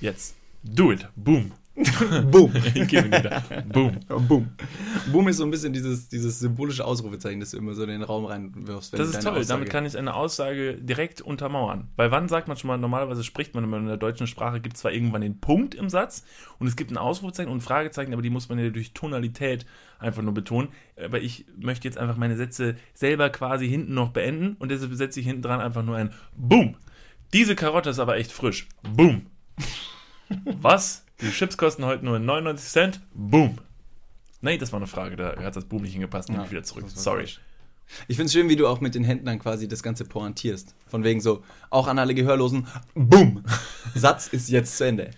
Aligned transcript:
Jetzt. 0.00 0.34
Do 0.62 0.92
it. 0.92 1.08
Boom. 1.16 1.52
Boom. 2.30 2.52
Gib 2.74 2.92
ihn 2.92 3.06
wieder. 3.06 3.42
Boom. 3.72 4.00
Boom. 4.28 4.48
Boom 5.10 5.28
ist 5.28 5.38
so 5.38 5.44
ein 5.44 5.50
bisschen 5.50 5.72
dieses, 5.72 6.08
dieses 6.08 6.38
symbolische 6.38 6.84
Ausrufezeichen, 6.84 7.40
das 7.40 7.52
du 7.52 7.58
immer 7.58 7.74
so 7.74 7.82
in 7.82 7.88
den 7.88 8.02
Raum 8.02 8.24
reinwirfst. 8.24 8.92
Das 8.92 9.08
ist 9.08 9.22
toll. 9.22 9.44
Damit 9.46 9.70
kann 9.70 9.86
ich 9.86 9.96
eine 9.96 10.14
Aussage 10.14 10.74
direkt 10.74 11.20
untermauern. 11.20 11.88
Weil 11.96 12.10
wann 12.10 12.28
sagt 12.28 12.48
man 12.48 12.56
schon 12.56 12.68
mal, 12.68 12.76
normalerweise 12.76 13.24
spricht 13.24 13.54
man 13.54 13.64
immer 13.64 13.78
in 13.78 13.86
der 13.86 13.96
deutschen 13.96 14.26
Sprache, 14.26 14.60
gibt 14.60 14.76
zwar 14.76 14.92
irgendwann 14.92 15.22
den 15.22 15.40
Punkt 15.40 15.74
im 15.74 15.88
Satz 15.88 16.24
und 16.58 16.66
es 16.66 16.76
gibt 16.76 16.90
ein 16.90 16.98
Ausrufezeichen 16.98 17.50
und 17.50 17.58
ein 17.58 17.62
Fragezeichen, 17.62 18.12
aber 18.12 18.22
die 18.22 18.30
muss 18.30 18.48
man 18.48 18.58
ja 18.58 18.68
durch 18.70 18.92
Tonalität 18.92 19.64
einfach 19.98 20.22
nur 20.22 20.34
betonen. 20.34 20.68
Aber 21.02 21.20
ich 21.20 21.46
möchte 21.56 21.88
jetzt 21.88 21.98
einfach 21.98 22.16
meine 22.16 22.36
Sätze 22.36 22.76
selber 22.94 23.30
quasi 23.30 23.68
hinten 23.68 23.94
noch 23.94 24.10
beenden 24.10 24.56
und 24.58 24.70
deshalb 24.70 24.92
setze 24.94 25.20
ich 25.20 25.26
hinten 25.26 25.42
dran 25.42 25.60
einfach 25.60 25.84
nur 25.84 25.96
ein 25.96 26.10
Boom. 26.36 26.76
Diese 27.32 27.54
Karotte 27.54 27.90
ist 27.90 28.00
aber 28.00 28.16
echt 28.16 28.32
frisch. 28.32 28.68
Boom. 28.82 29.26
Was? 30.60 31.04
Die 31.20 31.30
Chips 31.30 31.56
kosten 31.56 31.84
heute 31.84 32.04
nur 32.04 32.18
99 32.18 32.68
Cent. 32.68 33.00
Boom. 33.14 33.58
Nee, 34.40 34.56
das 34.58 34.72
war 34.72 34.78
eine 34.78 34.86
Frage, 34.86 35.16
da 35.16 35.36
hat 35.42 35.56
das 35.56 35.64
Boom 35.66 35.82
nicht 35.82 35.92
hingepasst. 35.92 36.28
Nehme 36.28 36.40
Ja, 36.42 36.44
ich 36.46 36.50
wieder 36.50 36.62
zurück. 36.62 36.84
Sorry. 36.88 37.22
falsch. 37.22 37.40
Ich 38.06 38.16
finde 38.16 38.26
es 38.26 38.32
schön, 38.32 38.48
wie 38.48 38.56
du 38.56 38.68
auch 38.68 38.80
mit 38.80 38.94
den 38.94 39.02
Händen 39.04 39.26
dann 39.26 39.38
quasi 39.40 39.66
das 39.66 39.82
Ganze 39.82 40.04
pointierst. 40.04 40.74
Von 40.86 41.02
wegen 41.04 41.20
so, 41.20 41.42
auch 41.70 41.88
an 41.88 41.98
alle 41.98 42.14
Gehörlosen, 42.14 42.66
boom. 42.94 43.44
Satz 43.94 44.28
ist 44.28 44.48
jetzt 44.48 44.76
zu 44.76 44.86
Ende. 44.86 45.10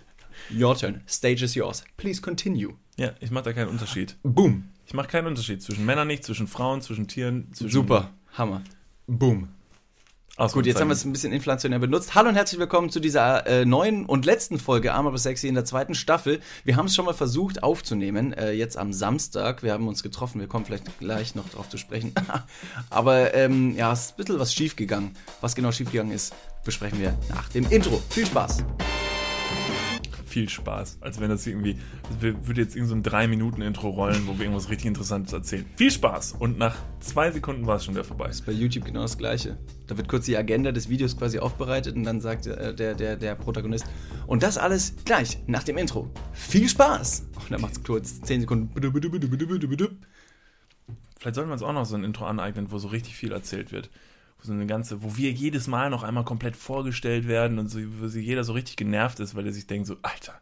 Your 0.51 0.75
turn. 0.75 1.01
Stage 1.07 1.45
is 1.45 1.53
yours. 1.55 1.83
Please 1.97 2.19
continue. 2.21 2.73
Ja, 2.97 3.11
ich 3.19 3.31
mache 3.31 3.45
da 3.45 3.53
keinen 3.53 3.69
Unterschied. 3.69 4.17
Boom. 4.23 4.65
Ich 4.87 4.93
mache 4.93 5.07
keinen 5.07 5.27
Unterschied 5.27 5.61
zwischen 5.61 5.85
Männern 5.85 6.07
nicht, 6.07 6.23
zwischen 6.23 6.47
Frauen, 6.47 6.81
zwischen 6.81 7.07
Tieren, 7.07 7.53
zwischen. 7.53 7.71
Super. 7.73 8.09
Hammer. 8.33 8.61
Boom. 9.07 9.49
Gut, 10.35 10.65
jetzt 10.65 10.81
haben 10.81 10.87
wir 10.87 10.93
es 10.93 11.05
ein 11.05 11.11
bisschen 11.11 11.31
inflationär 11.31 11.77
benutzt. 11.77 12.15
Hallo 12.15 12.27
und 12.29 12.35
herzlich 12.35 12.59
willkommen 12.59 12.89
zu 12.89 12.99
dieser 12.99 13.45
äh, 13.45 13.65
neuen 13.65 14.07
und 14.07 14.25
letzten 14.25 14.57
Folge 14.57 14.91
Arm 14.91 15.05
aber 15.05 15.19
sexy 15.19 15.47
in 15.47 15.53
der 15.53 15.63
zweiten 15.63 15.93
Staffel. 15.93 16.39
Wir 16.63 16.75
haben 16.75 16.87
es 16.87 16.95
schon 16.95 17.05
mal 17.05 17.13
versucht 17.13 17.61
aufzunehmen, 17.61 18.33
äh, 18.33 18.51
jetzt 18.51 18.75
am 18.75 18.93
Samstag. 18.93 19.61
Wir 19.61 19.73
haben 19.73 19.87
uns 19.87 20.01
getroffen, 20.01 20.41
wir 20.41 20.47
kommen 20.47 20.65
vielleicht 20.65 20.97
gleich 20.97 21.35
noch 21.35 21.47
drauf 21.49 21.69
zu 21.69 21.77
sprechen. 21.77 22.15
aber 22.89 23.35
ähm, 23.35 23.75
ja, 23.75 23.93
es 23.93 24.05
ist 24.05 24.13
ein 24.13 24.17
bisschen 24.17 24.39
was 24.39 24.53
schiefgegangen. 24.55 25.11
Was 25.39 25.53
genau 25.53 25.71
schiefgegangen 25.71 26.11
ist, 26.11 26.33
besprechen 26.65 26.99
wir 26.99 27.15
nach 27.29 27.49
dem 27.49 27.69
Intro. 27.69 28.01
Viel 28.09 28.25
Spaß. 28.25 28.63
Viel 30.33 30.49
Spaß. 30.49 30.97
Als 31.01 31.19
wenn 31.19 31.29
das 31.29 31.45
irgendwie, 31.45 31.77
wir- 32.19 32.47
würde 32.47 32.61
jetzt 32.61 32.75
irgend 32.75 32.89
so 32.89 32.95
ein 32.95 33.03
3-Minuten-Intro 33.03 33.87
rollen, 33.89 34.25
wo 34.25 34.33
wir 34.39 34.45
irgendwas 34.45 34.69
richtig 34.69 34.87
Interessantes 34.87 35.31
erzählen. 35.31 35.63
Viel 35.75 35.91
Spaß! 35.91 36.33
Und 36.39 36.57
nach 36.57 36.75
zwei 36.99 37.29
Sekunden 37.31 37.67
war 37.67 37.75
es 37.75 37.85
schon 37.85 37.93
wieder 37.93 38.03
vorbei. 38.03 38.29
Ist 38.29 38.43
bei 38.45 38.51
YouTube 38.51 38.85
genau 38.85 39.03
das 39.03 39.15
gleiche. 39.17 39.57
Da 39.85 39.95
wird 39.95 40.07
kurz 40.07 40.25
die 40.25 40.35
Agenda 40.35 40.71
des 40.71 40.89
Videos 40.89 41.15
quasi 41.15 41.37
aufbereitet 41.37 41.95
und 41.95 42.03
dann 42.03 42.19
sagt 42.19 42.47
äh, 42.47 42.73
der, 42.73 42.95
der, 42.95 43.15
der 43.15 43.35
Protagonist, 43.35 43.85
und 44.25 44.41
das 44.41 44.57
alles 44.57 44.95
gleich 45.05 45.37
nach 45.45 45.63
dem 45.63 45.77
Intro. 45.77 46.09
Viel 46.33 46.67
Spaß! 46.67 47.27
Und 47.35 47.51
dann 47.51 47.61
macht 47.61 47.73
es 47.73 47.83
kurz 47.83 48.19
10 48.21 48.41
Sekunden. 48.41 48.69
Vielleicht 51.19 51.35
sollten 51.35 51.49
wir 51.49 51.53
uns 51.53 51.61
auch 51.63 51.73
noch 51.73 51.85
so 51.85 51.95
ein 51.95 52.03
Intro 52.03 52.25
aneignen, 52.25 52.71
wo 52.71 52.77
so 52.79 52.87
richtig 52.87 53.15
viel 53.15 53.31
erzählt 53.31 53.71
wird. 53.71 53.89
So 54.43 54.51
eine 54.51 54.65
ganze, 54.67 55.03
wo 55.03 55.15
wir 55.15 55.31
jedes 55.31 55.67
Mal 55.67 55.89
noch 55.89 56.03
einmal 56.03 56.25
komplett 56.25 56.57
vorgestellt 56.57 57.27
werden 57.27 57.59
und 57.59 57.69
so, 57.69 57.79
wo 57.79 58.05
jeder 58.05 58.43
so 58.43 58.53
richtig 58.53 58.75
genervt 58.75 59.19
ist, 59.21 59.35
weil 59.35 59.45
er 59.45 59.53
sich 59.53 59.67
denkt 59.67 59.87
so, 59.87 59.95
Alter, 60.01 60.33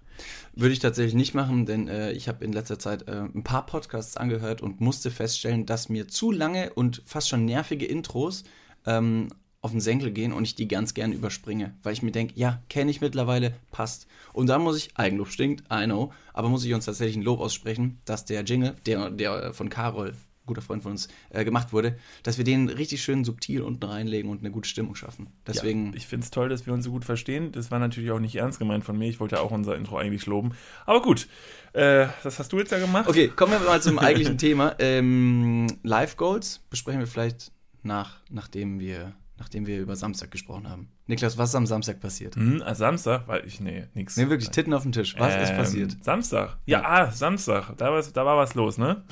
Würde 0.53 0.73
ich 0.73 0.79
tatsächlich 0.79 1.13
nicht 1.13 1.33
machen, 1.33 1.65
denn 1.65 1.87
äh, 1.87 2.11
ich 2.11 2.27
habe 2.27 2.43
in 2.43 2.51
letzter 2.51 2.79
Zeit 2.79 3.07
äh, 3.07 3.21
ein 3.21 3.43
paar 3.43 3.65
Podcasts 3.65 4.17
angehört 4.17 4.61
und 4.61 4.81
musste 4.81 5.11
feststellen, 5.11 5.65
dass 5.65 5.89
mir 5.89 6.07
zu 6.07 6.31
lange 6.31 6.73
und 6.73 7.01
fast 7.05 7.29
schon 7.29 7.45
nervige 7.45 7.85
Intros 7.85 8.43
ähm, 8.85 9.29
auf 9.61 9.71
den 9.71 9.79
Senkel 9.79 10.11
gehen 10.11 10.33
und 10.33 10.43
ich 10.43 10.55
die 10.55 10.67
ganz 10.67 10.93
gern 10.93 11.13
überspringe, 11.13 11.75
weil 11.83 11.93
ich 11.93 12.01
mir 12.01 12.11
denke, 12.11 12.33
ja, 12.35 12.61
kenne 12.67 12.89
ich 12.89 13.01
mittlerweile, 13.01 13.53
passt. 13.71 14.07
Und 14.33 14.47
da 14.47 14.57
muss 14.57 14.77
ich, 14.77 14.97
Eigenlob 14.97 15.29
stinkt, 15.29 15.63
I 15.71 15.85
know, 15.85 16.11
aber 16.33 16.49
muss 16.49 16.65
ich 16.65 16.73
uns 16.73 16.85
tatsächlich 16.85 17.17
ein 17.17 17.23
Lob 17.23 17.39
aussprechen, 17.39 17.99
dass 18.05 18.25
der 18.25 18.43
Jingle, 18.43 18.75
der, 18.85 19.11
der 19.11 19.53
von 19.53 19.69
Carol, 19.69 20.15
guter 20.51 20.61
Freund 20.61 20.83
von 20.83 20.91
uns, 20.91 21.07
äh, 21.29 21.43
gemacht 21.45 21.71
wurde, 21.71 21.95
dass 22.23 22.37
wir 22.37 22.43
den 22.43 22.69
richtig 22.69 23.01
schön 23.01 23.23
subtil 23.23 23.61
unten 23.61 23.85
reinlegen 23.85 24.29
und 24.29 24.39
eine 24.39 24.51
gute 24.51 24.67
Stimmung 24.67 24.95
schaffen. 24.95 25.27
Deswegen, 25.47 25.87
Ja, 25.87 25.93
ich 25.95 26.07
finde 26.07 26.25
es 26.25 26.31
toll, 26.31 26.49
dass 26.49 26.65
wir 26.65 26.73
uns 26.73 26.85
so 26.85 26.91
gut 26.91 27.05
verstehen. 27.05 27.51
Das 27.51 27.71
war 27.71 27.79
natürlich 27.79 28.11
auch 28.11 28.19
nicht 28.19 28.35
ernst 28.35 28.59
gemeint 28.59 28.83
von 28.83 28.97
mir. 28.97 29.07
Ich 29.07 29.19
wollte 29.19 29.35
ja 29.35 29.41
auch 29.41 29.51
unser 29.51 29.75
Intro 29.75 29.97
eigentlich 29.97 30.25
loben. 30.25 30.51
Aber 30.85 31.01
gut, 31.01 31.27
äh, 31.73 32.07
das 32.23 32.37
hast 32.39 32.51
du 32.51 32.59
jetzt 32.59 32.71
ja 32.71 32.79
gemacht. 32.79 33.07
Okay, 33.07 33.29
kommen 33.29 33.53
wir 33.53 33.59
mal 33.59 33.81
zum 33.81 33.97
eigentlichen 33.99 34.37
Thema. 34.39 34.75
Ähm, 34.79 35.67
Live 35.83 36.17
Goals 36.17 36.59
besprechen 36.69 36.99
wir 36.99 37.07
vielleicht 37.07 37.51
nach, 37.83 38.19
nachdem 38.29 38.79
wir, 38.79 39.13
nachdem 39.41 39.65
wir 39.65 39.79
über 39.79 39.95
Samstag 39.95 40.29
gesprochen 40.29 40.69
haben. 40.69 40.87
Niklas, 41.07 41.35
was 41.35 41.49
ist 41.49 41.55
am 41.55 41.65
Samstag 41.65 41.99
passiert? 41.99 42.35
Hm, 42.35 42.61
ah, 42.63 42.75
Samstag, 42.75 43.27
weil 43.27 43.43
ich, 43.47 43.59
nee, 43.59 43.87
nix. 43.95 44.15
Nee, 44.15 44.29
wirklich, 44.29 44.51
Titten 44.51 44.71
auf 44.71 44.83
den 44.83 44.91
Tisch. 44.91 45.15
Was 45.17 45.35
ist 45.35 45.49
Ähm, 45.49 45.57
passiert? 45.57 46.03
Samstag. 46.03 46.57
Ja, 46.67 46.83
ah, 46.85 47.09
Samstag. 47.09 47.75
Da, 47.77 47.91
war, 47.91 48.03
da 48.03 48.23
war 48.23 48.37
was 48.37 48.53
los, 48.53 48.77
ne? 48.77 49.03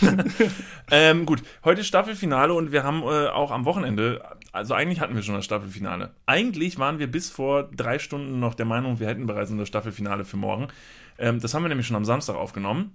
ähm, 0.90 1.24
gut, 1.24 1.42
heute 1.64 1.84
Staffelfinale 1.84 2.52
und 2.52 2.70
wir 2.70 2.84
haben 2.84 3.00
äh, 3.02 3.28
auch 3.28 3.50
am 3.50 3.64
Wochenende, 3.64 4.22
also 4.52 4.74
eigentlich 4.74 5.00
hatten 5.00 5.14
wir 5.14 5.22
schon 5.22 5.34
das 5.34 5.46
Staffelfinale. 5.46 6.10
Eigentlich 6.26 6.78
waren 6.78 6.98
wir 6.98 7.10
bis 7.10 7.30
vor 7.30 7.62
drei 7.62 7.98
Stunden 7.98 8.40
noch 8.40 8.54
der 8.54 8.66
Meinung, 8.66 9.00
wir 9.00 9.06
hätten 9.06 9.26
bereits 9.26 9.50
unser 9.50 9.64
Staffelfinale 9.64 10.26
für 10.26 10.36
morgen. 10.36 10.68
Ähm, 11.16 11.40
das 11.40 11.54
haben 11.54 11.62
wir 11.62 11.70
nämlich 11.70 11.86
schon 11.86 11.96
am 11.96 12.04
Samstag 12.04 12.36
aufgenommen 12.36 12.92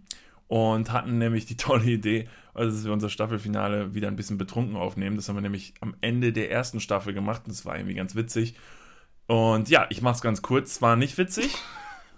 und 0.54 0.92
hatten 0.92 1.18
nämlich 1.18 1.48
die 1.48 1.58
tolle 1.58 1.86
Idee, 1.86 2.30
also 2.54 2.76
dass 2.76 2.86
wir 2.86 2.94
unser 2.94 3.10
Staffelfinale 3.10 3.96
wieder 3.96 4.08
ein 4.08 4.16
bisschen 4.16 4.38
betrunken 4.38 4.76
aufnehmen. 4.76 5.16
Das 5.16 5.28
haben 5.28 5.36
wir 5.36 5.42
nämlich 5.42 5.74
am 5.82 5.96
Ende 6.00 6.32
der 6.32 6.52
ersten 6.52 6.80
Staffel 6.80 7.12
gemacht 7.12 7.42
und 7.46 7.52
das 7.52 7.66
war 7.66 7.76
irgendwie 7.76 7.96
ganz 7.96 8.14
witzig. 8.14 8.54
Und 9.26 9.68
ja, 9.70 9.88
ich 9.90 10.04
mach's 10.04 10.22
ganz 10.22 10.44
kurz, 10.44 10.80
war 10.82 10.96
nicht 10.96 11.18
witzig. 11.18 11.56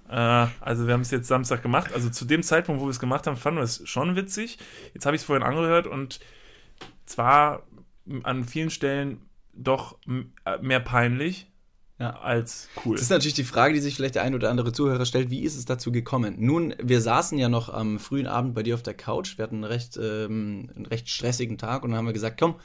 Äh, 0.07 0.45
also 0.59 0.85
wir 0.85 0.94
haben 0.94 1.01
es 1.01 1.09
jetzt 1.09 1.28
Samstag 1.28 1.63
gemacht. 1.63 1.91
Also 1.91 2.12
zu 2.12 2.25
dem 2.25 2.44
Zeitpunkt, 2.44 2.79
wo 2.79 2.85
wir 2.85 2.91
es 2.91 3.00
gemacht 3.00 3.25
haben, 3.25 3.38
fanden 3.38 3.57
wir 3.57 3.63
es 3.63 3.81
schon 3.90 4.16
witzig. 4.16 4.59
Jetzt 4.94 5.07
habe 5.07 5.16
ich 5.16 5.24
es 5.24 5.25
vorhin 5.25 5.41
angehört 5.41 5.88
und 5.88 6.19
zwar 7.07 7.63
an 8.22 8.44
vielen 8.44 8.69
Stellen 8.69 9.24
doch 9.51 9.97
äh, 10.45 10.59
mehr 10.62 10.79
peinlich 10.79 11.51
Ja. 11.97 12.19
als 12.19 12.67
cool. 12.85 12.95
Das 12.95 13.03
ist 13.03 13.09
natürlich 13.09 13.35
die 13.35 13.45
Frage, 13.45 13.73
die 13.73 13.79
sich 13.79 13.95
vielleicht 13.95 14.16
der 14.16 14.23
ein 14.23 14.35
oder 14.35 14.50
andere 14.50 14.73
Zuhörer 14.73 15.06
stellt. 15.06 15.29
Wie 15.29 15.44
ist 15.44 15.56
es 15.56 15.63
dazu 15.63 15.91
gekommen? 15.91 16.35
Nun, 16.39 16.73
wir 16.81 17.00
saßen 17.00 17.38
ja 17.38 17.47
noch 17.47 17.69
am 17.69 18.00
frühen 18.00 18.28
Abend 18.28 18.53
bei 18.53 18.63
dir 18.63 18.75
auf 18.75 18.83
der 18.83 18.94
Couch. 18.94 19.38
Wir 19.38 19.44
hatten 19.44 19.56
einen 19.56 19.63
recht, 19.63 19.97
ähm, 19.97 20.69
einen 20.75 20.85
recht 20.85 21.09
stressigen 21.09 21.57
Tag 21.57 21.83
und 21.83 21.91
dann 21.91 22.00
haben 22.00 22.06
wir 22.06 22.13
gesagt, 22.13 22.38
komm, 22.38 22.56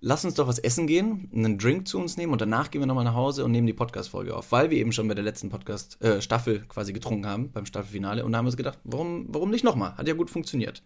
lass 0.00 0.24
uns 0.24 0.34
doch 0.34 0.48
was 0.48 0.58
essen 0.58 0.86
gehen, 0.86 1.30
einen 1.34 1.58
Drink 1.58 1.86
zu 1.86 1.98
uns 1.98 2.16
nehmen 2.16 2.32
und 2.32 2.40
danach 2.40 2.70
gehen 2.70 2.80
wir 2.82 2.86
nochmal 2.86 3.04
nach 3.04 3.14
Hause 3.14 3.44
und 3.44 3.52
nehmen 3.52 3.66
die 3.66 3.72
Podcast-Folge 3.72 4.36
auf, 4.36 4.52
weil 4.52 4.70
wir 4.70 4.78
eben 4.78 4.92
schon 4.92 5.08
bei 5.08 5.14
der 5.14 5.24
letzten 5.24 5.48
Podcast-Staffel 5.48 6.64
quasi 6.68 6.92
getrunken 6.92 7.26
haben, 7.26 7.52
beim 7.52 7.66
Staffelfinale. 7.66 8.24
Und 8.24 8.32
da 8.32 8.38
haben 8.38 8.46
wir 8.46 8.48
uns 8.48 8.56
gedacht, 8.56 8.78
warum, 8.84 9.26
warum 9.28 9.50
nicht 9.50 9.64
nochmal? 9.64 9.96
Hat 9.96 10.08
ja 10.08 10.14
gut 10.14 10.30
funktioniert. 10.30 10.82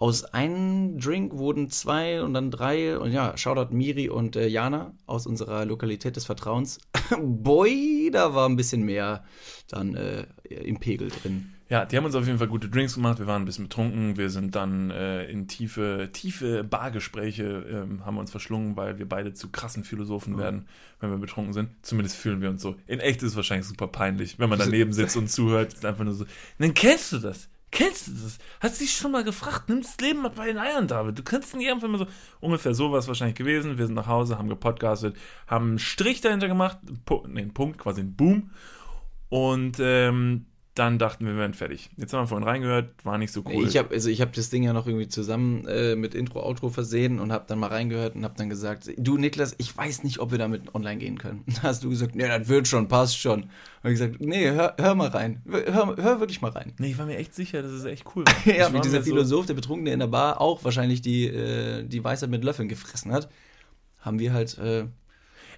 Aus 0.00 0.24
einem 0.24 0.98
Drink 0.98 1.34
wurden 1.36 1.68
zwei 1.68 2.22
und 2.22 2.32
dann 2.32 2.50
drei 2.50 2.98
und 2.98 3.12
ja, 3.12 3.36
Shoutout 3.36 3.74
Miri 3.74 4.08
und 4.08 4.34
äh, 4.34 4.46
Jana 4.46 4.94
aus 5.04 5.26
unserer 5.26 5.66
Lokalität 5.66 6.16
des 6.16 6.24
Vertrauens. 6.24 6.78
Boy, 7.22 8.08
da 8.10 8.34
war 8.34 8.48
ein 8.48 8.56
bisschen 8.56 8.82
mehr 8.82 9.24
dann 9.68 9.94
äh, 9.94 10.24
im 10.48 10.80
Pegel 10.80 11.10
drin. 11.10 11.52
Ja, 11.68 11.84
die 11.84 11.98
haben 11.98 12.06
uns 12.06 12.14
auf 12.14 12.24
jeden 12.24 12.38
Fall 12.38 12.48
gute 12.48 12.70
Drinks 12.70 12.94
gemacht. 12.94 13.18
Wir 13.18 13.26
waren 13.26 13.42
ein 13.42 13.44
bisschen 13.44 13.64
betrunken. 13.64 14.16
Wir 14.16 14.30
sind 14.30 14.56
dann 14.56 14.90
äh, 14.90 15.26
in 15.26 15.48
tiefe, 15.48 16.08
tiefe 16.14 16.64
Bargespräche 16.64 17.66
ähm, 17.70 18.06
haben 18.06 18.14
wir 18.14 18.20
uns 18.20 18.30
verschlungen, 18.30 18.78
weil 18.78 18.98
wir 18.98 19.06
beide 19.06 19.34
zu 19.34 19.50
krassen 19.50 19.84
Philosophen 19.84 20.38
werden, 20.38 20.66
wenn 21.00 21.10
wir 21.10 21.18
betrunken 21.18 21.52
sind. 21.52 21.68
Zumindest 21.82 22.16
fühlen 22.16 22.40
wir 22.40 22.48
uns 22.48 22.62
so. 22.62 22.74
In 22.86 23.00
echt 23.00 23.22
ist 23.22 23.32
es 23.32 23.36
wahrscheinlich 23.36 23.66
super 23.66 23.86
peinlich, 23.86 24.38
wenn 24.38 24.48
man 24.48 24.58
daneben 24.58 24.94
sitzt 24.94 25.18
und 25.18 25.30
zuhört. 25.30 25.74
Ist 25.74 25.84
einfach 25.84 26.04
nur 26.04 26.14
so. 26.14 26.24
Dann 26.58 26.72
kennst 26.72 27.12
du 27.12 27.18
das. 27.18 27.50
Kennst 27.70 28.08
du 28.08 28.12
das? 28.12 28.38
Hast 28.60 28.80
du 28.80 28.84
dich 28.84 28.96
schon 28.96 29.12
mal 29.12 29.22
gefragt? 29.22 29.68
Nimm 29.68 29.82
das 29.82 29.96
Leben 30.00 30.22
mal 30.22 30.30
bei 30.30 30.46
den 30.46 30.58
Eiern, 30.58 30.88
David. 30.88 31.18
Du 31.18 31.22
kannst 31.22 31.54
nicht 31.54 31.70
einfach 31.70 31.86
immer 31.86 31.98
so. 31.98 32.06
Ungefähr 32.40 32.74
so 32.74 32.90
war 32.90 32.98
es 32.98 33.06
wahrscheinlich 33.06 33.36
gewesen. 33.36 33.78
Wir 33.78 33.86
sind 33.86 33.94
nach 33.94 34.08
Hause, 34.08 34.38
haben 34.38 34.48
gepodcastet, 34.48 35.16
haben 35.46 35.70
einen 35.70 35.78
Strich 35.78 36.20
dahinter 36.20 36.48
gemacht. 36.48 36.78
Pu 37.04 37.22
einen 37.22 37.54
Punkt, 37.54 37.78
quasi 37.78 38.00
einen 38.00 38.16
Boom. 38.16 38.50
Und 39.28 39.76
ähm, 39.78 40.46
dann 40.74 40.98
dachten 41.00 41.26
wir, 41.26 41.32
wir 41.32 41.40
wären 41.40 41.52
fertig. 41.54 41.90
Jetzt 41.96 42.12
haben 42.12 42.22
wir 42.22 42.26
vorhin 42.28 42.46
reingehört, 42.46 43.04
war 43.04 43.18
nicht 43.18 43.32
so 43.32 43.42
cool. 43.46 43.66
Ich 43.66 43.76
habe 43.76 43.92
also 43.92 44.08
ich 44.08 44.20
habe 44.20 44.30
das 44.34 44.50
Ding 44.50 44.62
ja 44.62 44.72
noch 44.72 44.86
irgendwie 44.86 45.08
zusammen 45.08 45.66
äh, 45.66 45.96
mit 45.96 46.14
Intro 46.14 46.40
Outro 46.42 46.70
versehen 46.70 47.18
und 47.18 47.32
habe 47.32 47.44
dann 47.48 47.58
mal 47.58 47.66
reingehört 47.66 48.14
und 48.14 48.22
habe 48.24 48.34
dann 48.36 48.48
gesagt, 48.48 48.88
du 48.96 49.16
Niklas, 49.16 49.54
ich 49.58 49.76
weiß 49.76 50.04
nicht, 50.04 50.20
ob 50.20 50.30
wir 50.30 50.38
damit 50.38 50.72
online 50.74 50.98
gehen 50.98 51.18
können. 51.18 51.44
Da 51.46 51.62
hast 51.64 51.82
du 51.82 51.90
gesagt, 51.90 52.14
nee, 52.14 52.26
das 52.26 52.46
wird 52.48 52.68
schon, 52.68 52.86
passt 52.86 53.18
schon. 53.18 53.42
Und 53.42 53.50
ich 53.84 53.90
gesagt, 53.98 54.20
nee, 54.20 54.48
hör, 54.48 54.76
hör 54.78 54.94
mal 54.94 55.08
rein. 55.08 55.42
Hör, 55.48 55.96
hör 55.96 56.20
wirklich 56.20 56.40
mal 56.40 56.52
rein. 56.52 56.72
nee, 56.78 56.90
ich 56.92 56.98
war 56.98 57.06
mir 57.06 57.16
echt 57.16 57.34
sicher, 57.34 57.62
dass 57.62 57.72
es 57.72 57.84
echt 57.84 58.04
cool 58.14 58.24
ja, 58.44 58.72
wie 58.72 58.80
dieser 58.80 58.98
mir 58.98 59.04
so- 59.04 59.10
Philosoph, 59.10 59.46
der 59.46 59.54
Betrunkene 59.54 59.92
in 59.92 59.98
der 59.98 60.06
Bar 60.06 60.40
auch 60.40 60.62
wahrscheinlich 60.62 61.02
die, 61.02 61.26
äh, 61.26 61.82
die 61.82 62.04
Weisheit 62.04 62.30
mit 62.30 62.44
Löffeln 62.44 62.68
gefressen 62.68 63.10
hat, 63.12 63.28
haben 63.98 64.20
wir 64.20 64.32
halt. 64.32 64.56
Äh, 64.58 64.84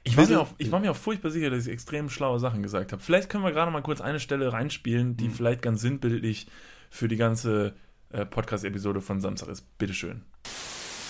Ich 0.05 0.17
war, 0.17 0.27
mir 0.27 0.41
auch, 0.41 0.49
ich 0.59 0.73
war 0.73 0.81
mir 0.81 0.91
auch 0.91 0.97
furchtbar 0.97 1.31
sicher, 1.31 1.49
dass 1.51 1.67
ich 1.67 1.73
extrem 1.73 2.11
schlaue 2.11 2.41
Sachen 2.41 2.63
gesagt 2.63 2.93
habe. 2.93 3.01
Vielleicht 3.01 3.29
können 3.29 3.45
wir 3.45 3.53
gerade 3.53 3.71
mal 3.71 3.83
kurz 3.83 4.01
eine 4.01 4.19
Stelle 4.21 4.53
reinspielen, 4.53 5.11
Mhm. 5.11 5.17
die 5.17 5.29
vielleicht 5.31 5.63
ganz 5.63 5.81
sinnbildlich 5.81 6.49
für 6.91 7.07
die 7.09 7.17
ganze 7.17 7.75
äh, 8.11 8.27
Podcast-Episode 8.27 9.01
von 9.01 9.21
Samstag 9.21 9.49
ist. 9.49 9.79
Bitteschön. 9.79 10.23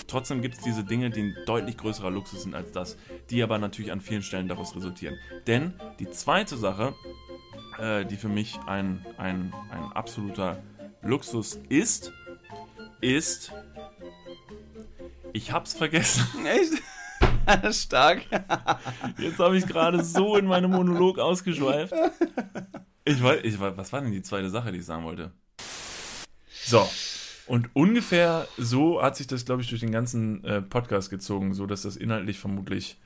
Trotzdem 0.07 0.41
gibt 0.41 0.55
es 0.57 0.61
diese 0.63 0.83
Dinge, 0.83 1.09
die 1.09 1.21
ein 1.21 1.35
deutlich 1.47 1.75
größerer 1.77 2.11
Luxus 2.11 2.43
sind 2.43 2.53
als 2.53 2.71
das, 2.71 2.97
die 3.31 3.41
aber 3.41 3.57
natürlich 3.57 3.91
an 3.91 3.99
vielen 3.99 4.21
Stellen 4.21 4.47
daraus 4.47 4.75
resultieren. 4.75 5.17
Denn 5.47 5.73
die 5.99 6.09
zweite 6.11 6.55
Sache, 6.55 6.93
äh, 7.79 8.05
die 8.05 8.15
für 8.17 8.29
mich 8.29 8.59
ein, 8.67 9.03
ein, 9.17 9.53
ein 9.71 9.91
absoluter 9.93 10.61
Luxus 11.01 11.59
ist, 11.69 12.13
ist. 13.01 13.51
Ich 15.33 15.51
hab's 15.51 15.73
vergessen. 15.73 16.23
Echt? 16.45 16.73
Stark. 17.71 18.21
Jetzt 19.17 19.39
habe 19.39 19.57
ich 19.57 19.65
gerade 19.65 20.03
so 20.03 20.37
in 20.37 20.45
meinem 20.45 20.71
Monolog 20.71 21.19
ausgeschweift. 21.19 21.93
Ich 23.05 23.21
weiß, 23.21 23.41
ich 23.43 23.59
weiß, 23.59 23.75
was 23.75 23.91
war 23.91 24.01
denn 24.01 24.11
die 24.11 24.21
zweite 24.21 24.49
Sache, 24.49 24.71
die 24.71 24.79
ich 24.79 24.85
sagen 24.85 25.03
wollte? 25.03 25.31
So. 26.65 26.87
Und 27.45 27.69
ungefähr 27.73 28.47
so 28.57 29.01
hat 29.01 29.17
sich 29.17 29.27
das, 29.27 29.45
glaube 29.45 29.61
ich, 29.61 29.69
durch 29.69 29.81
den 29.81 29.91
ganzen 29.91 30.43
äh, 30.45 30.61
Podcast 30.61 31.09
gezogen, 31.09 31.53
so 31.53 31.65
dass 31.65 31.81
das 31.81 31.97
inhaltlich 31.97 32.39
vermutlich, 32.39 32.97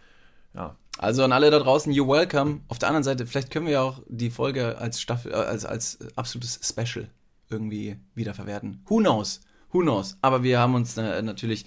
ja. 0.54 0.76
Also 1.00 1.24
an 1.24 1.32
alle 1.32 1.52
da 1.52 1.60
draußen, 1.60 1.92
you're 1.94 2.08
welcome. 2.08 2.62
Auf 2.68 2.80
der 2.80 2.90
anderen 2.90 3.04
Seite, 3.04 3.26
vielleicht 3.26 3.52
können 3.52 3.66
wir 3.66 3.74
ja 3.74 3.82
auch 3.82 4.02
die 4.08 4.30
Folge 4.30 4.78
als 4.78 5.02
Staffel, 5.02 5.32
äh, 5.32 5.36
als, 5.36 5.66
als 5.66 6.00
absolutes 6.16 6.60
Special 6.64 7.10
irgendwie 7.50 7.98
wiederverwerten. 8.16 8.84
Who 8.88 8.98
knows? 8.98 9.42
Who 9.72 9.80
knows? 9.80 10.18
Aber 10.22 10.44
wir 10.44 10.60
haben 10.60 10.76
uns 10.76 10.98
äh, 10.98 11.22
natürlich 11.22 11.66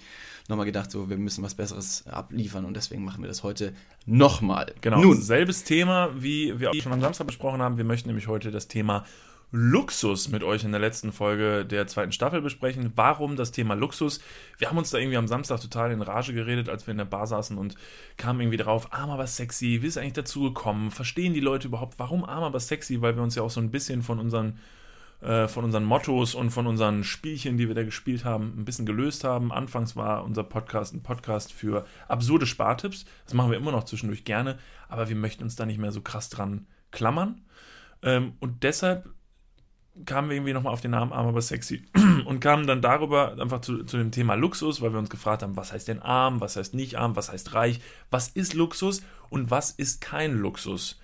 nochmal 0.51 0.67
gedacht, 0.67 0.91
so, 0.91 1.09
wir 1.09 1.17
müssen 1.17 1.43
was 1.43 1.55
Besseres 1.55 2.07
abliefern 2.07 2.65
und 2.65 2.75
deswegen 2.75 3.05
machen 3.05 3.23
wir 3.23 3.29
das 3.29 3.43
heute 3.43 3.73
nochmal. 4.07 4.75
Genau. 4.81 5.01
Nun, 5.01 5.21
Selbes 5.21 5.65
Thema, 5.65 6.11
wie 6.21 6.59
wir 6.61 6.71
auch 6.71 6.75
schon 6.75 6.93
am 6.93 7.01
Samstag 7.01 7.27
besprochen 7.27 7.63
haben. 7.63 7.79
Wir 7.79 7.85
möchten 7.85 8.09
nämlich 8.09 8.29
heute 8.29 8.51
das 8.51 8.69
Thema 8.69 9.05
Luxus 9.53 10.29
mit 10.29 10.45
euch 10.45 10.63
in 10.63 10.71
der 10.71 10.81
letzten 10.81 11.11
Folge 11.11 11.65
der 11.65 11.89
zweiten 11.89 12.13
Staffel 12.13 12.41
besprechen. 12.41 12.93
Warum 12.95 13.35
das 13.35 13.51
Thema 13.51 13.75
Luxus? 13.75 14.21
Wir 14.59 14.69
haben 14.71 14.79
uns 14.79 14.91
da 14.91 14.99
irgendwie 14.99 15.17
am 15.17 15.27
Samstag 15.27 15.61
total 15.61 15.91
in 15.91 16.03
Rage 16.03 16.33
geredet, 16.33 16.69
als 16.69 16.87
wir 16.87 16.93
in 16.93 16.99
der 16.99 17.05
Bar 17.05 17.27
saßen 17.27 17.59
und 17.59 17.75
kamen 18.17 18.41
irgendwie 18.41 18.59
drauf, 18.59 18.93
arm 18.93 19.11
aber 19.11 19.27
sexy, 19.27 19.81
wie 19.83 19.87
ist 19.87 19.99
eigentlich 19.99 20.13
dazu 20.13 20.43
gekommen? 20.43 20.93
Verstehen 20.93 21.35
die 21.35 21.41
Leute 21.41 21.67
überhaupt, 21.67 21.99
warum 21.99 22.25
arm 22.25 22.45
aber 22.45 22.61
sexy? 22.61 23.03
Weil 23.03 23.17
wir 23.17 23.25
uns 23.25 23.35
ja 23.35 23.43
auch 23.43 23.51
so 23.51 23.61
ein 23.61 23.73
bisschen 23.73 24.03
von 24.03 24.21
unseren 24.21 24.59
äh, 25.21 25.49
von 25.49 25.65
unseren 25.65 25.85
Mottos 25.85 26.35
und 26.35 26.51
von 26.51 26.67
unseren 26.67 27.05
Spielchen, 27.05 27.57
die 27.57 27.69
wir 27.69 27.75
da 27.75 27.85
gespielt 27.85 28.25
haben, 28.25 28.55
ein 28.57 28.65
bisschen 28.65 28.87
gelöst 28.87 29.25
haben. 29.25 29.53
Anfangs 29.53 29.97
war 29.97 30.25
unser 30.25 30.45
Podcast 30.45 30.95
ein 30.95 31.03
Podcast 31.03 31.53
für 31.53 31.85
absurde 32.09 32.47
Spartipps. 32.47 33.05
Das 33.25 33.35
machen 33.35 33.51
wir 33.51 33.59
immer 33.59 33.73
noch 33.73 33.85
zwischendurch 33.85 34.25
gerne, 34.25 34.59
aber 34.89 35.09
wir 35.09 35.17
möchten 35.17 35.43
uns 35.43 35.57
da 35.57 35.67
nicht 35.67 35.79
mehr 35.79 35.93
so 35.93 36.01
krass 36.01 36.31
dran 36.31 36.67
klammern. 36.91 37.43
Ähm, 38.03 38.35
und 38.41 38.63
deshalb 38.63 39.11
kamen 40.07 40.29
wir 40.29 40.37
irgendwie 40.37 40.53
nochmal 40.53 40.73
auf 40.73 40.81
den 40.81 40.93
Namen 40.93 41.13
Arm 41.13 41.27
aber 41.27 41.43
sexy 41.43 41.85
und 42.25 42.41
kamen 42.41 42.67
dann 42.67 42.81
darüber 42.81 43.37
einfach 43.39 43.61
zu, 43.61 43.85
zu 43.85 43.99
dem 43.99 44.13
Thema 44.13 44.35
Luxus, 44.35 44.81
weil 44.81 44.93
wir 44.93 44.99
uns 44.99 45.11
gefragt 45.11 45.43
haben, 45.43 45.57
was 45.57 45.73
heißt 45.73 45.89
denn 45.89 46.01
arm, 46.01 46.41
was 46.41 46.57
heißt 46.57 46.75
nicht 46.75 46.97
arm, 46.97 47.17
was 47.17 47.31
heißt 47.31 47.55
reich, 47.55 47.81
was 48.11 48.29
ist 48.29 48.55
Luxus 48.55 49.03
und 49.29 49.51
was 49.51 49.71
ist 49.71 50.01
kein 50.01 50.33
Luxus. 50.33 51.01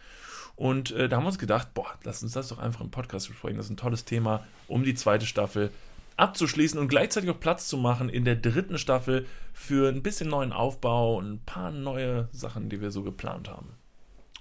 Und 0.56 0.91
äh, 0.93 1.08
da 1.08 1.17
haben 1.17 1.25
wir 1.25 1.29
uns 1.29 1.38
gedacht, 1.38 1.75
boah, 1.75 1.94
lass 2.03 2.23
uns 2.23 2.32
das 2.32 2.49
doch 2.49 2.58
einfach 2.58 2.81
im 2.81 2.91
Podcast 2.91 3.29
besprechen. 3.29 3.58
Das 3.58 3.67
ist 3.67 3.73
ein 3.73 3.76
tolles 3.76 4.05
Thema, 4.05 4.44
um 4.69 4.85
die 4.85 4.94
zweite 4.94 5.26
Staffel 5.26 5.70
abzuschließen 6.17 6.81
und 6.81 6.88
gleichzeitig 6.88 7.29
auch 7.29 7.38
Platz 7.38 7.69
zu 7.69 7.76
machen 7.76 8.08
in 8.08 8.25
der 8.25 8.37
dritten 8.37 8.79
Staffel 8.79 9.26
für 9.53 9.88
ein 9.91 10.03
bisschen 10.03 10.31
neuen 10.31 10.53
Aufbau 10.53 11.17
und 11.17 11.31
ein 11.31 11.41
paar 11.44 11.70
neue 11.70 12.29
Sachen, 12.32 12.70
die 12.70 12.81
wir 12.81 12.91
so 12.91 13.03
geplant 13.03 13.50
haben. 13.50 13.75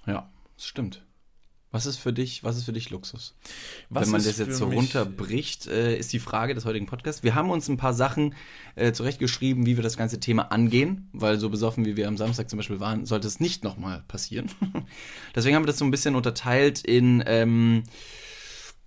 ja, 0.06 0.30
das 0.56 0.68
stimmt. 0.68 1.05
Was 1.76 1.86
ist 1.86 1.98
für 1.98 2.14
dich, 2.14 2.42
was 2.42 2.56
ist 2.56 2.64
für 2.64 2.72
dich 2.72 2.90
Luxus? 2.90 3.36
Was 3.90 4.04
Wenn 4.06 4.12
man 4.14 4.24
das 4.24 4.38
jetzt 4.38 4.56
so 4.56 4.68
runterbricht, 4.68 5.68
äh, 5.68 5.98
ist 5.98 6.14
die 6.14 6.20
Frage 6.20 6.56
des 6.56 6.64
heutigen 6.64 6.86
Podcasts. 6.86 7.22
Wir 7.22 7.36
haben 7.36 7.50
uns 7.50 7.68
ein 7.68 7.76
paar 7.76 7.94
Sachen 7.94 8.34
äh, 8.76 8.94
zurechtgeschrieben, 8.94 9.66
wie 9.66 9.76
wir 9.76 9.84
das 9.84 9.98
ganze 9.98 10.22
Thema 10.22 10.54
angehen, 10.54 11.10
weil 11.12 11.38
so 11.38 11.50
besoffen, 11.50 11.84
wie 11.84 11.98
wir 11.98 12.08
am 12.08 12.16
Samstag 12.16 12.50
zum 12.50 12.56
Beispiel 12.56 12.80
waren, 12.80 13.06
sollte 13.06 13.28
es 13.28 13.42
nicht 13.42 13.66
nochmal 13.66 14.06
passieren. 14.08 14.50
Deswegen 15.36 15.58
haben 15.58 15.64
wir 15.64 15.68
das 15.68 15.78
so 15.78 15.84
ein 15.84 15.92
bisschen 15.92 16.16
unterteilt 16.16 16.80
in, 16.80 17.22
ähm, 17.28 17.84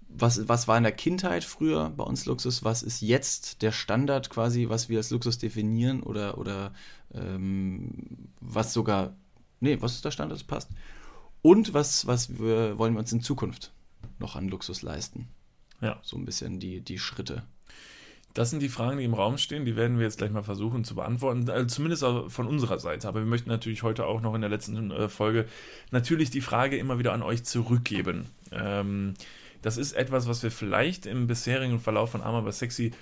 was, 0.09 0.49
was 0.49 0.67
war 0.67 0.79
in 0.79 0.85
der 0.85 0.93
Kindheit 0.93 1.45
früher 1.45 1.91
bei 1.91 2.05
uns 2.05 2.25
Luxus, 2.25 2.65
was 2.65 2.83
ist 2.83 3.03
jetzt 3.03 3.61
der 3.61 3.73
Standard 3.73 4.31
quasi, 4.31 4.71
was 4.71 4.89
wir 4.89 4.97
als 4.97 5.11
Luxus 5.11 5.37
definieren 5.37 6.03
oder, 6.03 6.39
oder 6.39 6.73
ähm, 7.13 8.31
was 8.41 8.73
sogar, 8.73 9.15
nee, 9.61 9.77
was 9.79 9.93
ist 9.93 10.07
der 10.07 10.11
Standard, 10.11 10.39
das 10.41 10.47
passt. 10.47 10.71
Und 11.43 11.75
was, 11.75 12.07
was 12.07 12.39
wir, 12.39 12.79
wollen 12.79 12.95
wir 12.95 13.01
uns 13.01 13.13
in 13.13 13.21
Zukunft 13.21 13.73
noch 14.19 14.37
an 14.37 14.49
Luxus 14.49 14.83
leisten? 14.83 15.29
Ja. 15.81 16.01
So 16.03 16.17
ein 16.17 16.25
bisschen 16.25 16.59
die, 16.61 16.81
die 16.81 16.99
Schritte. 16.99 17.45
Das 18.35 18.51
sind 18.51 18.61
die 18.61 18.69
Fragen, 18.69 18.99
die 18.99 19.05
im 19.05 19.15
Raum 19.15 19.39
stehen. 19.39 19.65
Die 19.65 19.77
werden 19.77 19.99
wir 19.99 20.05
jetzt 20.05 20.19
gleich 20.19 20.31
mal 20.31 20.43
versuchen 20.43 20.85
zu 20.85 20.95
beantworten. 20.95 21.49
Also 21.51 21.67
zumindest 21.67 22.05
von 22.05 22.47
unserer 22.47 22.79
Seite. 22.79 23.09
Aber 23.09 23.21
wir 23.21 23.27
möchten 23.27 23.49
natürlich 23.49 23.83
heute 23.83 24.07
auch 24.07 24.21
noch 24.21 24.35
in 24.35 24.41
der 24.41 24.51
letzten 24.51 24.91
äh, 24.91 25.09
Folge 25.09 25.47
natürlich 25.91 26.31
die 26.31 26.41
Frage 26.41 26.77
immer 26.77 26.99
wieder 26.99 27.13
an 27.13 27.23
euch 27.23 27.45
zurückgeben. 27.45 28.27
Ähm, 28.53 29.15
das 29.63 29.77
ist 29.77 29.93
etwas, 29.93 30.29
was 30.29 30.43
wir 30.43 30.51
vielleicht 30.51 31.07
im 31.07 31.27
bisherigen 31.27 31.81
Verlauf 31.81 32.11
von 32.11 32.23
Arm 32.23 32.37
aber 32.37 32.53
sexy 32.53 32.93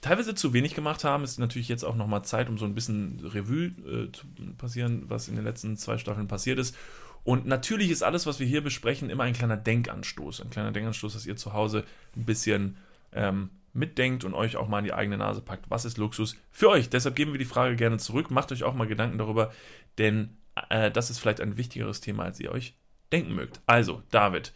teilweise 0.00 0.34
zu 0.34 0.52
wenig 0.52 0.74
gemacht 0.74 1.02
haben. 1.02 1.24
Es 1.24 1.32
ist 1.32 1.38
natürlich 1.38 1.68
jetzt 1.68 1.84
auch 1.84 1.96
nochmal 1.96 2.24
Zeit, 2.24 2.48
um 2.48 2.58
so 2.58 2.66
ein 2.66 2.74
bisschen 2.74 3.20
Revue 3.24 3.72
äh, 3.86 4.12
zu 4.12 4.26
passieren, 4.58 5.04
was 5.08 5.28
in 5.28 5.34
den 5.34 5.44
letzten 5.44 5.76
zwei 5.76 5.98
Staffeln 5.98 6.28
passiert 6.28 6.58
ist. 6.58 6.76
Und 7.24 7.46
natürlich 7.46 7.90
ist 7.90 8.02
alles, 8.02 8.26
was 8.26 8.38
wir 8.38 8.46
hier 8.46 8.62
besprechen, 8.62 9.10
immer 9.10 9.24
ein 9.24 9.32
kleiner 9.32 9.56
Denkanstoß. 9.56 10.42
Ein 10.42 10.50
kleiner 10.50 10.72
Denkanstoß, 10.72 11.14
dass 11.14 11.26
ihr 11.26 11.36
zu 11.36 11.52
Hause 11.54 11.84
ein 12.16 12.24
bisschen 12.24 12.76
ähm, 13.12 13.50
mitdenkt 13.72 14.24
und 14.24 14.34
euch 14.34 14.56
auch 14.56 14.68
mal 14.68 14.80
in 14.80 14.84
die 14.84 14.92
eigene 14.92 15.16
Nase 15.18 15.40
packt. 15.40 15.70
Was 15.70 15.84
ist 15.84 15.96
Luxus 15.98 16.36
für 16.50 16.68
euch? 16.68 16.90
Deshalb 16.90 17.16
geben 17.16 17.32
wir 17.32 17.38
die 17.38 17.44
Frage 17.44 17.76
gerne 17.76 17.96
zurück. 17.98 18.30
Macht 18.30 18.52
euch 18.52 18.62
auch 18.62 18.74
mal 18.74 18.86
Gedanken 18.86 19.18
darüber, 19.18 19.52
denn 19.98 20.36
äh, 20.68 20.90
das 20.90 21.10
ist 21.10 21.18
vielleicht 21.18 21.40
ein 21.40 21.56
wichtigeres 21.56 22.00
Thema, 22.00 22.24
als 22.24 22.38
ihr 22.40 22.52
euch 22.52 22.74
denken 23.10 23.34
mögt. 23.34 23.60
Also, 23.66 24.02
David, 24.10 24.52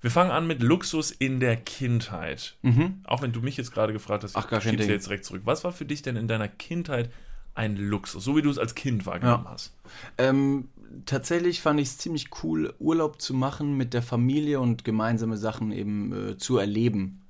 wir 0.00 0.10
fangen 0.10 0.30
an 0.30 0.46
mit 0.46 0.62
Luxus 0.62 1.10
in 1.10 1.38
der 1.40 1.56
Kindheit. 1.56 2.56
Auch 3.04 3.22
wenn 3.22 3.32
du 3.32 3.40
mich 3.40 3.56
jetzt 3.56 3.72
gerade 3.72 3.92
gefragt 3.92 4.24
hast, 4.24 4.36
Ach, 4.36 4.48
gar 4.48 4.60
schieb's 4.60 4.86
dir 4.86 4.92
jetzt 4.92 5.06
direkt 5.06 5.24
zurück. 5.24 5.42
Was 5.44 5.64
war 5.64 5.72
für 5.72 5.84
dich 5.84 6.02
denn 6.02 6.16
in 6.16 6.28
deiner 6.28 6.48
Kindheit 6.48 7.10
ein 7.54 7.76
Luxus, 7.76 8.22
so 8.22 8.36
wie 8.36 8.42
du 8.42 8.50
es 8.50 8.58
als 8.58 8.74
Kind 8.74 9.06
wahrgenommen 9.06 9.44
Ja. 9.44 9.50
hast? 9.52 9.74
Ähm, 10.18 10.68
tatsächlich 11.06 11.60
fand 11.60 11.80
ich 11.80 11.88
es 11.88 11.98
ziemlich 11.98 12.28
cool, 12.42 12.74
Urlaub 12.78 13.20
zu 13.20 13.34
machen 13.34 13.76
mit 13.76 13.94
der 13.94 14.02
Familie 14.02 14.60
und 14.60 14.84
gemeinsame 14.84 15.36
Sachen 15.36 15.72
eben 15.72 16.30
äh, 16.30 16.38
zu 16.38 16.58
erleben. 16.58 17.22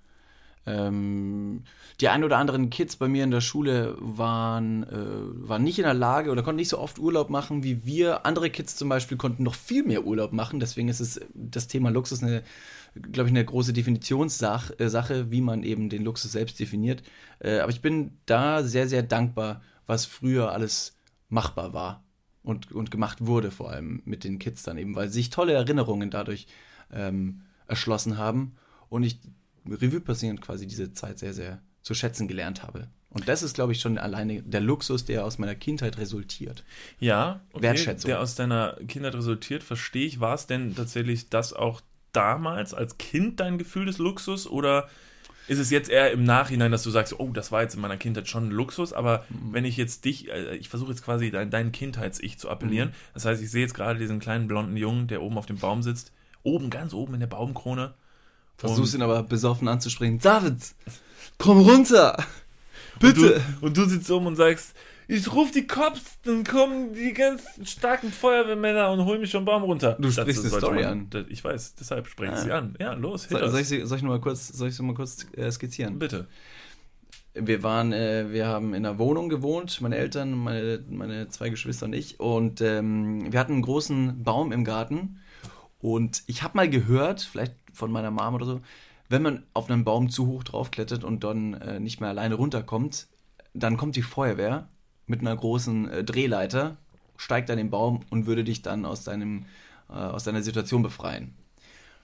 Ähm, 0.66 1.62
die 2.00 2.08
ein 2.08 2.24
oder 2.24 2.38
anderen 2.38 2.70
Kids 2.70 2.96
bei 2.96 3.06
mir 3.06 3.22
in 3.22 3.30
der 3.30 3.40
Schule 3.40 3.96
waren, 4.00 4.82
äh, 4.82 5.48
waren 5.48 5.62
nicht 5.62 5.78
in 5.78 5.84
der 5.84 5.94
Lage 5.94 6.30
oder 6.30 6.42
konnten 6.42 6.56
nicht 6.56 6.70
so 6.70 6.78
oft 6.78 6.98
Urlaub 6.98 7.30
machen 7.30 7.62
wie 7.62 7.86
wir. 7.86 8.26
Andere 8.26 8.50
Kids 8.50 8.74
zum 8.76 8.88
Beispiel 8.88 9.16
konnten 9.16 9.44
noch 9.44 9.54
viel 9.54 9.84
mehr 9.84 10.04
Urlaub 10.04 10.32
machen. 10.32 10.58
Deswegen 10.58 10.88
ist 10.88 11.00
es 11.00 11.20
das 11.34 11.68
Thema 11.68 11.90
Luxus 11.90 12.22
eine, 12.22 12.42
glaube 12.94 13.28
ich, 13.28 13.32
eine 13.32 13.44
große 13.44 13.72
Definitionssache, 13.72 14.75
äh, 14.78 15.30
wie 15.30 15.40
man 15.40 15.62
eben 15.62 15.88
den 15.88 16.04
Luxus 16.04 16.32
selbst 16.32 16.58
definiert. 16.58 17.02
Äh, 17.38 17.60
aber 17.60 17.70
ich 17.70 17.80
bin 17.80 18.18
da 18.26 18.64
sehr, 18.64 18.88
sehr 18.88 19.04
dankbar, 19.04 19.62
was 19.86 20.04
früher 20.04 20.52
alles 20.52 20.96
machbar 21.28 21.72
war 21.72 22.05
und, 22.46 22.70
und 22.70 22.90
gemacht 22.90 23.26
wurde, 23.26 23.50
vor 23.50 23.70
allem 23.70 24.02
mit 24.04 24.22
den 24.22 24.38
Kids 24.38 24.62
dann 24.62 24.78
eben, 24.78 24.94
weil 24.94 25.08
sich 25.08 25.30
tolle 25.30 25.52
Erinnerungen 25.52 26.10
dadurch 26.10 26.46
ähm, 26.92 27.42
erschlossen 27.66 28.18
haben 28.18 28.54
und 28.88 29.02
ich 29.02 29.18
Revue 29.68 30.00
passierend 30.00 30.40
quasi 30.40 30.68
diese 30.68 30.92
Zeit 30.92 31.18
sehr, 31.18 31.34
sehr 31.34 31.60
zu 31.82 31.92
schätzen 31.94 32.28
gelernt 32.28 32.62
habe. 32.62 32.86
Und 33.10 33.28
das 33.28 33.42
ist, 33.42 33.54
glaube 33.54 33.72
ich, 33.72 33.80
schon 33.80 33.98
alleine 33.98 34.42
der 34.42 34.60
Luxus, 34.60 35.04
der 35.04 35.24
aus 35.24 35.38
meiner 35.38 35.56
Kindheit 35.56 35.98
resultiert. 35.98 36.62
Ja, 37.00 37.40
okay, 37.52 37.62
Wertschätzung. 37.62 38.08
der 38.08 38.20
aus 38.20 38.36
deiner 38.36 38.76
Kindheit 38.86 39.14
resultiert, 39.14 39.64
verstehe 39.64 40.06
ich. 40.06 40.20
War 40.20 40.34
es 40.34 40.46
denn 40.46 40.74
tatsächlich 40.76 41.28
das 41.28 41.52
auch 41.52 41.80
damals 42.12 42.74
als 42.74 42.98
Kind 42.98 43.40
dein 43.40 43.58
Gefühl 43.58 43.86
des 43.86 43.98
Luxus 43.98 44.46
oder 44.46 44.88
ist 45.48 45.58
es 45.58 45.70
jetzt 45.70 45.88
eher 45.90 46.10
im 46.10 46.24
Nachhinein, 46.24 46.72
dass 46.72 46.82
du 46.82 46.90
sagst, 46.90 47.18
oh, 47.18 47.30
das 47.32 47.52
war 47.52 47.62
jetzt 47.62 47.74
in 47.74 47.80
meiner 47.80 47.96
Kindheit 47.96 48.28
schon 48.28 48.48
ein 48.48 48.50
Luxus, 48.50 48.92
aber 48.92 49.24
Mhm. 49.28 49.52
wenn 49.52 49.64
ich 49.64 49.76
jetzt 49.76 50.04
dich, 50.04 50.28
äh, 50.28 50.56
ich 50.56 50.68
versuche 50.68 50.90
jetzt 50.90 51.04
quasi 51.04 51.30
dein, 51.30 51.50
dein 51.50 51.72
Kindheits-Ich 51.72 52.38
zu 52.38 52.48
appellieren, 52.50 52.88
Mhm. 52.90 52.94
das 53.14 53.24
heißt, 53.24 53.42
ich 53.42 53.50
sehe 53.50 53.62
jetzt 53.62 53.74
gerade 53.74 53.98
diesen 53.98 54.18
kleinen 54.20 54.48
blonden 54.48 54.76
Jungen, 54.76 55.06
der 55.08 55.22
oben 55.22 55.38
auf 55.38 55.46
dem 55.46 55.58
Baum 55.58 55.82
sitzt, 55.82 56.12
oben, 56.42 56.70
ganz 56.70 56.92
oben 56.94 57.14
in 57.14 57.20
der 57.20 57.26
Baumkrone. 57.28 57.94
Versuchst 58.56 58.94
ihn 58.94 59.02
aber 59.02 59.22
besoffen 59.22 59.68
anzusprechen. 59.68 60.18
David, 60.18 60.56
komm 61.38 61.60
runter! 61.60 62.16
Bitte! 62.98 63.34
Und 63.60 63.62
du, 63.62 63.66
und 63.66 63.76
du 63.76 63.84
sitzt 63.84 64.10
um 64.10 64.26
und 64.26 64.36
sagst, 64.36 64.74
ich 65.08 65.32
ruf 65.32 65.50
die 65.52 65.66
Cops, 65.66 66.18
dann 66.25 66.42
kommen 66.44 66.92
die 66.92 67.12
ganzen 67.12 67.64
starken 67.66 68.10
Feuerwehrmänner 68.10 68.90
und 68.90 69.04
holen 69.04 69.20
mich 69.20 69.30
vom 69.32 69.44
Baum 69.44 69.62
runter. 69.62 69.94
Du 70.00 70.08
Das 70.08 70.14
sprichst 70.14 70.44
eine 70.44 70.50
Story 70.54 70.82
man- 70.82 71.08
an. 71.12 71.26
Ich 71.28 71.42
weiß, 71.44 71.75
deshalb 71.76 72.06
spreche 72.08 72.32
ich 72.32 72.38
Ah. 72.38 72.42
sie 72.42 72.52
an. 72.52 72.75
Ja, 72.80 72.92
los, 72.94 73.26
hit 73.26 73.38
Soll, 73.38 73.60
ich, 73.60 73.68
sie- 73.68 73.84
soll 73.86 73.98
ich 73.98 74.04
mal 74.04 74.20
kurz, 74.20 74.48
soll 74.48 74.68
ich 74.68 74.76
sie 74.76 74.82
mal 74.82 74.94
kurz 74.94 75.26
äh, 75.36 75.50
skizzieren? 75.50 75.98
Bitte. 75.98 76.26
Wir 77.34 77.62
waren, 77.62 77.92
äh, 77.92 78.32
wir 78.32 78.46
haben 78.46 78.72
in 78.72 78.86
einer 78.86 78.98
Wohnung 78.98 79.28
gewohnt, 79.28 79.80
meine 79.82 79.96
Eltern, 79.96 80.32
meine, 80.32 80.82
meine 80.88 81.28
zwei 81.28 81.50
Geschwister 81.50 81.84
und 81.86 81.92
ich. 81.92 82.18
Und 82.18 82.60
ähm, 82.62 83.30
wir 83.30 83.38
hatten 83.38 83.52
einen 83.52 83.62
großen 83.62 84.22
Baum 84.22 84.52
im 84.52 84.64
Garten. 84.64 85.20
Und 85.78 86.22
ich 86.26 86.42
habe 86.42 86.56
mal 86.56 86.68
gehört, 86.70 87.20
vielleicht 87.20 87.54
von 87.75 87.92
meiner 87.92 88.10
Mom 88.10 88.34
oder 88.34 88.46
so, 88.46 88.60
wenn 89.10 89.20
man 89.22 89.42
auf 89.52 89.70
einen 89.70 89.84
Baum 89.84 90.08
zu 90.08 90.26
hoch 90.26 90.44
draufklettert 90.44 91.04
und 91.04 91.22
dann 91.25 91.52
äh, 91.54 91.78
nicht 91.78 92.00
mehr 92.00 92.08
alleine 92.08 92.36
runterkommt, 92.36 93.06
dann 93.52 93.76
kommt 93.76 93.96
die 93.96 94.02
Feuerwehr 94.02 94.68
mit 95.06 95.20
einer 95.20 95.36
großen 95.36 95.88
äh, 95.88 96.04
Drehleiter, 96.04 96.76
steigt 97.16 97.50
an 97.50 97.56
den 97.56 97.70
Baum 97.70 98.00
und 98.10 98.26
würde 98.26 98.44
dich 98.44 98.62
dann 98.62 98.84
aus, 98.84 99.04
deinem, 99.04 99.46
äh, 99.88 99.94
aus 99.94 100.25
deiner 100.25 100.42
Situation 100.42 100.82
befreien. 100.82 101.34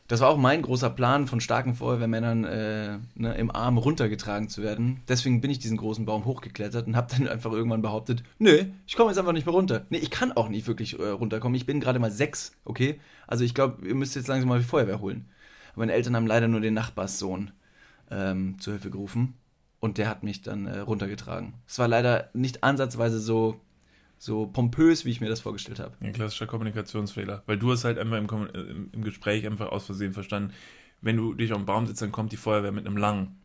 Das 0.09 0.21
war 0.21 0.29
auch 0.29 0.37
mein 0.37 0.63
großer 0.63 0.91
Plan, 0.91 1.27
von 1.27 1.41
starken 1.41 1.75
Feuerwehrmännern 1.75 2.45
äh, 2.45 2.99
ne, 3.15 3.35
im 3.35 3.51
Arm 3.51 3.79
runtergetragen 3.79 4.49
zu 4.49 4.63
werden. 4.63 5.01
Deswegen 5.09 5.41
bin 5.41 5.51
ich 5.51 5.59
diesen 5.59 5.77
großen 5.77 6.05
Baum 6.05 6.25
hochgeklettert 6.25 6.87
und 6.87 6.97
habe 6.97 7.15
dann 7.17 7.29
einfach 7.29 7.53
irgendwann 7.53 7.83
behauptet, 7.83 8.23
nö, 8.39 8.65
ich 8.87 8.97
komme 8.97 9.11
jetzt 9.11 9.19
einfach 9.19 9.33
nicht 9.33 9.47
mehr 9.47 9.55
runter. 9.55 9.87
Nee, 9.91 9.99
ich 9.99 10.11
kann 10.11 10.33
auch 10.33 10.49
nicht 10.49 10.67
wirklich 10.67 10.99
äh, 10.99 11.09
runterkommen. 11.09 11.55
Ich 11.55 11.67
bin 11.67 11.81
gerade 11.81 11.99
mal 11.99 12.11
sechs, 12.11 12.53
okay? 12.65 13.01
Also 13.27 13.45
ich 13.45 13.55
glaube, 13.55 13.87
ihr 13.87 13.95
müsst 13.95 14.17
jetzt 14.17 14.29
langsam 14.29 14.49
mal 14.49 14.59
die 14.59 14.65
Feuerwehr 14.65 15.01
holen. 15.01 15.29
Meine 15.77 15.93
Eltern 15.93 16.17
haben 16.17 16.27
leider 16.27 16.49
nur 16.49 16.61
den 16.61 16.75
Nachbarssohn 16.75 17.51
ähm, 18.11 18.59
zur 18.59 18.75
Hilfe 18.75 18.91
gerufen 18.91 19.35
und 19.83 19.99
der 19.99 20.09
hat 20.09 20.23
mich 20.23 20.43
dann 20.43 20.67
äh, 20.67 20.79
runtergetragen. 20.79 21.55
Es 21.67 21.79
war 21.81 21.89
leider 21.89 22.31
nicht 22.35 22.63
ansatzweise 22.63 23.19
so 23.19 23.61
so 24.17 24.47
pompös, 24.47 25.05
wie 25.05 25.11
ich 25.11 25.21
mir 25.21 25.29
das 25.29 25.41
vorgestellt 25.41 25.81
habe. 25.81 25.97
Ein 26.01 26.13
klassischer 26.13 26.47
Kommunikationsfehler. 26.47 27.43
Weil 27.47 27.59
du 27.59 27.73
hast 27.73 27.83
halt 27.83 27.99
einfach 27.99 28.17
im, 28.17 28.29
im, 28.55 28.91
im, 28.93 29.03
Gespräch 29.03 29.45
einfach 29.45 29.73
aus 29.73 29.87
Versehen 29.87 30.13
verstanden, 30.13 30.53
wenn 31.01 31.17
du 31.17 31.35
dich 31.35 31.53
auf 31.53 31.59
dem 31.59 31.67
Baum 31.67 31.89
sitzt, 31.89 32.01
dann 32.03 32.13
kommt 32.13 32.31
die 32.31 32.37
Feuerwehr 32.37 32.71
mit 32.71 32.87
einem 32.87 32.97
langen 32.97 33.41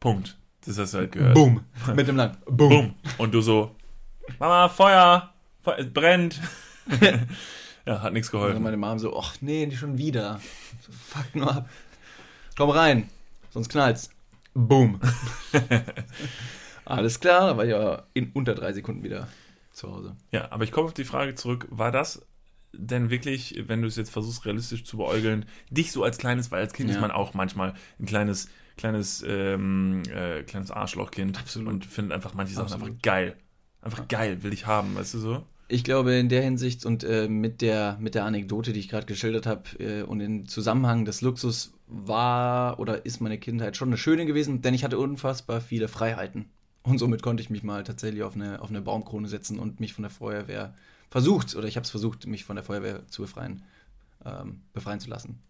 Punkt. 0.00 0.36
Das 0.66 0.76
hast 0.76 0.94
du 0.94 0.98
halt 0.98 1.12
gehört. 1.12 1.34
Boom. 1.34 1.60
mit 1.94 2.08
einem 2.08 2.16
langen. 2.16 2.36
Boom. 2.46 2.68
Boom. 2.68 2.94
Und 3.18 3.32
du 3.32 3.40
so, 3.40 3.76
Mama, 4.40 4.68
Feuer, 4.68 5.32
Feuer 5.62 5.78
es 5.78 5.92
brennt. 5.92 6.40
ja, 7.86 8.02
hat 8.02 8.12
nichts 8.12 8.32
geholfen. 8.32 8.56
Und 8.56 8.64
meine 8.64 8.76
Mom 8.76 8.98
so, 8.98 9.16
ach 9.16 9.36
nee, 9.40 9.64
nicht 9.64 9.78
schon 9.78 9.96
wieder. 9.96 10.40
So, 10.80 10.90
fuck 10.90 11.36
nur 11.36 11.54
ab. 11.54 11.70
Komm 12.56 12.70
rein, 12.70 13.08
sonst 13.50 13.68
knallt's. 13.68 14.10
Boom. 14.54 15.00
Alles 16.84 17.20
klar, 17.20 17.48
da 17.48 17.56
war 17.56 17.64
ich 17.64 17.70
ja 17.70 18.04
in 18.14 18.30
unter 18.32 18.54
drei 18.54 18.72
Sekunden 18.72 19.04
wieder 19.04 19.28
zu 19.72 19.90
Hause. 19.90 20.16
Ja, 20.32 20.50
aber 20.50 20.64
ich 20.64 20.72
komme 20.72 20.86
auf 20.86 20.94
die 20.94 21.04
Frage 21.04 21.34
zurück, 21.34 21.66
war 21.70 21.92
das 21.92 22.26
denn 22.72 23.10
wirklich, 23.10 23.64
wenn 23.66 23.82
du 23.82 23.88
es 23.88 23.96
jetzt 23.96 24.10
versuchst 24.10 24.44
realistisch 24.44 24.84
zu 24.84 24.96
beäugeln, 24.96 25.44
dich 25.70 25.92
so 25.92 26.04
als 26.04 26.18
kleines, 26.18 26.50
weil 26.50 26.60
als 26.60 26.72
Kind 26.72 26.88
ja. 26.88 26.96
ist 26.96 27.00
man 27.00 27.10
auch 27.10 27.34
manchmal 27.34 27.74
ein 27.98 28.06
kleines, 28.06 28.48
kleines, 28.76 29.24
ähm, 29.26 30.02
äh, 30.12 30.42
kleines 30.42 30.70
Arschlochkind 30.70 31.38
Absolut. 31.38 31.68
und 31.68 31.86
findet 31.86 32.12
einfach 32.12 32.34
manche 32.34 32.54
Sachen 32.54 32.72
Absolut. 32.72 32.88
einfach 32.88 33.02
geil. 33.02 33.36
Einfach 33.82 34.08
geil, 34.08 34.42
will 34.42 34.52
ich 34.52 34.66
haben, 34.66 34.94
weißt 34.94 35.14
du 35.14 35.18
so? 35.18 35.42
Ich 35.68 35.84
glaube, 35.84 36.14
in 36.14 36.28
der 36.28 36.42
Hinsicht 36.42 36.84
und 36.84 37.04
äh, 37.04 37.28
mit, 37.28 37.60
der, 37.60 37.96
mit 38.00 38.14
der 38.14 38.24
Anekdote, 38.24 38.72
die 38.72 38.80
ich 38.80 38.88
gerade 38.88 39.06
geschildert 39.06 39.46
habe, 39.46 39.62
äh, 39.78 40.02
und 40.02 40.20
im 40.20 40.48
Zusammenhang 40.48 41.04
des 41.04 41.22
Luxus 41.22 41.72
war 41.90 42.78
oder 42.78 43.04
ist 43.04 43.20
meine 43.20 43.38
Kindheit 43.38 43.76
schon 43.76 43.88
eine 43.88 43.96
schöne 43.96 44.26
gewesen, 44.26 44.62
denn 44.62 44.74
ich 44.74 44.84
hatte 44.84 44.98
unfassbar 44.98 45.60
viele 45.60 45.88
Freiheiten. 45.88 46.48
Und 46.82 46.98
somit 46.98 47.22
konnte 47.22 47.42
ich 47.42 47.50
mich 47.50 47.62
mal 47.62 47.84
tatsächlich 47.84 48.22
auf 48.22 48.34
eine, 48.34 48.62
auf 48.62 48.70
eine 48.70 48.80
Baumkrone 48.80 49.28
setzen 49.28 49.58
und 49.58 49.80
mich 49.80 49.92
von 49.92 50.02
der 50.02 50.10
Feuerwehr 50.10 50.74
versucht, 51.10 51.54
oder 51.56 51.68
ich 51.68 51.76
habe 51.76 51.84
es 51.84 51.90
versucht, 51.90 52.26
mich 52.26 52.44
von 52.44 52.56
der 52.56 52.64
Feuerwehr 52.64 53.06
zu 53.08 53.22
befreien, 53.22 53.62
ähm, 54.24 54.62
befreien 54.72 55.00
zu 55.00 55.10
lassen. 55.10 55.40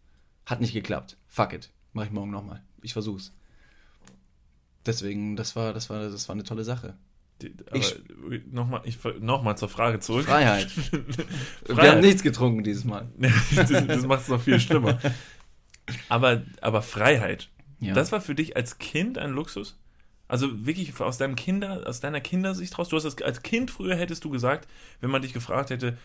Hat 0.47 0.61
nicht 0.61 0.73
geklappt. 0.73 1.17
Fuck 1.29 1.53
it. 1.53 1.71
Mach 1.93 2.05
ich 2.05 2.11
morgen 2.11 2.31
nochmal. 2.31 2.63
Ich 2.83 2.93
versuch's. 2.93 3.33
Deswegen, 4.87 5.37
das 5.37 5.55
war, 5.55 5.73
das 5.73 5.91
war, 5.91 6.09
das 6.09 6.29
war 6.29 6.35
eine 6.35 6.45
tolle 6.45 6.65
Sache. 6.65 6.95
Nochmal 8.51 8.83
noch 9.21 9.55
zur 9.55 9.69
Frage 9.69 10.01
zurück. 10.01 10.27
Freiheit. 10.27 10.71
Freiheit. 10.71 11.07
Wir 11.69 11.91
haben 11.93 12.01
nichts 12.01 12.23
getrunken 12.23 12.65
dieses 12.65 12.85
Mal. 12.85 13.09
das, 13.55 13.69
das 13.69 14.07
macht 14.07 14.23
es 14.23 14.29
noch 14.29 14.41
viel 14.41 14.61
schlimmer. 14.61 14.99
Aber, 16.09 16.43
aber 16.61 16.83
Freiheit. 16.83 17.49
Ja. 17.81 17.95
Das 17.95 18.13
war 18.13 18.21
für 18.21 18.35
dich 18.35 18.57
als 18.57 18.79
Kind 18.79 19.19
ein 19.19 19.31
Luxus? 19.31 19.79
Also 20.29 20.65
wirklich 20.65 20.99
aus 21.01 21.19
deinem 21.19 21.35
Kinder, 21.35 21.83
aus 21.87 22.01
deiner 22.01 22.21
Kindersicht 22.21 22.79
raus. 22.79 22.89
Du 22.89 22.97
hast 22.97 23.05
das, 23.05 23.21
als 23.21 23.43
Kind 23.43 23.71
früher 23.71 23.97
hättest 23.97 24.25
du 24.25 24.31
gesagt, 24.31 24.69
wenn 25.01 25.11
man 25.11 25.23
dich 25.23 25.33
gefragt 25.33 25.71
hätte, 25.71 25.99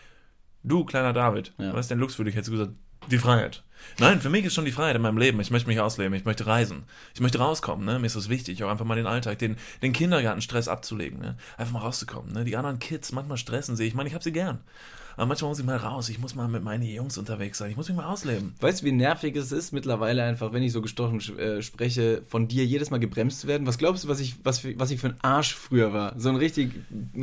du 0.64 0.84
kleiner 0.84 1.12
David, 1.12 1.52
ja. 1.58 1.72
was 1.72 1.82
ist 1.86 1.90
denn 1.90 2.00
Lux 2.00 2.16
für 2.16 2.24
dich? 2.24 2.34
Hättest 2.34 2.48
du 2.48 2.52
gesagt, 2.52 2.72
die 3.10 3.18
Freiheit. 3.18 3.62
Nein, 4.00 4.20
für 4.20 4.30
mich 4.30 4.44
ist 4.44 4.54
schon 4.54 4.64
die 4.64 4.72
Freiheit 4.72 4.96
in 4.96 5.02
meinem 5.02 5.18
Leben. 5.18 5.38
Ich 5.40 5.50
möchte 5.50 5.68
mich 5.68 5.78
ausleben, 5.78 6.14
ich 6.14 6.24
möchte 6.24 6.46
reisen, 6.46 6.84
ich 7.14 7.20
möchte 7.20 7.38
rauskommen. 7.38 7.84
Ne? 7.84 7.98
Mir 7.98 8.06
ist 8.06 8.16
das 8.16 8.28
wichtig, 8.28 8.64
auch 8.64 8.70
einfach 8.70 8.84
mal 8.84 8.96
den 8.96 9.06
Alltag, 9.06 9.38
den, 9.38 9.56
den 9.82 9.92
Kindergartenstress 9.92 10.66
abzulegen. 10.66 11.20
Ne? 11.20 11.36
Einfach 11.56 11.74
mal 11.74 11.80
rauszukommen. 11.80 12.32
Ne? 12.32 12.44
Die 12.44 12.56
anderen 12.56 12.78
Kids, 12.78 13.12
manchmal 13.12 13.38
stressen 13.38 13.76
sie. 13.76 13.84
Ich 13.84 13.94
meine, 13.94 14.08
ich 14.08 14.14
habe 14.14 14.24
sie 14.24 14.32
gern. 14.32 14.58
Aber 15.16 15.26
manchmal 15.26 15.50
muss 15.50 15.58
ich 15.58 15.64
mal 15.64 15.76
raus. 15.76 16.08
Ich 16.08 16.18
muss 16.18 16.34
mal 16.34 16.48
mit 16.48 16.62
meinen 16.62 16.82
Jungs 16.82 17.16
unterwegs 17.16 17.58
sein. 17.58 17.70
Ich 17.70 17.76
muss 17.76 17.88
mich 17.88 17.96
mal 17.96 18.06
ausleben. 18.06 18.54
Weißt 18.60 18.82
du, 18.82 18.86
wie 18.86 18.92
nervig 18.92 19.34
es 19.36 19.50
ist 19.50 19.72
mittlerweile 19.72 20.22
einfach, 20.22 20.52
wenn 20.52 20.62
ich 20.62 20.72
so 20.72 20.82
gestochen 20.82 21.20
äh, 21.38 21.62
spreche, 21.62 22.22
von 22.28 22.48
dir 22.48 22.64
jedes 22.64 22.90
Mal 22.90 22.98
gebremst 22.98 23.40
zu 23.40 23.46
werden? 23.46 23.66
Was 23.66 23.78
glaubst 23.78 24.04
du, 24.04 24.08
was 24.08 24.20
ich, 24.20 24.36
was, 24.44 24.58
für, 24.58 24.78
was 24.78 24.90
ich 24.90 25.00
für 25.00 25.08
ein 25.08 25.20
Arsch 25.22 25.54
früher 25.54 25.92
war? 25.92 26.14
So 26.18 26.28
ein 26.28 26.36
richtig, 26.36 26.72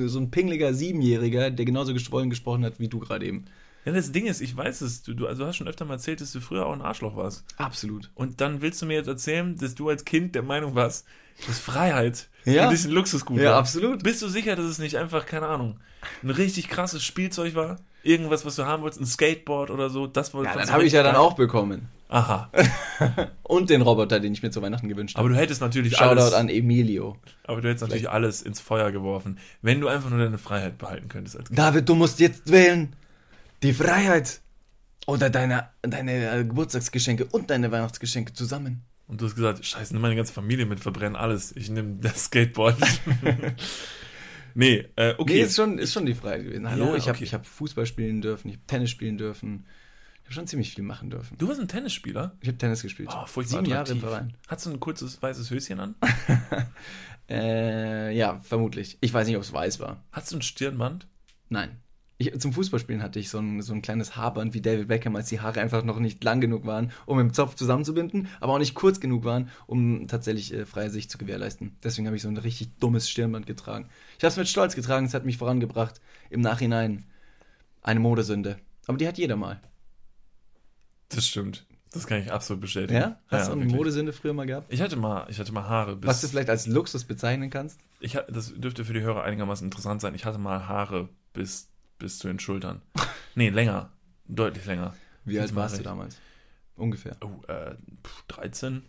so 0.06 0.20
ein 0.20 0.32
pingliger 0.32 0.74
Siebenjähriger, 0.74 1.52
der 1.52 1.66
genauso 1.66 1.94
gestrollen 1.94 2.30
gesprochen 2.30 2.66
hat 2.66 2.80
wie 2.80 2.88
du 2.88 3.00
gerade 3.00 3.26
eben. 3.26 3.46
Ja, 3.86 3.92
das 3.92 4.12
Ding 4.12 4.28
ist, 4.28 4.42
ich 4.42 4.56
weiß 4.56 4.82
es, 4.82 5.04
du, 5.04 5.14
du, 5.14 5.28
also 5.28 5.46
hast 5.46 5.58
schon 5.58 5.68
öfter 5.68 5.84
mal 5.86 5.96
erzählt, 5.96 6.22
dass 6.22 6.32
du 6.32 6.40
früher 6.40 6.66
auch 6.66 6.74
ein 6.74 6.82
Arschloch 6.82 7.18
warst. 7.18 7.44
Absolut. 7.58 8.12
Und 8.16 8.40
dann 8.40 8.62
willst 8.62 8.82
du 8.82 8.86
mir 8.86 8.94
jetzt 8.94 9.08
erzählen, 9.08 9.58
dass 9.58 9.76
du 9.76 9.90
als 9.90 10.06
Kind 10.06 10.36
der 10.36 10.44
Meinung 10.44 10.74
warst, 10.74 11.06
dass 11.48 11.60
Freiheit 11.60 12.30
ja. 12.46 12.70
für 12.70 12.76
dich 12.76 12.86
ein 12.86 12.92
Luxusgut 12.92 13.40
ja, 13.40 13.52
war. 13.52 13.58
Absolut. 13.58 14.04
Bist 14.04 14.22
du 14.22 14.28
sicher, 14.28 14.56
dass 14.56 14.66
es 14.66 14.80
nicht 14.80 14.98
einfach, 14.98 15.26
keine 15.26 15.48
Ahnung, 15.48 15.80
ein 16.24 16.30
richtig 16.30 16.70
krasses 16.70 17.04
Spielzeug 17.04 17.56
war? 17.56 17.78
Irgendwas, 18.04 18.46
was 18.46 18.58
du 18.58 18.66
haben 18.66 18.84
wolltest, 18.84 19.02
ein 19.02 19.06
Skateboard 19.06 19.72
oder 19.72 19.90
so? 19.90 20.08
Das 20.08 20.34
wollte 20.34 20.50
Ja, 20.50 20.58
dann 20.58 20.72
habe 20.72 20.84
ich 20.84 20.94
ja 20.94 21.04
dann 21.04 21.16
auch 21.16 21.34
bekommen. 21.34 21.90
Aha. 22.10 22.52
Und 23.44 23.70
den 23.70 23.82
Roboter, 23.82 24.20
den 24.20 24.34
ich 24.34 24.44
mir 24.44 24.52
zu 24.52 24.62
Weihnachten 24.62 24.88
gewünscht 24.88 25.16
habe. 25.16 25.26
Aber 25.26 25.34
du 25.34 25.40
hättest 25.40 25.62
natürlich 25.62 25.94
Shoutout 25.98 26.22
alles. 26.22 26.34
an 26.34 26.48
Emilio. 26.50 27.18
Aber 27.44 27.62
du 27.62 27.70
hättest 27.70 27.86
Vielleicht. 27.86 28.04
natürlich 28.04 28.10
alles 28.10 28.42
ins 28.44 28.60
Feuer 28.60 28.92
geworfen, 28.92 29.40
wenn 29.62 29.82
du 29.82 29.88
einfach 29.88 30.12
nur 30.12 30.20
deine 30.20 30.38
Freiheit 30.38 30.78
behalten 30.78 31.08
könntest. 31.08 31.40
David, 31.50 31.90
du 31.90 31.96
musst 31.96 32.20
jetzt 32.20 32.52
wählen. 32.52 32.96
Die 33.64 33.74
Freiheit. 33.74 34.42
Oder 35.08 35.30
deine, 35.30 35.70
deine 35.82 36.40
äh, 36.40 36.44
Geburtstagsgeschenke 36.46 37.26
und 37.26 37.50
deine 37.50 37.72
Weihnachtsgeschenke 37.72 38.34
zusammen. 38.34 38.84
Und 39.08 39.22
du 39.22 39.26
hast 39.26 39.36
gesagt, 39.36 39.66
scheiße, 39.66 39.94
nimm 39.94 40.02
meine 40.02 40.16
ganze 40.16 40.34
Familie 40.34 40.66
mit, 40.66 40.80
verbrennen 40.80 41.16
alles. 41.16 41.56
Ich 41.56 41.70
nehme 41.70 41.98
das 42.00 42.26
Skateboard. 42.26 42.78
nee, 44.54 44.86
äh, 44.96 45.16
okay. 45.18 45.34
Nee, 45.34 45.42
ist 45.42 45.56
schon, 45.56 45.78
ist 45.78 45.94
schon 45.94 46.06
die 46.06 46.14
Freiheit 46.14 46.44
gewesen. 46.44 46.70
Hallo, 46.70 46.92
ja, 46.92 46.96
ich 46.96 47.08
habe 47.08 47.18
okay. 47.18 47.28
hab 47.28 47.46
Fußball 47.46 47.86
spielen 47.86 48.22
dürfen, 48.22 48.50
ich 48.50 48.56
habe 48.56 48.66
Tennis 48.68 48.90
spielen 48.90 49.18
dürfen. 49.18 49.66
Ich 50.24 50.28
habe 50.28 50.36
schon 50.36 50.48
ziemlich 50.48 50.74
viel 50.74 50.86
machen 50.86 51.10
dürfen. 51.10 51.38
Du 51.38 51.50
warst 51.50 51.60
ein 51.60 51.68
Tennisspieler? 51.68 52.38
Ich 52.40 52.48
habe 52.48 52.58
Tennis 52.58 52.82
gespielt. 52.82 53.10
Oh, 53.12 53.26
furchtbar 53.26 53.60
Sieben 53.60 53.70
Jahre 53.70 53.92
im 53.92 54.00
Verein. 54.00 54.34
Hast 54.48 54.66
du 54.66 54.70
ein 54.70 54.80
kurzes 54.80 55.22
weißes 55.22 55.52
Höschen 55.52 55.82
an? 55.82 55.96
äh, 57.30 58.16
ja, 58.16 58.40
vermutlich. 58.42 58.98
Ich 59.02 59.14
weiß 59.14 59.28
nicht, 59.28 59.36
ob 59.36 59.44
es 59.44 59.52
weiß 59.52 59.82
war. 59.82 60.02
Hast 60.14 60.32
du 60.32 60.38
ein 60.38 60.42
Stirnband? 60.42 61.08
Nein. 61.50 61.83
Ich, 62.28 62.40
zum 62.40 62.54
Fußballspielen 62.54 63.02
hatte 63.02 63.20
ich 63.20 63.30
so 63.30 63.40
ein, 63.40 63.62
so 63.62 63.74
ein 63.74 63.82
kleines 63.82 64.16
Haarband 64.16 64.54
wie 64.54 64.62
David 64.62 64.88
Beckham, 64.88 65.16
als 65.16 65.30
die 65.30 65.42
Haare 65.42 65.62
einfach 65.62 65.84
noch 65.84 66.00
nicht 66.00 66.24
lang 66.24 66.42
genug 66.42 66.66
waren, 66.66 66.92
um 67.06 67.20
im 67.20 67.34
Zopf 67.34 67.56
zusammenzubinden, 67.56 68.28
aber 68.40 68.54
auch 68.54 68.60
nicht 68.60 68.76
kurz 68.76 69.00
genug 69.00 69.26
waren, 69.26 69.50
um 69.68 70.08
tatsächlich 70.08 70.54
äh, 70.54 70.66
freie 70.66 70.90
Sicht 70.90 71.12
zu 71.12 71.18
gewährleisten. 71.18 71.76
Deswegen 71.84 72.08
habe 72.08 72.16
ich 72.16 72.24
so 72.24 72.30
ein 72.30 72.38
richtig 72.38 72.70
dummes 72.80 73.10
Stirnband 73.10 73.46
getragen. 73.46 73.90
Ich 74.18 74.24
habe 74.24 74.32
es 74.32 74.38
mit 74.38 74.48
Stolz 74.48 74.76
getragen, 74.76 75.06
es 75.06 75.14
hat 75.14 75.26
mich 75.26 75.38
vorangebracht. 75.38 76.02
Im 76.30 76.42
Nachhinein 76.42 77.06
eine 77.82 78.00
Modesünde. 78.00 78.58
Aber 78.88 78.98
die 78.98 79.08
hat 79.08 79.18
jeder 79.18 79.36
mal. 79.36 79.62
Das 81.10 81.28
stimmt. 81.28 81.66
Das 81.92 82.08
kann 82.08 82.20
ich 82.20 82.32
absolut 82.32 82.62
bestätigen. 82.62 83.00
Ja? 83.00 83.20
Hast 83.28 83.50
ja, 83.50 83.54
du 83.54 83.62
eine 83.62 83.72
Modesünde 83.72 84.14
früher 84.14 84.34
mal 84.34 84.48
gehabt? 84.48 84.74
Ich 84.74 84.82
hatte 84.82 84.96
mal, 84.96 85.28
ich 85.30 85.40
hatte 85.40 85.52
mal 85.52 85.70
Haare. 85.70 86.04
Was 86.04 86.22
du 86.22 86.28
vielleicht 86.28 86.50
als 86.50 86.66
Luxus 86.66 87.04
bezeichnen 87.04 87.52
kannst? 87.52 87.80
Ich, 88.00 88.14
das 88.14 88.52
dürfte 88.56 88.84
für 88.84 88.94
die 88.94 89.02
Hörer 89.02 89.24
einigermaßen 89.24 89.66
interessant 89.66 90.02
sein. 90.02 90.16
Ich 90.16 90.26
hatte 90.26 90.40
mal 90.40 90.68
Haare 90.68 91.10
bis 91.34 91.70
bis 92.00 92.20
zu 92.20 92.28
den 92.28 92.40
Schultern. 92.40 92.82
nee, 93.36 93.50
länger. 93.50 93.92
Deutlich 94.28 94.66
länger. 94.66 94.94
Wie 95.26 95.40
alt 95.40 95.56
warst 95.56 95.80
du 95.80 95.84
damals? 95.84 96.18
Ungefähr. 96.76 97.16
Oh, 97.22 97.52
äh, 97.52 97.76
13. 98.28 98.84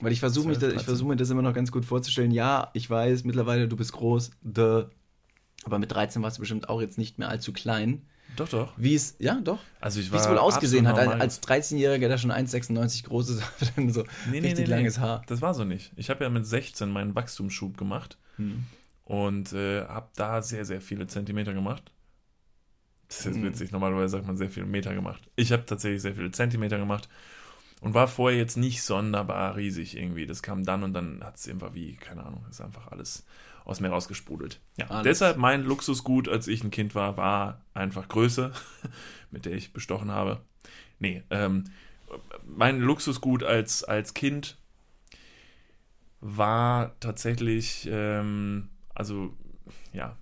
Weil 0.00 0.12
ich 0.12 0.20
versuche 0.20 0.48
mich, 0.48 0.62
ich 0.62 0.82
versuche 0.82 1.08
mir 1.08 1.16
das 1.16 1.30
immer 1.30 1.42
noch 1.42 1.54
ganz 1.54 1.72
gut 1.72 1.84
vorzustellen. 1.84 2.30
Ja, 2.30 2.70
ich 2.74 2.88
weiß 2.88 3.24
mittlerweile, 3.24 3.68
du 3.68 3.76
bist 3.76 3.92
groß, 3.92 4.30
duh. 4.42 4.84
Aber 5.64 5.78
mit 5.78 5.90
13 5.90 6.22
warst 6.22 6.36
du 6.36 6.40
bestimmt 6.40 6.68
auch 6.68 6.80
jetzt 6.80 6.98
nicht 6.98 7.18
mehr 7.18 7.28
allzu 7.28 7.52
klein. 7.52 8.02
Doch, 8.36 8.48
doch. 8.48 8.72
Wie 8.76 8.94
es, 8.94 9.16
ja, 9.18 9.40
doch. 9.42 9.58
Also 9.80 10.00
ich 10.00 10.12
Wie 10.12 10.16
es 10.16 10.28
wohl 10.28 10.38
ausgesehen 10.38 10.86
hat, 10.86 10.98
als 10.98 11.42
13-Jähriger, 11.42 12.08
der 12.08 12.18
schon 12.18 12.30
1,96 12.30 13.04
groß 13.04 13.30
ist, 13.30 13.42
dann 13.76 13.90
so 13.90 14.02
nee, 14.30 14.40
nee, 14.40 14.48
richtig 14.48 14.68
nee, 14.68 14.74
langes 14.74 14.98
Haar. 14.98 15.22
Das 15.26 15.40
war 15.40 15.54
so 15.54 15.64
nicht. 15.64 15.92
Ich 15.96 16.10
habe 16.10 16.24
ja 16.24 16.30
mit 16.30 16.46
16 16.46 16.90
meinen 16.90 17.14
Wachstumsschub 17.14 17.78
gemacht 17.78 18.18
hm. 18.36 18.66
und 19.04 19.52
äh, 19.54 19.84
habe 19.86 20.08
da 20.16 20.42
sehr, 20.42 20.64
sehr 20.64 20.80
viele 20.80 21.06
Zentimeter 21.06 21.54
gemacht. 21.54 21.90
Das 23.08 23.20
ist 23.20 23.26
jetzt 23.26 23.36
hm. 23.36 23.44
witzig, 23.44 23.72
normalerweise 23.72 24.08
sagt 24.08 24.26
man 24.26 24.36
sehr 24.36 24.50
viele 24.50 24.66
Meter 24.66 24.94
gemacht. 24.94 25.22
Ich 25.36 25.52
habe 25.52 25.64
tatsächlich 25.64 26.02
sehr 26.02 26.14
viele 26.14 26.30
Zentimeter 26.32 26.78
gemacht 26.78 27.08
und 27.80 27.94
war 27.94 28.08
vorher 28.08 28.38
jetzt 28.38 28.56
nicht 28.56 28.82
sonderbar 28.82 29.56
riesig 29.56 29.96
irgendwie. 29.96 30.26
Das 30.26 30.42
kam 30.42 30.64
dann 30.64 30.82
und 30.82 30.92
dann 30.92 31.22
hat 31.22 31.36
es 31.36 31.48
einfach 31.48 31.74
wie, 31.74 31.94
keine 31.96 32.24
Ahnung, 32.24 32.44
ist 32.50 32.60
einfach 32.60 32.88
alles 32.88 33.24
aus 33.64 33.80
mir 33.80 33.88
rausgesprudelt. 33.88 34.60
Ja, 34.76 34.86
alles. 34.86 35.04
deshalb 35.04 35.36
mein 35.36 35.62
Luxusgut, 35.62 36.28
als 36.28 36.48
ich 36.48 36.62
ein 36.64 36.70
Kind 36.70 36.94
war, 36.94 37.16
war 37.16 37.64
einfach 37.74 38.08
Größe, 38.08 38.52
mit 39.30 39.44
der 39.44 39.52
ich 39.52 39.72
bestochen 39.72 40.10
habe. 40.10 40.40
Nee, 40.98 41.22
ähm, 41.30 41.64
mein 42.44 42.80
Luxusgut 42.80 43.42
als, 43.42 43.84
als 43.84 44.14
Kind 44.14 44.56
war 46.20 46.98
tatsächlich, 47.00 47.88
ähm, 47.90 48.68
also 48.94 49.34
ja, 49.92 50.16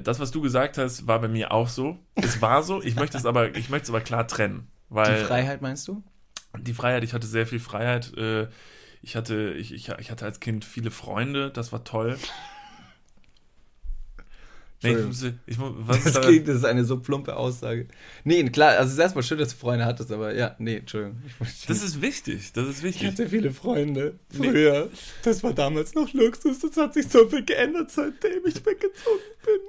das, 0.00 0.20
was 0.20 0.30
du 0.30 0.40
gesagt 0.40 0.78
hast, 0.78 1.06
war 1.06 1.20
bei 1.20 1.28
mir 1.28 1.52
auch 1.52 1.68
so. 1.68 1.98
Es 2.14 2.40
war 2.40 2.62
so. 2.62 2.82
Ich 2.82 2.94
möchte 2.94 3.18
es 3.18 3.26
aber, 3.26 3.54
ich 3.56 3.68
möchte 3.68 3.84
es 3.84 3.90
aber 3.90 4.00
klar 4.00 4.26
trennen. 4.26 4.68
Weil, 4.88 5.18
Die 5.20 5.24
Freiheit 5.24 5.62
meinst 5.62 5.88
du? 5.88 6.02
Die 6.58 6.74
Freiheit, 6.74 7.02
ich 7.04 7.14
hatte 7.14 7.26
sehr 7.26 7.46
viel 7.46 7.60
Freiheit. 7.60 8.16
Äh, 8.16 8.48
ich 9.00 9.16
hatte, 9.16 9.52
ich, 9.52 9.72
ich, 9.72 9.88
ich 9.88 10.10
hatte 10.10 10.24
als 10.24 10.38
Kind 10.38 10.64
viele 10.64 10.90
Freunde, 10.90 11.50
das 11.50 11.72
war 11.72 11.82
toll. 11.84 12.18
Nee, 14.82 14.92
ich 14.92 15.06
muss, 15.06 15.24
ich 15.46 15.58
muss, 15.58 15.72
was 15.78 16.04
das, 16.04 16.20
klingt, 16.20 16.48
das 16.48 16.56
ist 16.56 16.64
eine 16.64 16.84
so 16.84 16.98
plumpe 16.98 17.36
Aussage. 17.36 17.86
Nee, 18.24 18.42
klar, 18.50 18.70
also 18.72 18.88
es 18.88 18.92
ist 18.94 18.98
erstmal 18.98 19.22
schön, 19.22 19.38
dass 19.38 19.50
du 19.50 19.56
Freunde 19.56 19.84
hattest, 19.84 20.10
aber 20.10 20.34
ja, 20.34 20.56
nee, 20.58 20.76
Entschuldigung. 20.76 21.22
das 21.38 21.82
ist 21.82 22.02
wichtig, 22.02 22.52
das 22.52 22.68
ist 22.68 22.82
wichtig. 22.82 23.02
Ich 23.02 23.08
hatte 23.08 23.28
viele 23.28 23.52
Freunde 23.52 24.18
früher. 24.28 24.86
Nee. 24.86 24.98
Das 25.22 25.42
war 25.42 25.52
damals 25.52 25.94
noch 25.94 26.12
Luxus, 26.12 26.60
das 26.60 26.76
hat 26.76 26.94
sich 26.94 27.08
so 27.08 27.28
viel 27.28 27.44
geändert, 27.44 27.90
seitdem 27.90 28.44
ich 28.44 28.56
weggezogen 28.66 29.20
bin. 29.44 29.60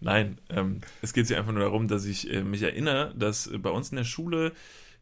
Nein, 0.00 0.38
ähm, 0.50 0.80
es 1.02 1.12
geht 1.12 1.26
sich 1.26 1.36
einfach 1.36 1.52
nur 1.52 1.62
darum, 1.62 1.88
dass 1.88 2.04
ich 2.04 2.32
äh, 2.32 2.42
mich 2.42 2.62
erinnere, 2.62 3.12
dass 3.16 3.46
äh, 3.46 3.58
bei 3.58 3.70
uns 3.70 3.90
in 3.90 3.96
der 3.96 4.04
Schule 4.04 4.52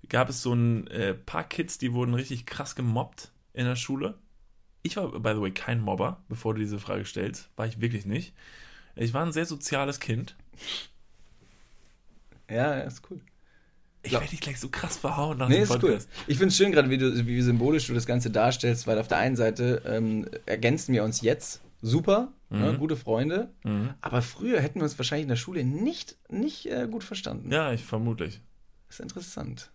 gab 0.09 0.29
es 0.29 0.43
so 0.43 0.55
ein 0.55 0.87
äh, 0.89 1.15
paar 1.15 1.45
Kids, 1.45 1.79
die 1.79 1.93
wurden 1.93 2.15
richtig 2.15 2.47
krass 2.47 2.75
gemobbt 2.75 3.33
in 3.53 3.67
der 3.67 3.77
Schule. 3.77 4.15
Ich 4.83 4.97
war, 4.97 5.11
by 5.19 5.35
the 5.35 5.41
way, 5.41 5.51
kein 5.51 5.81
Mobber, 5.81 6.23
bevor 6.29 6.55
du 6.55 6.61
diese 6.61 6.79
Frage 6.79 7.05
stellst. 7.05 7.51
War 7.57 7.67
ich 7.67 7.81
wirklich 7.81 8.07
nicht. 8.07 8.35
Ich 8.97 9.15
war 9.15 9.25
ein 9.25 9.33
sehr 9.33 9.47
soziales 9.47 10.00
Kind. 10.00 10.35
Ja, 12.50 12.81
ist 12.81 13.03
cool. 13.11 13.21
Ich 14.03 14.12
werde 14.12 14.29
dich 14.29 14.41
gleich 14.41 14.61
so 14.61 14.69
krass 14.69 14.97
verhauen 14.97 15.38
nach 15.38 15.49
nee, 15.49 15.59
dem 15.59 15.69
Podcast. 15.69 16.09
Cool. 16.09 16.25
Ich 16.29 16.38
finde 16.38 16.49
es 16.49 16.57
schön 16.57 16.73
gerade, 16.73 16.88
wie, 16.91 17.26
wie 17.26 17.43
symbolisch 17.43 17.88
du 17.88 17.95
das 17.95 18.07
Ganze 18.07 18.31
darstellst, 18.31 18.87
weil 18.87 18.99
auf 18.99 19.09
der 19.09 19.19
einen 19.19 19.37
Seite 19.37 19.83
ähm, 19.85 20.26
ergänzen 20.47 20.95
wir 20.95 21.03
uns 21.03 21.23
jetzt 21.23 21.61
super, 21.83 22.33
ne, 22.49 22.59
mhm. 22.59 22.65
ne, 22.65 22.79
gute 22.79 22.97
Freunde, 22.97 23.50
mhm. 23.65 23.95
aber 24.00 24.23
früher 24.23 24.61
hätten 24.61 24.79
wir 24.79 24.85
uns 24.85 24.97
wahrscheinlich 24.99 25.25
in 25.25 25.29
der 25.29 25.37
Schule 25.37 25.65
nicht, 25.65 26.17
nicht 26.29 26.67
äh, 26.67 26.87
gut 26.88 27.05
verstanden. 27.05 27.50
Ja, 27.50 27.73
ich 27.73 27.85
vermutlich. 27.85 28.41
Das 28.87 28.97
ist 28.97 29.03
interessant. 29.03 29.71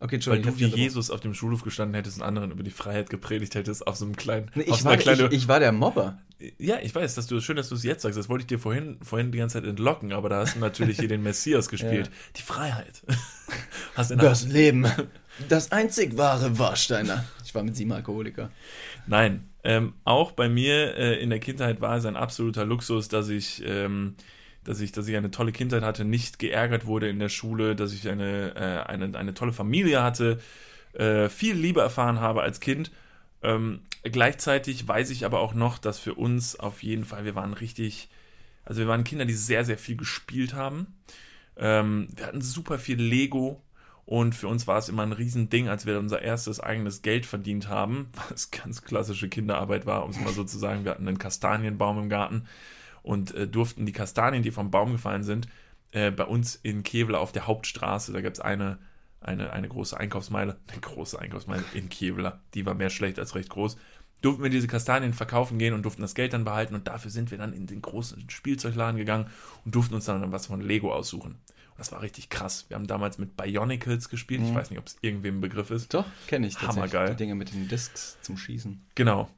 Okay, 0.00 0.20
Weil 0.26 0.42
du 0.42 0.58
wie 0.58 0.66
Jesus 0.66 1.10
auf 1.10 1.20
dem 1.20 1.32
Schulhof 1.32 1.62
gestanden 1.62 1.94
hättest 1.94 2.18
und 2.18 2.24
anderen 2.24 2.50
über 2.50 2.62
die 2.62 2.70
Freiheit 2.70 3.08
gepredigt 3.08 3.54
hättest 3.54 3.86
auf 3.86 3.96
so 3.96 4.04
einem 4.04 4.16
kleinen. 4.16 4.50
Nee, 4.54 4.64
ich, 4.64 4.84
war, 4.84 4.96
kleine, 4.96 5.26
ich, 5.28 5.32
ich, 5.32 5.48
war 5.48 5.60
der 5.60 5.72
Mobber. 5.72 6.18
Ja, 6.58 6.78
ich 6.82 6.94
weiß, 6.94 7.14
dass 7.14 7.26
du 7.26 7.40
schön, 7.40 7.56
dass 7.56 7.68
du 7.70 7.74
es 7.74 7.84
jetzt 7.84 8.02
sagst. 8.02 8.18
Das 8.18 8.28
wollte 8.28 8.42
ich 8.42 8.48
dir 8.48 8.58
vorhin, 8.58 8.98
vorhin 9.02 9.32
die 9.32 9.38
ganze 9.38 9.54
Zeit 9.54 9.68
entlocken, 9.68 10.12
aber 10.12 10.28
da 10.28 10.40
hast 10.40 10.56
du 10.56 10.58
natürlich 10.58 10.98
hier 10.98 11.08
den 11.08 11.22
Messias 11.22 11.68
gespielt. 11.70 12.08
Ja. 12.08 12.12
Die 12.36 12.42
Freiheit. 12.42 13.02
das 13.96 14.44
Leben. 14.46 14.86
Das 15.48 15.72
einzig 15.72 16.16
wahre 16.16 16.60
Warsteiner. 16.60 17.24
Ich 17.44 17.52
war 17.56 17.64
mit 17.64 17.74
sieben 17.74 17.90
Alkoholiker. 17.90 18.52
Nein, 19.08 19.48
ähm, 19.64 19.94
auch 20.04 20.30
bei 20.30 20.48
mir 20.48 20.96
äh, 20.96 21.20
in 21.20 21.28
der 21.28 21.40
Kindheit 21.40 21.80
war 21.80 21.96
es 21.96 22.04
ein 22.04 22.14
absoluter 22.14 22.64
Luxus, 22.64 23.08
dass 23.08 23.28
ich 23.30 23.60
ähm, 23.66 24.14
dass 24.64 24.80
ich, 24.80 24.92
dass 24.92 25.06
ich 25.08 25.16
eine 25.16 25.30
tolle 25.30 25.52
Kindheit 25.52 25.82
hatte, 25.82 26.04
nicht 26.04 26.38
geärgert 26.38 26.86
wurde 26.86 27.08
in 27.08 27.18
der 27.18 27.28
Schule, 27.28 27.76
dass 27.76 27.92
ich 27.92 28.08
eine, 28.08 28.54
äh, 28.56 28.90
eine, 28.90 29.16
eine 29.16 29.34
tolle 29.34 29.52
Familie 29.52 30.02
hatte, 30.02 30.40
äh, 30.94 31.28
viel 31.28 31.54
Liebe 31.54 31.80
erfahren 31.80 32.20
habe 32.20 32.42
als 32.42 32.60
Kind. 32.60 32.90
Ähm, 33.42 33.80
gleichzeitig 34.02 34.88
weiß 34.88 35.10
ich 35.10 35.24
aber 35.24 35.40
auch 35.40 35.54
noch, 35.54 35.78
dass 35.78 35.98
für 35.98 36.14
uns 36.14 36.58
auf 36.58 36.82
jeden 36.82 37.04
Fall, 37.04 37.24
wir 37.24 37.34
waren 37.34 37.52
richtig, 37.52 38.08
also 38.64 38.80
wir 38.80 38.88
waren 38.88 39.04
Kinder, 39.04 39.26
die 39.26 39.34
sehr, 39.34 39.64
sehr 39.64 39.78
viel 39.78 39.96
gespielt 39.96 40.54
haben. 40.54 40.94
Ähm, 41.56 42.08
wir 42.16 42.26
hatten 42.26 42.40
super 42.40 42.78
viel 42.78 43.00
Lego 43.00 43.60
und 44.06 44.34
für 44.34 44.48
uns 44.48 44.66
war 44.66 44.78
es 44.78 44.88
immer 44.88 45.02
ein 45.02 45.12
Riesending, 45.12 45.68
als 45.68 45.86
wir 45.86 45.98
unser 45.98 46.22
erstes 46.22 46.60
eigenes 46.60 47.02
Geld 47.02 47.26
verdient 47.26 47.68
haben, 47.68 48.08
was 48.28 48.50
ganz 48.50 48.82
klassische 48.82 49.28
Kinderarbeit 49.28 49.86
war, 49.86 50.04
um 50.04 50.10
es 50.10 50.20
mal 50.20 50.32
so 50.32 50.44
zu 50.44 50.58
sagen. 50.58 50.84
Wir 50.84 50.92
hatten 50.92 51.08
einen 51.08 51.18
Kastanienbaum 51.18 51.98
im 51.98 52.08
Garten 52.08 52.46
und 53.04 53.32
äh, 53.34 53.46
durften 53.46 53.86
die 53.86 53.92
Kastanien, 53.92 54.42
die 54.42 54.50
vom 54.50 54.72
Baum 54.72 54.90
gefallen 54.90 55.22
sind, 55.22 55.46
äh, 55.92 56.10
bei 56.10 56.24
uns 56.24 56.56
in 56.56 56.82
Kevela 56.82 57.18
auf 57.18 57.30
der 57.30 57.46
Hauptstraße, 57.46 58.12
da 58.12 58.20
gibt 58.20 58.38
es 58.38 58.40
eine, 58.40 58.78
eine, 59.20 59.52
eine 59.52 59.68
große 59.68 59.96
Einkaufsmeile, 59.96 60.56
eine 60.72 60.80
große 60.80 61.18
Einkaufsmeile 61.20 61.62
in 61.74 61.88
Kevela, 61.88 62.40
die 62.54 62.66
war 62.66 62.74
mehr 62.74 62.90
schlecht 62.90 63.20
als 63.20 63.36
recht 63.36 63.50
groß, 63.50 63.76
durften 64.22 64.42
wir 64.42 64.50
diese 64.50 64.66
Kastanien 64.66 65.12
verkaufen 65.12 65.58
gehen 65.58 65.74
und 65.74 65.82
durften 65.82 66.02
das 66.02 66.14
Geld 66.14 66.32
dann 66.32 66.44
behalten 66.44 66.74
und 66.74 66.88
dafür 66.88 67.10
sind 67.10 67.30
wir 67.30 67.38
dann 67.38 67.52
in 67.52 67.66
den 67.66 67.82
großen 67.82 68.28
Spielzeugladen 68.30 68.96
gegangen 68.96 69.26
und 69.64 69.74
durften 69.74 69.94
uns 69.94 70.06
dann 70.06 70.32
was 70.32 70.46
von 70.46 70.62
Lego 70.62 70.92
aussuchen. 70.92 71.32
Und 71.32 71.78
das 71.78 71.92
war 71.92 72.00
richtig 72.00 72.30
krass. 72.30 72.64
Wir 72.68 72.76
haben 72.76 72.86
damals 72.86 73.18
mit 73.18 73.36
Bionicles 73.36 74.08
gespielt. 74.08 74.40
Mhm. 74.40 74.46
Ich 74.46 74.54
weiß 74.54 74.70
nicht, 74.70 74.78
ob 74.78 74.86
es 74.86 74.96
irgendwem 75.02 75.38
ein 75.38 75.40
Begriff 75.40 75.70
ist. 75.70 75.92
Doch, 75.92 76.06
kenne 76.26 76.46
ich. 76.46 76.58
Hammergeil. 76.62 77.10
Die 77.10 77.16
Dinge 77.16 77.34
mit 77.34 77.52
den 77.52 77.68
Discs 77.68 78.16
zum 78.22 78.38
Schießen. 78.38 78.86
Genau. 78.94 79.28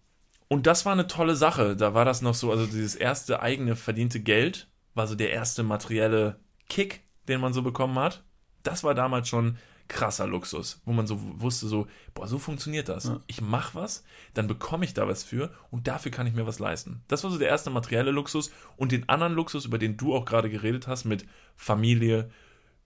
Und 0.48 0.66
das 0.66 0.84
war 0.86 0.92
eine 0.92 1.06
tolle 1.06 1.36
Sache. 1.36 1.76
Da 1.76 1.94
war 1.94 2.04
das 2.04 2.22
noch 2.22 2.34
so, 2.34 2.50
also 2.50 2.66
dieses 2.66 2.94
erste 2.94 3.40
eigene 3.40 3.76
verdiente 3.76 4.20
Geld 4.20 4.68
war 4.94 5.06
so 5.06 5.14
der 5.14 5.30
erste 5.30 5.62
materielle 5.62 6.38
Kick, 6.68 7.02
den 7.28 7.40
man 7.40 7.52
so 7.52 7.62
bekommen 7.62 7.98
hat. 7.98 8.24
Das 8.62 8.84
war 8.84 8.94
damals 8.94 9.28
schon 9.28 9.58
krasser 9.88 10.26
Luxus, 10.26 10.80
wo 10.84 10.92
man 10.92 11.06
so 11.06 11.18
wusste, 11.40 11.68
so, 11.68 11.86
boah, 12.14 12.26
so 12.26 12.38
funktioniert 12.38 12.88
das. 12.88 13.04
Ja. 13.04 13.20
Ich 13.26 13.40
mache 13.40 13.74
was, 13.74 14.04
dann 14.34 14.46
bekomme 14.46 14.84
ich 14.84 14.94
da 14.94 15.06
was 15.06 15.22
für 15.22 15.52
und 15.70 15.86
dafür 15.86 16.10
kann 16.10 16.26
ich 16.26 16.34
mir 16.34 16.46
was 16.46 16.58
leisten. 16.58 17.02
Das 17.08 17.22
war 17.22 17.30
so 17.30 17.38
der 17.38 17.48
erste 17.48 17.70
materielle 17.70 18.10
Luxus 18.10 18.50
und 18.76 18.92
den 18.92 19.08
anderen 19.08 19.34
Luxus, 19.34 19.64
über 19.64 19.78
den 19.78 19.96
du 19.96 20.14
auch 20.14 20.24
gerade 20.24 20.50
geredet 20.50 20.88
hast, 20.88 21.04
mit 21.04 21.24
Familie, 21.54 22.30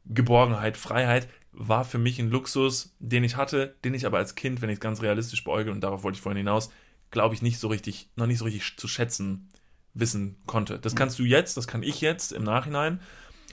Geborgenheit, 0.05 0.77
Freiheit, 0.77 1.29
war 1.53 1.85
für 1.85 1.99
mich 1.99 2.19
ein 2.19 2.31
Luxus, 2.31 2.95
den 2.99 3.25
ich 3.25 3.37
hatte, 3.37 3.77
den 3.85 3.95
ich 3.95 4.07
aber 4.07 4.19
als 4.19 4.35
Kind, 4.35 4.63
wenn 4.63 4.71
ich 4.71 4.75
es 4.75 4.81
ganz 4.81 5.03
realistisch 5.03 5.43
beäuge, 5.45 5.73
und 5.73 5.81
darauf 5.81 6.03
wollte 6.03 6.17
ich 6.17 6.23
vorhin 6.23 6.39
hinaus, 6.39 6.71
glaube 7.11 7.35
ich, 7.35 7.43
nicht 7.43 7.59
so 7.59 7.69
richtig, 7.69 8.09
noch 8.17 8.27
nicht 8.27 8.39
so 8.39 8.45
richtig 8.45 8.77
zu 8.77 8.89
schätzen 8.89 9.49
wissen 9.95 10.37
konnte. 10.47 10.79
Das 10.79 10.95
kannst 10.95 11.19
du 11.19 11.25
jetzt, 11.25 11.57
das 11.57 11.67
kann 11.67 11.83
ich 11.83 12.01
jetzt 12.01 12.33
im 12.33 12.45
Nachhinein, 12.45 13.01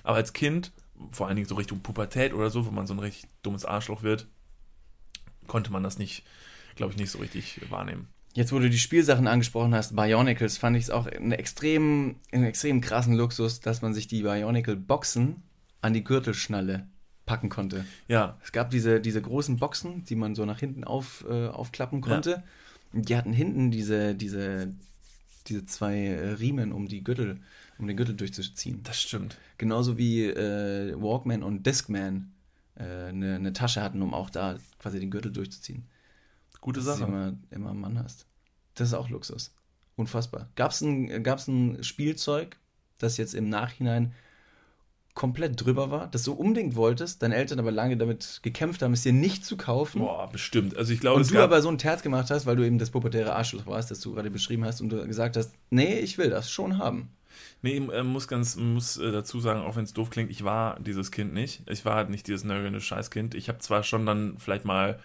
aber 0.03 0.17
als 0.17 0.33
Kind, 0.33 0.71
vor 1.11 1.27
allen 1.27 1.35
Dingen 1.35 1.47
so 1.47 1.55
Richtung 1.55 1.81
Pubertät 1.81 2.33
oder 2.33 2.49
so, 2.49 2.65
wo 2.65 2.71
man 2.71 2.87
so 2.87 2.93
ein 2.93 2.99
richtig 2.99 3.29
dummes 3.41 3.65
Arschloch 3.65 4.03
wird, 4.03 4.27
konnte 5.47 5.71
man 5.71 5.83
das 5.83 5.97
nicht, 5.97 6.23
glaube 6.75 6.93
ich, 6.93 6.99
nicht 6.99 7.11
so 7.11 7.19
richtig 7.19 7.61
wahrnehmen. 7.69 8.07
Jetzt, 8.33 8.51
wo 8.51 8.59
du 8.59 8.69
die 8.69 8.77
Spielsachen 8.77 9.25
angesprochen 9.25 9.73
hast, 9.73 9.95
Bionicles, 9.95 10.59
fand 10.59 10.77
ich 10.77 10.83
es 10.83 10.89
auch 10.91 11.07
einen 11.07 11.31
extrem, 11.31 12.17
einen 12.31 12.43
extrem 12.43 12.81
krassen 12.81 13.15
Luxus, 13.15 13.61
dass 13.61 13.81
man 13.81 13.95
sich 13.95 14.07
die 14.07 14.21
Bionicle-Boxen 14.21 15.41
an 15.81 15.93
die 15.93 16.03
Gürtelschnalle 16.03 16.87
packen 17.25 17.49
konnte. 17.49 17.85
Ja. 18.07 18.37
Es 18.43 18.51
gab 18.51 18.69
diese, 18.69 19.01
diese 19.01 19.21
großen 19.21 19.57
Boxen, 19.57 20.03
die 20.05 20.15
man 20.15 20.35
so 20.35 20.45
nach 20.45 20.59
hinten 20.59 20.83
auf, 20.83 21.25
äh, 21.27 21.47
aufklappen 21.47 22.01
konnte. 22.01 22.29
Ja. 22.29 22.43
Die 22.93 23.15
hatten 23.15 23.33
hinten 23.33 23.71
diese, 23.71 24.15
diese, 24.15 24.73
diese 25.47 25.65
zwei 25.65 25.97
äh, 25.97 26.29
Riemen, 26.33 26.71
um 26.71 26.87
die 26.87 27.03
Gürtel, 27.03 27.39
um 27.77 27.87
den 27.87 27.97
Gürtel 27.97 28.15
durchzuziehen. 28.15 28.81
Das 28.83 29.01
stimmt. 29.01 29.37
Genauso 29.57 29.97
wie 29.97 30.25
äh, 30.25 30.95
Walkman 30.99 31.43
und 31.43 31.65
Discman 31.65 32.33
äh, 32.75 32.83
eine, 32.83 33.35
eine 33.35 33.53
Tasche 33.53 33.81
hatten, 33.81 34.01
um 34.01 34.13
auch 34.13 34.29
da 34.29 34.57
quasi 34.79 34.99
den 34.99 35.11
Gürtel 35.11 35.31
durchzuziehen. 35.31 35.87
Gute 36.61 36.81
Sache. 36.81 36.99
Dass 37.01 37.07
du 37.07 37.13
immer, 37.13 37.37
immer 37.51 37.69
einen 37.71 37.79
Mann 37.79 37.99
hast. 37.99 38.25
Das 38.75 38.89
ist 38.89 38.93
auch 38.93 39.09
Luxus. 39.09 39.53
Unfassbar. 39.95 40.49
Gab 40.55 40.71
es 40.71 40.81
ein, 40.81 41.23
gab's 41.23 41.47
ein 41.47 41.83
Spielzeug, 41.83 42.57
das 42.99 43.17
jetzt 43.17 43.33
im 43.33 43.49
Nachhinein 43.49 44.13
komplett 45.17 45.65
drüber 45.65 45.89
war, 45.89 46.07
das 46.07 46.23
du 46.23 46.33
unbedingt 46.33 46.75
wolltest, 46.75 47.23
deine 47.23 47.35
Eltern 47.35 47.57
aber 47.57 47.71
lange 47.71 47.97
damit 47.97 48.39
gekämpft 48.43 48.83
haben, 48.83 48.93
es 48.93 49.01
dir 49.01 49.13
nicht 49.13 49.43
zu 49.43 49.57
kaufen. 49.57 49.99
Boah, 49.99 50.29
bestimmt. 50.31 50.77
Also 50.77 50.93
ich 50.93 50.99
glaube, 50.99 51.19
und 51.19 51.33
du 51.33 51.39
aber 51.39 51.59
so 51.63 51.69
ein 51.69 51.79
Terz 51.79 52.03
gemacht 52.03 52.29
hast, 52.29 52.45
weil 52.45 52.55
du 52.55 52.63
eben 52.63 52.77
das 52.77 52.91
pubertäre 52.91 53.33
Arschloch 53.35 53.65
warst, 53.65 53.89
das 53.89 53.99
du 53.99 54.13
gerade 54.13 54.29
beschrieben 54.29 54.63
hast 54.63 54.79
und 54.79 54.89
du 54.89 55.05
gesagt 55.07 55.35
hast, 55.35 55.55
nee, 55.71 55.99
ich 55.99 56.19
will 56.19 56.29
das 56.29 56.51
schon 56.51 56.77
haben. 56.77 57.09
Nee, 57.63 57.77
äh, 57.77 58.03
muss 58.03 58.27
ganz, 58.27 58.57
muss 58.57 58.97
äh, 58.97 59.11
dazu 59.11 59.39
sagen, 59.39 59.61
auch 59.61 59.75
wenn 59.75 59.85
es 59.85 59.93
doof 59.93 60.11
klingt, 60.11 60.29
ich 60.29 60.43
war 60.43 60.79
dieses 60.79 61.11
Kind 61.11 61.33
nicht. 61.33 61.63
Ich 61.67 61.83
war 61.83 61.95
halt 61.95 62.11
nicht 62.11 62.27
dieses 62.27 62.43
nörgelnde 62.43 62.79
Scheißkind. 62.79 63.33
Ich 63.33 63.49
habe 63.49 63.57
zwar 63.57 63.81
schon 63.81 64.05
dann 64.05 64.35
vielleicht 64.37 64.65
mal 64.65 64.99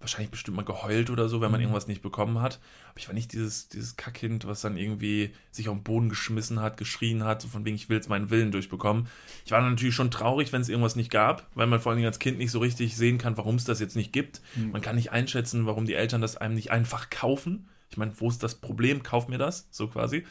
wahrscheinlich 0.00 0.30
bestimmt 0.30 0.56
mal 0.56 0.64
geheult 0.64 1.10
oder 1.10 1.28
so, 1.28 1.40
wenn 1.40 1.50
man 1.50 1.60
mhm. 1.60 1.66
irgendwas 1.66 1.86
nicht 1.86 2.02
bekommen 2.02 2.40
hat. 2.40 2.58
Aber 2.88 2.98
ich 2.98 3.06
war 3.06 3.14
nicht 3.14 3.32
dieses, 3.32 3.68
dieses 3.68 3.96
Kackkind, 3.96 4.46
was 4.46 4.62
dann 4.62 4.76
irgendwie 4.76 5.32
sich 5.50 5.68
auf 5.68 5.76
den 5.76 5.82
Boden 5.82 6.08
geschmissen 6.08 6.60
hat, 6.60 6.78
geschrien 6.78 7.24
hat, 7.24 7.42
so 7.42 7.48
von 7.48 7.64
wegen, 7.64 7.76
ich 7.76 7.88
will 7.88 7.96
jetzt 7.96 8.08
meinen 8.08 8.30
Willen 8.30 8.50
durchbekommen. 8.50 9.08
Ich 9.44 9.52
war 9.52 9.60
natürlich 9.60 9.94
schon 9.94 10.10
traurig, 10.10 10.52
wenn 10.52 10.62
es 10.62 10.68
irgendwas 10.68 10.96
nicht 10.96 11.10
gab, 11.10 11.46
weil 11.54 11.66
man 11.66 11.80
vor 11.80 11.90
allen 11.90 11.98
Dingen 11.98 12.08
als 12.08 12.18
Kind 12.18 12.38
nicht 12.38 12.50
so 12.50 12.60
richtig 12.60 12.96
sehen 12.96 13.18
kann, 13.18 13.36
warum 13.36 13.56
es 13.56 13.64
das 13.64 13.78
jetzt 13.78 13.96
nicht 13.96 14.12
gibt. 14.12 14.40
Mhm. 14.56 14.72
Man 14.72 14.80
kann 14.80 14.96
nicht 14.96 15.12
einschätzen, 15.12 15.66
warum 15.66 15.84
die 15.84 15.94
Eltern 15.94 16.22
das 16.22 16.36
einem 16.36 16.54
nicht 16.54 16.70
einfach 16.70 17.10
kaufen. 17.10 17.68
Ich 17.90 17.96
meine, 17.96 18.12
wo 18.18 18.28
ist 18.28 18.42
das 18.42 18.54
Problem? 18.54 19.02
Kauf 19.02 19.28
mir 19.28 19.38
das, 19.38 19.68
so 19.70 19.88
quasi. 19.88 20.24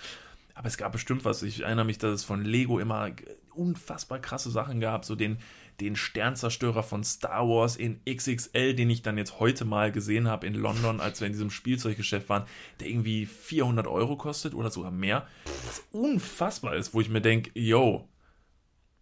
Aber 0.56 0.68
es 0.68 0.78
gab 0.78 0.92
bestimmt 0.92 1.26
was. 1.26 1.44
Ich 1.44 1.62
erinnere 1.62 1.86
mich, 1.86 2.00
dass 2.00 2.12
es 2.12 2.24
von 2.24 2.44
Lego 2.44 2.80
immer 2.80 3.12
unfassbar 3.54 4.20
krasse 4.20 4.50
Sachen 4.50 4.80
gab, 4.80 5.06
so 5.06 5.16
den 5.16 5.38
den 5.80 5.96
Sternzerstörer 5.96 6.84
von 6.84 7.04
Star 7.04 7.48
Wars 7.48 7.76
in 7.76 8.02
XXL, 8.10 8.74
den 8.74 8.90
ich 8.90 9.02
dann 9.02 9.18
jetzt 9.18 9.40
heute 9.40 9.66
mal 9.66 9.92
gesehen 9.92 10.28
habe 10.28 10.48
in 10.48 10.54
London, 10.54 11.00
als 11.00 11.20
wir 11.20 11.28
in 11.28 11.34
diesem 11.34 11.50
Spielzeuggeschäft 11.50 12.30
waren, 12.30 12.46
der 12.80 12.88
irgendwie 12.88 13.26
400 13.26 13.88
Euro 13.88 14.18
kostet 14.18 14.54
oder 14.54 14.72
sogar 14.72 14.92
mehr. 14.92 15.28
Was 15.66 15.84
unfassbar 15.92 16.76
ist, 16.76 16.94
wo 16.94 17.02
ich 17.02 17.10
mir 17.10 17.22
denke, 17.22 17.52
yo. 17.54 18.08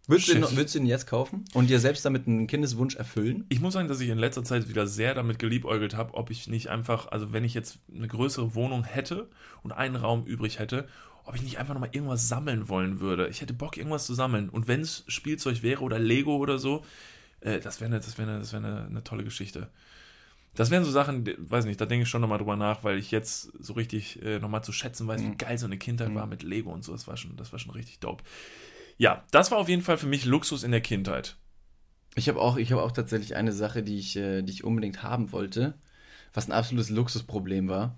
Würdest 0.06 0.28
du, 0.28 0.36
ihn, 0.36 0.56
würdest 0.56 0.74
du 0.74 0.78
ihn 0.78 0.86
jetzt 0.86 1.06
kaufen 1.06 1.44
und 1.52 1.68
dir 1.68 1.78
selbst 1.78 2.02
damit 2.06 2.26
einen 2.26 2.46
Kindeswunsch 2.46 2.96
erfüllen? 2.96 3.44
Ich 3.50 3.60
muss 3.60 3.74
sagen, 3.74 3.88
dass 3.88 4.00
ich 4.00 4.08
in 4.08 4.16
letzter 4.16 4.42
Zeit 4.42 4.66
wieder 4.70 4.86
sehr 4.86 5.14
damit 5.14 5.38
geliebäugelt 5.38 5.94
habe, 5.94 6.14
ob 6.14 6.30
ich 6.30 6.48
nicht 6.48 6.68
einfach, 6.68 7.08
also 7.08 7.34
wenn 7.34 7.44
ich 7.44 7.52
jetzt 7.52 7.78
eine 7.94 8.08
größere 8.08 8.54
Wohnung 8.54 8.84
hätte 8.84 9.28
und 9.62 9.72
einen 9.72 9.96
Raum 9.96 10.24
übrig 10.24 10.58
hätte 10.60 10.88
ob 11.28 11.34
ich 11.34 11.42
nicht 11.42 11.58
einfach 11.58 11.74
nochmal 11.74 11.90
irgendwas 11.92 12.26
sammeln 12.28 12.68
wollen 12.68 13.00
würde. 13.00 13.28
Ich 13.28 13.40
hätte 13.40 13.52
Bock, 13.54 13.76
irgendwas 13.76 14.06
zu 14.06 14.14
sammeln. 14.14 14.48
Und 14.48 14.66
wenn 14.66 14.80
es 14.80 15.04
Spielzeug 15.08 15.62
wäre 15.62 15.82
oder 15.82 15.98
Lego 15.98 16.36
oder 16.36 16.58
so, 16.58 16.84
äh, 17.40 17.60
das 17.60 17.80
wäre 17.80 17.90
eine, 17.90 18.00
das 18.00 18.16
wär 18.18 18.26
eine, 18.26 18.38
das 18.38 18.52
wär 18.52 18.60
eine, 18.60 18.86
eine 18.86 19.04
tolle 19.04 19.24
Geschichte. 19.24 19.68
Das 20.54 20.70
wären 20.70 20.84
so 20.84 20.90
Sachen, 20.90 21.24
weiß 21.38 21.66
nicht, 21.66 21.80
da 21.80 21.86
denke 21.86 22.04
ich 22.04 22.08
schon 22.08 22.20
nochmal 22.22 22.38
drüber 22.38 22.56
nach, 22.56 22.82
weil 22.82 22.98
ich 22.98 23.10
jetzt 23.10 23.52
so 23.60 23.74
richtig 23.74 24.20
äh, 24.22 24.38
nochmal 24.40 24.64
zu 24.64 24.72
schätzen 24.72 25.06
weiß, 25.06 25.20
wie 25.22 25.26
Mhm. 25.26 25.38
geil 25.38 25.58
so 25.58 25.66
eine 25.66 25.78
Kindheit 25.78 26.14
war 26.14 26.26
mit 26.26 26.42
Lego 26.42 26.72
und 26.72 26.82
so. 26.82 26.92
Das 26.92 27.06
war 27.06 27.16
schon, 27.16 27.36
das 27.36 27.52
war 27.52 27.58
schon 27.58 27.72
richtig 27.72 28.00
dope. 28.00 28.24
Ja, 28.96 29.24
das 29.30 29.50
war 29.50 29.58
auf 29.58 29.68
jeden 29.68 29.82
Fall 29.82 29.98
für 29.98 30.06
mich 30.06 30.24
Luxus 30.24 30.64
in 30.64 30.72
der 30.72 30.80
Kindheit. 30.80 31.36
Ich 32.14 32.28
habe 32.28 32.40
auch, 32.40 32.56
ich 32.56 32.72
habe 32.72 32.82
auch 32.82 32.90
tatsächlich 32.90 33.36
eine 33.36 33.52
Sache, 33.52 33.82
die 33.84 33.98
ich, 33.98 34.16
äh, 34.16 34.42
die 34.42 34.52
ich 34.52 34.64
unbedingt 34.64 35.02
haben 35.02 35.30
wollte, 35.30 35.74
was 36.32 36.48
ein 36.48 36.52
absolutes 36.52 36.90
Luxusproblem 36.90 37.68
war. 37.68 37.94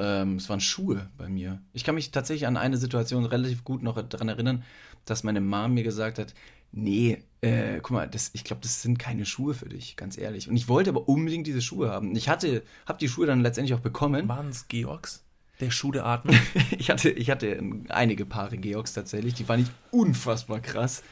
Ähm, 0.00 0.36
es 0.36 0.48
waren 0.48 0.60
Schuhe 0.60 1.10
bei 1.18 1.28
mir. 1.28 1.60
Ich 1.74 1.84
kann 1.84 1.94
mich 1.94 2.10
tatsächlich 2.10 2.46
an 2.46 2.56
eine 2.56 2.78
Situation 2.78 3.26
relativ 3.26 3.64
gut 3.64 3.82
noch 3.82 4.00
daran 4.00 4.30
erinnern, 4.30 4.64
dass 5.04 5.24
meine 5.24 5.42
Mom 5.42 5.74
mir 5.74 5.82
gesagt 5.82 6.18
hat, 6.18 6.34
nee, 6.72 7.22
äh, 7.42 7.80
guck 7.82 7.90
mal, 7.90 8.08
das, 8.08 8.30
ich 8.32 8.44
glaube, 8.44 8.62
das 8.62 8.80
sind 8.80 8.98
keine 8.98 9.26
Schuhe 9.26 9.52
für 9.52 9.68
dich, 9.68 9.96
ganz 9.96 10.16
ehrlich. 10.16 10.48
Und 10.48 10.56
ich 10.56 10.68
wollte 10.68 10.90
aber 10.90 11.06
unbedingt 11.06 11.46
diese 11.46 11.60
Schuhe 11.60 11.90
haben. 11.90 12.16
Ich 12.16 12.30
hatte, 12.30 12.62
habe 12.86 12.98
die 12.98 13.08
Schuhe 13.08 13.26
dann 13.26 13.42
letztendlich 13.42 13.74
auch 13.74 13.82
bekommen. 13.82 14.26
Waren 14.26 14.48
es 14.48 14.68
Georgs? 14.68 15.22
Der 15.60 15.70
Schuh 15.70 15.92
der 15.92 16.06
Atmung? 16.06 16.36
Ich 16.78 16.88
hatte, 16.88 17.10
ich 17.10 17.28
hatte 17.28 17.62
einige 17.90 18.24
Paare 18.24 18.56
Georgs 18.56 18.94
tatsächlich, 18.94 19.34
die 19.34 19.44
fand 19.44 19.64
ich 19.64 19.70
unfassbar 19.90 20.60
krass. 20.60 21.02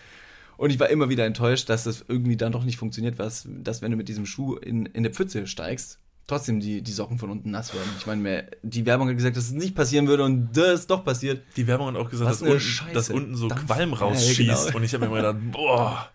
Und 0.57 0.71
ich 0.71 0.81
war 0.81 0.89
immer 0.89 1.11
wieder 1.11 1.27
enttäuscht, 1.27 1.69
dass 1.69 1.85
das 1.85 2.05
irgendwie 2.09 2.39
dann 2.39 2.53
doch 2.53 2.65
nicht 2.65 2.79
funktioniert, 2.79 3.19
was, 3.19 3.47
dass 3.49 3.83
wenn 3.83 3.91
du 3.91 3.99
mit 3.99 4.09
diesem 4.09 4.25
Schuh 4.25 4.57
in, 4.57 4.87
in 4.87 4.97
eine 4.97 5.11
Pfütze 5.11 5.47
steigst, 5.47 5.99
trotzdem 6.29 6.61
die, 6.61 6.83
die 6.83 6.93
Socken 6.93 7.19
von 7.19 7.31
unten 7.31 7.51
nass 7.51 7.75
werden. 7.75 7.89
Ich 7.99 8.07
meine, 8.07 8.23
mir- 8.23 8.51
die 8.63 8.87
Werbung 8.87 9.09
hat 9.09 9.17
gesagt, 9.17 9.37
dass 9.37 9.45
es 9.47 9.51
nicht 9.53 9.75
passieren 9.75 10.07
würde 10.07 10.23
und 10.23 10.53
das 10.57 10.81
ist 10.81 10.91
doch 10.91 11.05
passiert. 11.05 11.43
Die 11.57 11.67
Werbung 11.67 11.89
hat 11.89 11.97
auch 11.97 12.09
gesagt, 12.11 12.31
dass 12.31 12.43
unten, 12.43 12.95
dass 12.95 13.11
unten 13.11 13.35
so 13.35 13.49
Dampf. 13.49 13.67
Qualm 13.67 13.91
Ja, 13.91 13.97
rausschießt. 13.97 14.67
genau. 14.67 14.77
Und 14.77 14.85
ich 14.85 14.95
habe 14.95 15.09
mir 15.09 15.19
immer 15.19 15.33
gedacht, 15.33 15.53
boah, 15.53 16.09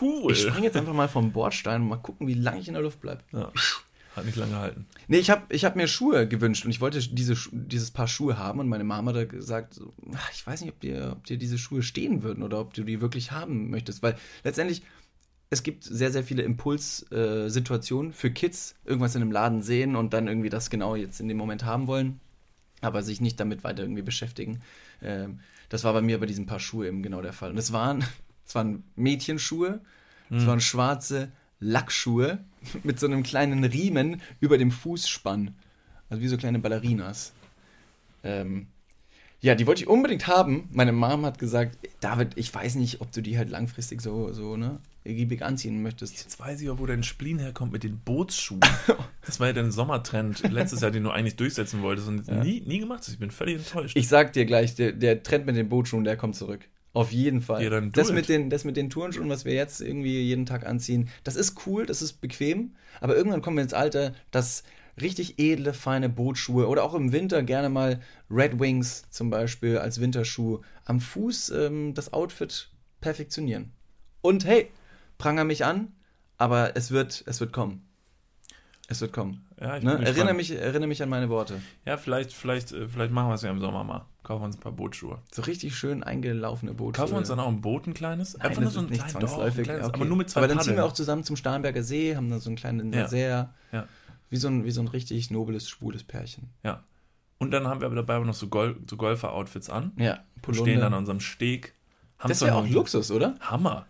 cool. 0.00 0.32
Ich 0.32 0.42
springe 0.42 0.66
jetzt 0.66 0.76
einfach 0.76 0.92
mal 0.92 1.08
vom 1.08 1.32
Bordstein 1.32 1.82
und 1.82 1.88
mal 1.88 1.96
gucken, 1.96 2.26
wie 2.26 2.34
lange 2.34 2.60
ich 2.60 2.68
in 2.68 2.74
der 2.74 2.82
Luft 2.82 3.00
bleibe. 3.00 3.22
Ja, 3.32 3.50
hat 4.16 4.24
nicht 4.26 4.36
lange 4.36 4.52
gehalten. 4.52 4.86
Nee, 5.08 5.18
ich 5.18 5.28
habe 5.30 5.42
ich 5.48 5.64
hab 5.64 5.74
mir 5.76 5.88
Schuhe 5.88 6.28
gewünscht 6.28 6.64
und 6.64 6.70
ich 6.70 6.80
wollte 6.80 7.00
diese, 7.00 7.34
dieses 7.50 7.90
Paar 7.90 8.06
Schuhe 8.08 8.38
haben 8.38 8.60
und 8.60 8.68
meine 8.68 8.84
Mama 8.84 9.10
hat 9.10 9.16
da 9.16 9.24
gesagt, 9.24 9.80
ach, 10.14 10.30
ich 10.32 10.46
weiß 10.46 10.60
nicht, 10.60 10.72
ob 10.72 10.80
dir, 10.80 11.10
ob 11.16 11.24
dir 11.26 11.36
diese 11.36 11.58
Schuhe 11.58 11.82
stehen 11.82 12.22
würden 12.22 12.42
oder 12.44 12.60
ob 12.60 12.74
du 12.74 12.84
die 12.84 13.00
wirklich 13.00 13.32
haben 13.32 13.70
möchtest, 13.70 14.02
weil 14.02 14.16
letztendlich 14.44 14.82
es 15.50 15.62
gibt 15.62 15.84
sehr, 15.84 16.10
sehr 16.10 16.24
viele 16.24 16.42
Impulssituationen 16.42 17.50
Situationen 17.50 18.12
für 18.12 18.30
Kids, 18.30 18.74
irgendwas 18.84 19.14
in 19.14 19.22
einem 19.22 19.32
Laden 19.32 19.62
sehen 19.62 19.96
und 19.96 20.12
dann 20.12 20.26
irgendwie 20.26 20.50
das 20.50 20.70
genau 20.70 20.96
jetzt 20.96 21.20
in 21.20 21.28
dem 21.28 21.36
Moment 21.36 21.64
haben 21.64 21.86
wollen, 21.86 22.20
aber 22.80 23.02
sich 23.02 23.20
nicht 23.20 23.38
damit 23.38 23.64
weiter 23.64 23.82
irgendwie 23.82 24.02
beschäftigen. 24.02 24.62
Ähm, 25.02 25.40
das 25.68 25.84
war 25.84 25.92
bei 25.92 26.02
mir 26.02 26.18
bei 26.18 26.26
diesem 26.26 26.46
Paar 26.46 26.60
Schuhe 26.60 26.88
eben 26.88 27.02
genau 27.02 27.22
der 27.22 27.32
Fall. 27.32 27.50
Und 27.50 27.58
es 27.58 27.72
waren, 27.72 28.04
es 28.46 28.54
waren 28.54 28.84
Mädchenschuhe, 28.96 29.80
es 30.30 30.46
waren 30.46 30.60
schwarze 30.60 31.30
Lackschuhe 31.60 32.38
mit 32.82 32.98
so 32.98 33.06
einem 33.06 33.22
kleinen 33.22 33.62
Riemen 33.64 34.20
über 34.40 34.58
dem 34.58 34.70
Fußspann. 34.70 35.54
Also 36.08 36.22
wie 36.22 36.28
so 36.28 36.36
kleine 36.36 36.58
Ballerinas. 36.58 37.32
Ähm, 38.22 38.66
ja, 39.44 39.54
die 39.54 39.66
wollte 39.66 39.82
ich 39.82 39.88
unbedingt 39.88 40.26
haben. 40.26 40.70
Meine 40.72 40.92
Mom 40.92 41.26
hat 41.26 41.38
gesagt, 41.38 41.76
David, 42.00 42.30
ich 42.36 42.52
weiß 42.52 42.76
nicht, 42.76 43.02
ob 43.02 43.12
du 43.12 43.20
die 43.20 43.36
halt 43.36 43.50
langfristig 43.50 44.00
so, 44.00 44.32
so, 44.32 44.56
ne, 44.56 44.80
ergiebig 45.04 45.42
anziehen 45.42 45.82
möchtest. 45.82 46.18
Jetzt 46.18 46.40
weiß 46.40 46.62
ich 46.62 46.70
auch, 46.70 46.78
wo 46.78 46.86
dein 46.86 47.02
Spleen 47.02 47.38
herkommt 47.38 47.70
mit 47.70 47.84
den 47.84 47.98
Bootsschuhen. 47.98 48.62
Das 49.26 49.40
war 49.40 49.46
ja 49.46 49.54
dein 49.54 49.72
Sommertrend 49.72 50.50
letztes 50.52 50.82
Jahr, 50.82 50.90
den 50.90 51.02
du 51.02 51.10
eigentlich 51.10 51.36
durchsetzen 51.36 51.80
wolltest 51.80 52.08
und 52.08 52.28
nie, 52.28 52.60
nie 52.66 52.78
gemacht 52.78 52.98
hast. 53.00 53.08
Ich 53.08 53.18
bin 53.18 53.30
völlig 53.30 53.56
enttäuscht. 53.56 53.96
Ich 53.96 54.06
sag 54.06 54.34
dir 54.34 54.44
gleich, 54.44 54.74
der, 54.74 54.92
der 54.92 55.22
Trend 55.22 55.46
mit 55.46 55.56
den 55.56 55.70
Bootschuhen, 55.70 56.04
der 56.04 56.18
kommt 56.18 56.36
zurück. 56.36 56.68
Auf 56.92 57.10
jeden 57.10 57.40
Fall. 57.40 57.64
Ja, 57.64 57.80
das, 57.80 58.10
it. 58.10 58.14
mit 58.14 58.28
den, 58.28 58.50
das 58.50 58.64
mit 58.64 58.76
den 58.76 58.90
Turnschuhen, 58.90 59.30
was 59.30 59.46
wir 59.46 59.54
jetzt 59.54 59.80
irgendwie 59.80 60.20
jeden 60.20 60.44
Tag 60.44 60.66
anziehen, 60.66 61.08
das 61.24 61.36
ist 61.36 61.66
cool, 61.66 61.86
das 61.86 62.02
ist 62.02 62.20
bequem, 62.20 62.72
aber 63.00 63.16
irgendwann 63.16 63.40
kommen 63.40 63.56
wir 63.56 63.62
ins 63.62 63.72
Alter, 63.72 64.12
dass 64.30 64.62
richtig 65.00 65.38
edle, 65.38 65.74
feine 65.74 66.08
Bootschuhe 66.08 66.68
oder 66.68 66.84
auch 66.84 66.94
im 66.94 67.12
Winter 67.12 67.42
gerne 67.42 67.68
mal 67.68 68.00
Red 68.30 68.58
Wings 68.60 69.04
zum 69.10 69.30
Beispiel 69.30 69.78
als 69.78 70.00
Winterschuh 70.00 70.60
am 70.84 71.00
Fuß 71.00 71.50
ähm, 71.50 71.94
das 71.94 72.12
Outfit 72.12 72.70
perfektionieren. 73.00 73.72
Und 74.22 74.44
hey, 74.44 74.70
pranger 75.18 75.44
mich 75.44 75.64
an, 75.64 75.92
aber 76.38 76.76
es 76.76 76.90
wird, 76.90 77.22
es 77.26 77.40
wird 77.40 77.52
kommen. 77.52 77.86
Es 78.86 79.00
wird 79.00 79.12
kommen. 79.14 79.46
ja, 79.60 79.78
Ne? 79.80 79.98
Erinnere, 80.04 80.34
mich, 80.34 80.50
erinnere 80.50 80.86
mich 80.88 81.02
an 81.02 81.08
meine 81.08 81.30
Worte. 81.30 81.60
Ja, 81.86 81.96
vielleicht, 81.96 82.32
vielleicht, 82.34 82.72
äh, 82.72 82.86
vielleicht 82.86 83.12
machen 83.12 83.28
wir 83.30 83.34
es 83.34 83.42
ja 83.42 83.50
im 83.50 83.58
Sommer 83.60 83.82
mal. 83.82 84.04
Kaufen 84.22 84.44
uns 84.44 84.56
ein 84.56 84.60
paar 84.60 84.72
Bootschuhe. 84.72 85.18
So 85.32 85.42
richtig 85.42 85.74
schön 85.76 86.02
eingelaufene 86.02 86.74
Bootschuhe. 86.74 87.02
Kaufen 87.02 87.12
wir 87.14 87.18
uns 87.18 87.28
dann 87.28 87.40
auch 87.40 87.48
ein 87.48 87.60
Boot, 87.62 87.86
ein 87.86 87.94
kleines? 87.94 88.36
Nein, 88.36 88.48
Einfach 88.48 88.62
ist 88.62 88.76
nicht 88.76 88.88
kleinen- 88.88 89.00
doch, 89.00 89.10
zwangsläufig. 89.20 89.58
ein 89.60 89.64
kleines, 89.64 89.86
okay. 89.86 89.96
Aber 89.96 90.04
nur 90.04 90.16
mit 90.18 90.30
zwei 90.30 90.40
Aber 90.40 90.48
dann 90.48 90.58
ziehen 90.60 90.72
wir 90.72 90.76
Paddeln. 90.76 90.90
auch 90.90 90.94
zusammen 90.94 91.24
zum 91.24 91.36
Starnberger 91.36 91.82
See, 91.82 92.14
haben 92.16 92.28
dann 92.30 92.40
so 92.40 92.48
einen 92.50 92.56
kleinen 92.56 92.92
Ja. 92.92 93.08
sehr, 93.08 93.54
Ja. 93.72 93.86
Wie 94.34 94.38
so 94.38 94.48
ein, 94.48 94.64
wie 94.64 94.72
so 94.72 94.80
ein 94.80 94.88
richtig 94.88 95.30
nobles, 95.30 95.68
schwules 95.68 96.02
Pärchen. 96.02 96.50
Ja. 96.64 96.82
Und 97.38 97.52
dann 97.52 97.68
haben 97.68 97.80
wir 97.80 97.86
aber 97.86 97.94
dabei 97.94 98.18
noch 98.18 98.34
so, 98.34 98.48
Gol 98.48 98.76
so 98.90 98.96
Golfer-Outfits 98.96 99.70
an. 99.70 99.92
Ja, 99.96 100.24
Und 100.44 100.56
stehen 100.56 100.80
dann 100.80 100.92
an 100.92 100.98
unserem 101.00 101.20
Steg. 101.20 101.74
Das 102.26 102.40
wäre 102.40 102.56
auch 102.56 102.66
Luxus, 102.66 103.12
oder? 103.12 103.36
Hammer. 103.38 103.86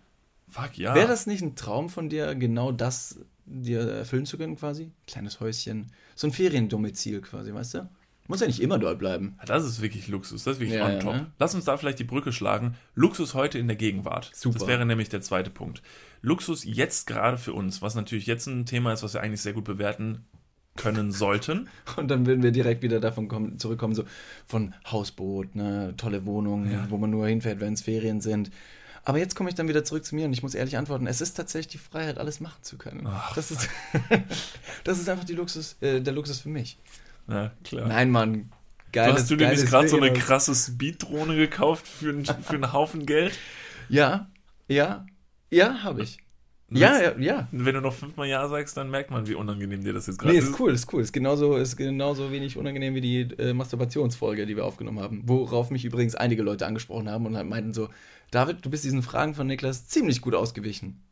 Fuck 0.49 0.77
ja. 0.77 0.95
Wäre 0.95 1.09
das 1.09 1.27
nicht 1.27 1.41
ein 1.41 1.57
Traum 1.57 1.89
von 1.89 2.11
dir, 2.11 2.35
genau 2.35 2.73
das 2.73 3.21
dir 3.47 3.81
erfüllen 3.81 4.27
zu 4.27 4.37
können 4.37 4.57
quasi? 4.57 4.93
Kleines 5.07 5.41
Häuschen, 5.41 5.93
so 6.15 6.27
ein 6.27 6.33
Feriendomizil 6.33 7.23
quasi, 7.23 7.55
weißt 7.55 7.75
du? 7.75 7.89
Muss 8.27 8.41
ja 8.41 8.47
nicht 8.47 8.61
immer 8.61 8.79
dort 8.79 8.99
bleiben. 8.99 9.35
Ja, 9.41 9.45
Das 9.45 9.65
ist 9.67 9.83
wirklich 9.83 10.09
Luxus, 10.09 10.45
das 10.45 10.55
ist 10.55 10.61
wirklich 10.61 10.79
Ja, 10.79 10.87
on 10.87 10.93
ja, 10.93 10.99
top. 10.99 11.15
ne? 11.15 11.27
Lass 11.39 11.55
uns 11.55 11.65
da 11.67 11.77
vielleicht 11.77 11.99
die 11.99 12.05
Brücke 12.05 12.33
schlagen. 12.33 12.75
Luxus 12.95 13.35
heute 13.35 13.59
in 13.59 13.67
der 13.69 13.77
Gegenwart. 13.77 14.31
Super. 14.35 14.59
Das 14.61 14.69
wäre 14.69 14.87
nämlich 14.87 15.11
der 15.11 15.21
zweite 15.21 15.51
Punkt. 15.51 15.83
Luxus 16.23 16.65
jetzt 16.65 17.07
gerade 17.07 17.37
für 17.37 17.53
uns, 17.53 17.83
was 17.83 17.95
natürlich 17.95 18.27
jetzt 18.27 18.47
ein 18.47 18.65
Thema 18.65 18.93
ist, 18.95 19.03
was 19.03 19.13
wir 19.13 19.21
eigentlich 19.21 19.43
sehr 19.43 19.53
gut 19.53 19.65
bewerten 19.65 20.25
können 20.77 21.13
sollten. 21.13 21.69
Und 21.97 22.09
dann 22.11 22.25
würden 22.25 22.43
wir 22.43 22.51
direkt 22.51 22.83
wieder 22.83 22.99
davon 22.99 23.29
kommen, 23.29 23.59
zurückkommen, 23.59 23.95
so 23.95 24.05
von 24.47 24.75
Hausboot, 24.91 25.55
ne, 25.55 25.93
tolle 25.99 26.25
Wohnung, 26.25 26.71
Ja. 26.71 26.87
wo 26.89 26.97
man 26.97 27.11
nur 27.11 27.29
hinfährt, 27.29 27.61
wenn 27.61 27.75
es 27.75 27.83
Ferien 27.83 28.23
sind. 28.23 28.51
Aber 29.05 29.19
jetzt 29.19 29.35
komme 29.37 29.51
ich 29.51 29.55
dann 29.55 29.69
wieder 29.69 29.85
zurück 29.85 30.03
zu 30.07 30.15
mir 30.15 30.25
und 30.25 30.33
ich 30.33 30.43
muss 30.43 30.55
ehrlich 30.55 30.79
antworten, 30.79 31.07
es 31.07 31.21
ist 31.21 31.35
tatsächlich 31.35 31.73
die 31.73 31.79
Freiheit, 31.79 32.17
alles 32.17 32.41
machen 32.41 32.63
zu 32.63 32.79
können. 32.79 33.07
Ach, 33.07 33.35
das, 33.35 33.51
ist, 33.51 33.69
das 34.85 34.99
ist 34.99 35.09
einfach 35.11 35.29
Luxus, 35.29 35.77
äh, 35.83 36.01
der 36.01 36.15
Luxus 36.15 36.39
für 36.41 36.49
mich. 36.49 36.79
Ja, 37.29 37.53
klar. 37.65 37.89
Nein, 37.89 38.11
Mann. 38.11 38.51
Geiles, 38.93 39.23
hast 39.23 39.31
du 39.31 39.37
dir 39.37 39.49
nicht 39.49 39.67
gerade 39.67 39.89
so 39.89 39.97
eine 39.97 40.13
krasse 40.13 40.55
Speeddrohne 40.55 41.37
gekauft 41.37 41.87
für, 41.89 42.11
einen- 42.11 42.25
für 42.43 42.55
einen 42.55 42.73
Haufen 42.73 43.07
Geld? 43.07 43.37
Ja, 43.89 44.31
ja, 44.69 45.05
ja, 45.51 45.83
habe 45.83 46.03
ich. 46.03 46.19
Ja, 46.71 47.01
ja, 47.01 47.17
ja. 47.19 47.49
Wenn 47.53 47.75
du 47.75 47.81
noch 47.81 47.93
fünfmal 47.93 48.27
Ja 48.27 48.49
sagst, 48.49 48.77
dann 48.77 48.91
merkt 48.91 49.11
man, 49.11 49.27
wie 49.29 49.35
unangenehm 49.35 49.85
dir 49.85 49.93
das 49.93 50.07
jetzt 50.07 50.19
gerade 50.19 50.33
Nee, 50.33 50.39
ist 50.41 50.59
cool, 50.59 50.73
ist 50.73 50.93
cool. 50.93 51.03
Ist 51.03 51.13
genauso, 51.13 51.57
ist 51.57 51.77
genauso 51.77 52.33
wenig 52.33 52.57
unangenehm 52.57 52.95
wie 52.95 53.01
die 53.01 53.21
äh, 53.39 53.53
Masturbationsfolge, 53.53 54.47
die 54.47 54.57
wir 54.57 54.65
aufgenommen 54.65 54.99
haben. 54.99 55.23
Worauf 55.27 55.71
mich 55.71 55.85
übrigens 55.85 56.15
einige 56.15 56.43
Leute 56.43 56.67
angesprochen 56.67 57.09
haben 57.09 57.27
und 57.27 57.37
halt 57.37 57.47
meinten 57.47 57.75
so, 57.75 57.91
David, 58.31 58.65
du 58.65 58.71
bist 58.71 58.85
diesen 58.85 59.03
Fragen 59.03 59.35
von 59.35 59.47
Niklas 59.47 59.87
ziemlich 59.87 60.21
gut 60.21 60.35
ausgewichen. 60.35 61.03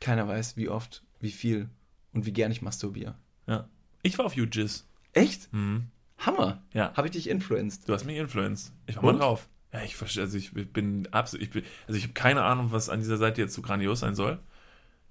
Keiner 0.00 0.26
weiß, 0.28 0.56
wie 0.56 0.68
oft, 0.68 1.02
wie 1.20 1.30
viel 1.30 1.68
und 2.12 2.26
wie 2.26 2.32
gern 2.32 2.50
ich 2.52 2.60
masturbiere. 2.60 3.14
Ja. 3.46 3.68
Ich 4.02 4.18
war 4.18 4.26
auf 4.26 4.36
UGIS. 4.36 4.86
Echt? 5.12 5.52
Mhm. 5.52 5.88
Hammer. 6.18 6.62
Ja. 6.72 6.92
Habe 6.94 7.08
ich 7.08 7.12
dich 7.12 7.28
influenced? 7.28 7.88
Du 7.88 7.92
hast 7.92 8.04
mich 8.04 8.16
influenced. 8.16 8.72
Ich 8.86 8.96
war 8.96 9.04
mal 9.04 9.16
drauf. 9.16 9.48
Ja, 9.72 9.82
ich 9.82 9.96
verstehe, 9.96 10.24
also 10.24 10.36
ich 10.36 10.52
bin 10.52 11.08
absolut, 11.12 11.42
ich 11.42 11.50
bin, 11.50 11.64
also 11.86 11.96
ich 11.96 12.04
habe 12.04 12.12
keine 12.12 12.42
Ahnung, 12.42 12.72
was 12.72 12.90
an 12.90 13.00
dieser 13.00 13.16
Seite 13.16 13.40
jetzt 13.40 13.54
so 13.54 13.62
grandios 13.62 14.00
sein 14.00 14.14
soll. 14.14 14.38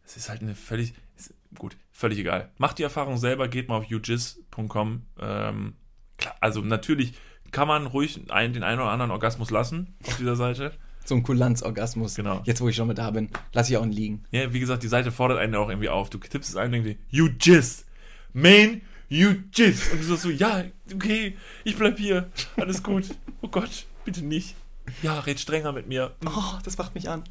Es 0.06 0.18
ist 0.18 0.30
halt 0.30 0.42
eine 0.42 0.54
völlig, 0.54 0.94
ist, 1.18 1.34
gut, 1.58 1.76
völlig 1.92 2.20
egal. 2.20 2.52
Macht 2.58 2.78
die 2.78 2.84
Erfahrung 2.84 3.18
selber, 3.18 3.48
geht 3.48 3.70
mal 3.70 3.78
auf 3.78 3.92
ugis.com. 3.92 5.02
Ähm, 5.20 5.74
klar, 6.18 6.36
also 6.42 6.62
natürlich 6.62 7.14
kann 7.50 7.68
man 7.68 7.88
ruhig 7.88 8.22
ein, 8.30 8.54
den 8.54 8.64
einen 8.64 8.80
oder 8.80 8.92
anderen 8.92 9.12
Orgasmus 9.12 9.50
lassen 9.50 9.96
auf 10.06 10.18
dieser 10.18 10.36
Seite. 10.36 10.74
So 11.04 11.16
ein 11.16 11.24
Kulanz-Orgasmus. 11.24 12.14
Genau. 12.14 12.44
Jetzt, 12.46 12.62
wo 12.62 12.70
ich 12.70 12.76
schon 12.76 12.88
mit 12.88 13.00
da 13.00 13.10
bin, 13.10 13.32
lass 13.54 13.68
ich 13.72 13.76
auch 13.76 13.84
ihn 13.84 13.92
liegen. 13.92 14.24
Ja, 14.30 14.54
wie 14.54 14.60
gesagt, 14.60 14.84
die 14.84 14.88
Seite 14.88 15.12
fordert 15.12 15.40
einen 15.40 15.54
ja 15.54 15.60
auch 15.60 15.68
irgendwie 15.68 15.90
auf. 15.90 16.12
Du 16.12 16.20
tippst 16.20 16.52
es 16.52 16.56
ein 16.56 16.66
und 16.68 16.74
denkst 16.74 17.00
dir, 17.12 17.24
UGIS, 17.24 17.88
Main 18.34 18.84
UGIS. 19.12 19.92
Und 19.92 20.00
du 20.00 20.04
sagst 20.06 20.24
so, 20.24 20.30
ja, 20.30 20.64
okay, 20.94 21.36
ich 21.64 21.76
bleib 21.76 22.00
hier, 22.00 22.30
alles 22.56 22.82
gut. 22.82 23.06
Oh 23.42 23.50
Gott, 23.50 23.86
bitte 24.06 24.24
nicht. 24.24 24.56
Ja, 25.04 25.20
red 25.20 25.40
strenger 25.40 25.74
mit 25.74 25.88
mir. 25.88 26.16
Oh, 26.26 26.58
das 26.64 26.78
macht 26.78 26.96
mich 26.96 27.10
an. 27.10 27.24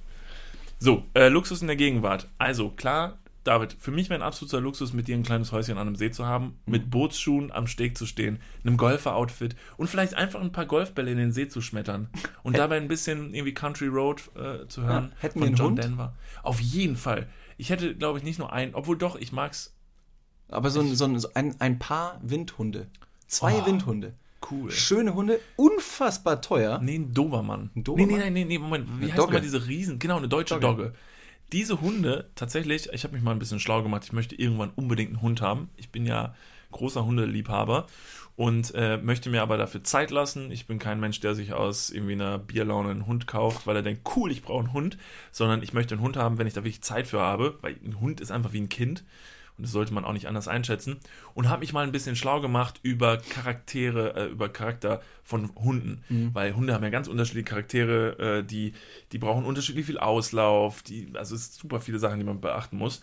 So, 0.79 1.05
äh, 1.15 1.29
Luxus 1.29 1.61
in 1.63 1.67
der 1.67 1.77
Gegenwart. 1.77 2.29
Also, 2.39 2.71
klar, 2.71 3.19
David, 3.45 3.75
für 3.79 3.91
mich 3.91 4.11
wäre 4.11 4.21
ein 4.21 4.27
absoluter 4.27 4.61
Luxus, 4.61 4.93
mit 4.93 5.09
dir 5.09 5.17
ein 5.17 5.23
kleines 5.23 5.53
Häuschen 5.53 5.79
an 5.79 5.87
einem 5.87 5.97
See 5.97 6.11
zu 6.11 6.27
haben, 6.27 6.59
mit 6.67 6.91
Bootsschuhen 6.91 7.51
am 7.51 7.67
Steg 7.67 7.97
zu 7.97 8.05
stehen, 8.05 8.39
einem 8.65 8.77
Golfer-Outfit 8.77 9.57
und 9.79 9.89
vielleicht 9.89 10.15
einfach 10.15 10.41
ein 10.41 10.53
paar 10.53 10.67
Golfbälle 10.67 11.11
in 11.11 11.17
den 11.17 11.33
See 11.33 11.49
zu 11.49 11.63
schmettern 11.63 12.09
und 12.43 12.59
dabei 12.59 12.77
ein 12.77 12.89
bisschen 12.89 13.33
irgendwie 13.35 13.55
Country 13.55 13.87
Road 13.89 14.23
äh, 14.37 14.67
zu 14.69 14.83
hören 14.83 15.13
Ja, 15.15 15.23
hätten 15.23 15.39
von 15.39 15.43
wir 15.43 15.47
einen 15.49 15.57
John 15.57 15.67
Hund? 15.69 15.85
Denver. 15.85 16.15
Auf 16.43 16.61
jeden 16.61 16.97
Fall. 16.97 17.29
Ich 17.57 17.71
hätte, 17.71 17.95
glaube 17.95 18.19
ich, 18.19 18.25
nicht 18.25 18.39
nur 18.39 18.53
einen, 18.53 18.75
obwohl 18.75 18.99
doch, 18.99 19.17
ich 19.17 19.33
mag's 19.33 19.75
Aber 20.51 20.71
so 20.71 20.81
ein, 20.81 20.95
so 20.95 21.05
ein, 21.05 21.19
so 21.19 21.29
ein, 21.35 21.55
ein 21.61 21.79
paar 21.79 22.19
Windhunde. 22.23 22.87
Zwei 23.27 23.61
Oh. 23.61 23.67
Windhunde. 23.67 24.15
cool. 24.51 24.71
Schöne 24.71 25.15
Hunde, 25.15 25.39
unfassbar 25.57 26.41
teuer. 26.41 26.81
Nee, 26.83 26.97
ein 26.97 27.15
Dobermann. 27.15 27.71
Ein 27.77 27.85
Dobermann? 27.85 28.09
Nee, 28.19 28.25
nee, 28.25 28.31
nee, 28.31 28.45
nee, 28.45 28.59
Moment. 28.59 28.89
Wie 28.99 29.05
Eine 29.05 29.13
heißt 29.23 29.31
mal 29.31 29.41
diese 29.41 29.67
Riesen? 29.67 29.99
Genau, 29.99 30.17
eine 30.17 30.29
deutsche 30.29 30.59
Dogge. 30.59 30.83
Dogge. 30.85 30.95
diese 31.53 31.81
Hunde, 31.81 32.31
tatsächlich, 32.35 32.89
ich 32.93 33.05
habe 33.05 33.15
mich 33.15 33.23
mal 33.23 33.33
ein 33.33 33.39
bisschen 33.39 33.61
schlau 33.61 33.83
gemacht, 33.83 34.05
ich 34.05 34.13
möchte 34.13 34.35
irgendwann 34.35 34.71
unbedingt 34.77 35.11
einen 35.11 35.23
Hund 35.23 35.41
haben. 35.41 35.69
Ich 35.77 35.91
bin 35.91 36.07
ja 36.07 36.35
großer 36.73 37.05
Hundeliebhaber 37.05 37.87
und 38.37 38.73
äh, 38.75 38.97
möchte 38.97 39.29
mir 39.29 39.43
aber 39.43 39.57
dafür 39.59 39.83
Zeit 39.85 40.11
lassen. 40.11 40.51
Ich 40.53 40.67
bin 40.67 40.79
kein 40.79 40.99
Mensch, 41.01 41.21
der 41.21 41.35
sich 41.35 41.53
aus 41.53 41.91
irgendwie 41.91 42.13
einer 42.15 42.39
Bierlaune 42.39 42.91
einen 42.91 43.07
Hund 43.07 43.27
kauft, 43.27 43.67
weil 43.67 43.77
er 43.77 43.83
denkt, 43.83 44.09
cool, 44.17 44.31
ich 44.31 44.43
brauche 44.43 44.61
einen 44.61 44.73
Hund, 44.73 44.97
sondern 45.33 45.63
ich 45.63 45.73
möchte 45.73 45.95
einen 45.95 46.03
Hund 46.03 46.17
haben, 46.17 46.39
wenn 46.39 46.47
ich 46.47 46.55
da 46.55 46.61
wirklich 46.65 46.83
Zeit 46.83 47.07
für 47.09 47.21
habe, 47.21 47.59
weil 47.61 47.77
ein 47.85 48.01
Hund 48.01 48.21
ist 48.21 48.31
einfach 48.33 48.53
wie 48.53 48.61
ein 48.61 48.69
Kind 48.69 49.05
und 49.61 49.65
das 49.65 49.73
sollte 49.73 49.93
man 49.93 50.07
auch 50.07 50.15
nicht 50.15 50.27
anders 50.27 50.49
einschätzen. 50.49 51.01
Und 51.35 51.51
habe 51.51 51.61
mich 51.61 51.75
mal 51.75 51.85
ein 51.85 51.93
bisschen 51.93 52.17
schlau 52.17 52.41
gemacht 52.41 52.81
über 52.83 53.19
Charaktere, 53.19 54.15
äh, 54.17 54.27
über 54.29 54.49
Charakter 54.49 55.03
von 55.23 55.55
Hunden. 55.55 56.03
Mhm. 56.09 56.31
Weil 56.33 56.57
Hunde 56.57 56.73
haben 56.73 56.83
ja 56.83 56.89
ganz 56.89 57.09
unterschiedliche 57.09 57.45
Charaktere, 57.45 58.39
äh, 58.39 58.43
die, 58.43 58.73
die 59.13 59.19
brauchen 59.19 59.45
unterschiedlich 59.45 59.85
viel 59.85 59.99
Auslauf, 59.99 60.83
die, 60.83 61.13
also 61.13 61.35
es 61.35 61.53
sind 61.53 61.61
super 61.61 61.79
viele 61.83 61.99
Sachen, 61.99 62.19
die 62.19 62.25
man 62.25 62.41
beachten 62.41 62.79
muss. 62.79 63.03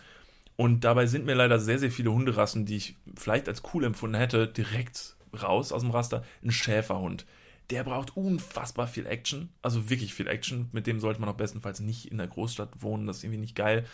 Und 0.56 0.82
dabei 0.82 1.06
sind 1.06 1.26
mir 1.26 1.34
leider 1.34 1.60
sehr, 1.60 1.78
sehr 1.78 1.92
viele 1.92 2.10
Hunderassen, 2.10 2.66
die 2.66 2.74
ich 2.74 2.96
vielleicht 3.14 3.48
als 3.48 3.62
cool 3.72 3.84
empfunden 3.84 4.16
hätte, 4.16 4.48
direkt 4.48 5.14
raus 5.40 5.70
aus 5.70 5.82
dem 5.82 5.92
Raster. 5.92 6.24
Ein 6.42 6.50
Schäferhund. 6.50 7.24
Der 7.70 7.84
braucht 7.84 8.16
unfassbar 8.16 8.88
viel 8.88 9.06
Action, 9.06 9.50
also 9.62 9.90
wirklich 9.90 10.12
viel 10.12 10.26
Action. 10.26 10.70
Mit 10.72 10.88
dem 10.88 10.98
sollte 10.98 11.20
man 11.20 11.28
auch 11.28 11.36
bestenfalls 11.36 11.78
nicht 11.78 12.10
in 12.10 12.18
der 12.18 12.26
Großstadt 12.26 12.82
wohnen, 12.82 13.06
das 13.06 13.18
ist 13.18 13.24
irgendwie 13.24 13.42
nicht 13.42 13.54
geil. 13.54 13.86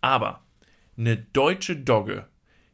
Aber 0.00 0.40
eine 1.00 1.16
deutsche 1.16 1.76
Dogge. 1.76 2.26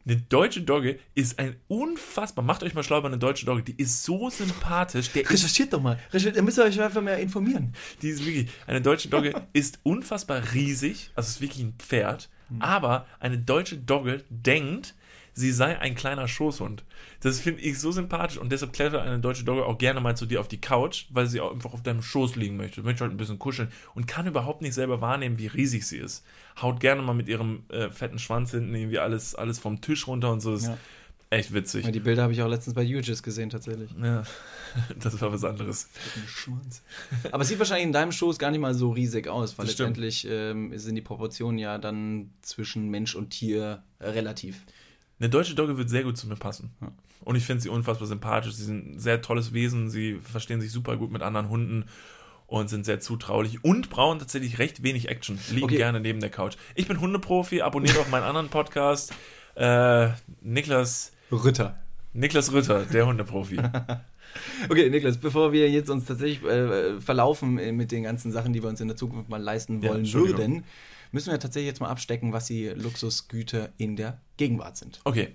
Eine 0.05 0.19
deutsche 0.19 0.63
Dogge 0.63 0.99
ist 1.15 1.39
ein 1.39 1.57
unfassbar. 1.67 2.45
Macht 2.45 2.63
euch 2.63 2.75
mal 2.75 2.83
schlau 2.85 2.99
über 2.99 3.09
eine 3.09 3.19
deutsche 3.19 3.45
Dogge. 3.45 3.63
Die 3.63 3.81
ist 3.81 4.05
so 4.05 4.31
sympathisch. 4.31 5.11
Der 5.11 5.29
Recherchiert 5.29 5.73
doch 5.73 5.81
mal. 5.81 5.99
Recherchiert, 6.13 6.37
ihr 6.37 6.43
müsst 6.43 6.59
euch 6.59 6.81
einfach 6.81 7.03
mehr 7.03 7.19
informieren. 7.19 7.75
Die 8.03 8.11
ist 8.11 8.25
wirklich. 8.25 8.49
Eine 8.69 8.81
deutsche 8.81 9.09
Dogge 9.09 9.35
ist 9.53 9.81
unfassbar 9.83 10.43
riesig. 10.55 11.11
Also 11.15 11.29
ist 11.29 11.41
wirklich 11.41 11.65
ein 11.65 11.75
Pferd. 11.79 12.29
Mhm. 12.49 12.63
Aber 12.63 13.07
eine 13.19 13.39
deutsche 13.39 13.79
Dogge 13.79 14.25
denkt, 14.29 14.95
sie 15.37 15.53
sei 15.53 15.79
ein 15.79 15.95
kleiner 15.95 16.27
Schoßhund. 16.27 16.83
Das 17.21 17.41
finde 17.41 17.61
ich 17.61 17.79
so 17.79 17.93
sympathisch 17.93 18.39
und 18.39 18.51
deshalb 18.51 18.73
klettert 18.73 19.07
eine 19.07 19.21
deutsche 19.21 19.45
Dogge 19.45 19.67
auch 19.67 19.77
gerne 19.77 20.01
mal 20.01 20.17
zu 20.17 20.25
dir 20.25 20.41
auf 20.41 20.49
die 20.49 20.61
Couch, 20.61 21.05
weil 21.11 21.27
sie 21.27 21.41
auch 21.41 21.53
einfach 21.53 21.75
auf 21.75 21.83
deinem 21.83 22.03
Schoß 22.03 22.37
liegen 22.37 22.57
möchte. 22.57 22.83
Möchte 22.83 23.05
halt 23.05 23.13
ein 23.13 23.19
bisschen 23.19 23.39
kuscheln 23.39 23.69
und 23.95 24.07
kann 24.07 24.27
überhaupt 24.27 24.63
nicht 24.63 24.73
selber 24.73 25.03
wahrnehmen, 25.03 25.39
wie 25.39 25.47
riesig 25.47 25.87
sie 25.87 25.99
ist. 25.99 26.25
Haut 26.61 26.81
gerne 26.81 27.03
mal 27.03 27.13
mit 27.13 27.29
ihrem 27.29 27.65
äh, 27.69 27.91
fetten 27.91 28.19
Schwanz 28.19 28.53
hinten 28.53 28.75
irgendwie 28.75 28.99
alles, 28.99 29.35
alles 29.35 29.59
vom 29.59 29.83
Tisch 29.83 30.07
runter 30.07 30.33
und 30.33 30.41
so. 30.41 30.53
Das 30.53 30.65
ja. 30.65 30.79
echt 31.29 31.53
witzig. 31.53 31.85
Ja, 31.85 31.91
die 31.91 32.01
Bilder 32.01 32.23
habe 32.23 32.33
ich 32.33 32.41
auch 32.41 32.49
letztens 32.49 32.75
bei 32.75 32.83
UGIS 32.83 33.23
gesehen, 33.23 33.51
tatsächlich. 33.51 33.91
Ja, 34.03 34.23
das 34.99 35.21
war 35.21 35.35
was 35.35 35.45
anderes. 35.45 35.91
Schwanz. 36.27 36.83
Aber 37.31 37.43
es 37.43 37.49
sieht 37.49 37.59
wahrscheinlich 37.59 37.87
in 37.87 37.93
deinem 37.93 38.13
Schoß 38.13 38.39
gar 38.39 38.51
nicht 38.51 38.61
mal 38.61 38.73
so 38.73 38.91
riesig 38.91 39.29
aus, 39.29 39.59
weil 39.59 39.67
letztendlich 39.67 40.27
ähm, 40.31 40.73
sind 40.79 40.95
die 40.95 41.03
Proportionen 41.03 41.59
ja 41.59 41.77
dann 41.77 42.31
zwischen 42.41 42.89
Mensch 42.89 43.15
und 43.15 43.29
Tier 43.29 43.83
relativ. 44.01 44.65
Eine 45.19 45.31
deutsche 45.31 45.55
Dogge 45.55 45.79
wird 45.79 45.89
sehr 45.89 46.03
gut 46.03 46.17
zu 46.17 46.27
mir 46.29 46.37
passen. 46.37 46.71
Und 47.21 47.37
ich 47.37 47.45
finde 47.45 47.63
sie 47.63 47.69
unfassbar 47.69 48.07
sympathisch. 48.07 48.55
Sie 48.55 48.65
sind 48.65 48.97
ein 48.97 48.99
sehr 48.99 49.23
tolles 49.23 49.53
Wesen. 49.53 49.91
Sie 49.91 50.21
verstehen 50.23 50.61
sich 50.61 50.71
super 50.71 50.97
gut 50.97 51.11
mit 51.11 51.23
anderen 51.23 51.49
Hunden 51.49 51.87
und 52.47 52.69
sind 52.69 52.85
sehr 52.85 53.01
zutraulich 53.01 53.65
und 53.65 53.91
brauchen 53.91 54.19
tatsächlich 54.19 54.59
recht 54.59 54.83
wenig 54.83 55.09
Action. 55.09 55.39
Liegen 55.51 55.65
okay. 55.65 55.77
gerne 55.77 56.01
neben 56.01 56.21
der 56.21 56.31
Couch. 56.31 56.57
Ich 56.75 56.87
bin 56.87 57.01
Hundeprofi, 57.01 57.63
abonniert 57.63 57.99
auch 57.99 58.09
meinen 58.09 58.23
anderen 58.23 58.49
Podcast. 58.49 59.13
Äh, 59.57 60.11
Niklas 60.43 61.13
Rütter. 61.33 61.79
Niklas 62.13 62.53
Rütter, 62.53 62.85
der 62.85 63.07
Hundeprofi. 63.07 63.59
Okay, 64.69 64.91
Niklas, 64.91 65.17
bevor 65.17 65.53
wir 65.53 65.71
jetzt 65.71 65.89
uns 65.89 66.05
tatsächlich 66.05 66.45
äh, 66.45 67.01
verlaufen 67.01 67.55
mit 67.75 67.91
den 67.91 68.03
ganzen 68.03 68.33
Sachen, 68.33 68.53
die 68.53 68.63
wir 68.63 68.69
uns 68.69 68.81
in 68.83 68.89
der 68.89 68.97
Zukunft 68.97 69.31
mal 69.31 69.41
leisten 69.41 69.83
wollen 69.83 70.05
ja, 70.05 70.13
würden, 70.13 70.65
müssen 71.13 71.31
wir 71.31 71.39
tatsächlich 71.39 71.69
jetzt 71.69 71.81
mal 71.81 71.89
abstecken, 71.89 72.33
was 72.33 72.47
die 72.47 72.69
Luxusgüter 72.69 73.71
in 73.79 73.97
der 73.97 74.21
Gegenwart 74.37 74.77
sind. 74.77 75.01
Okay. 75.05 75.35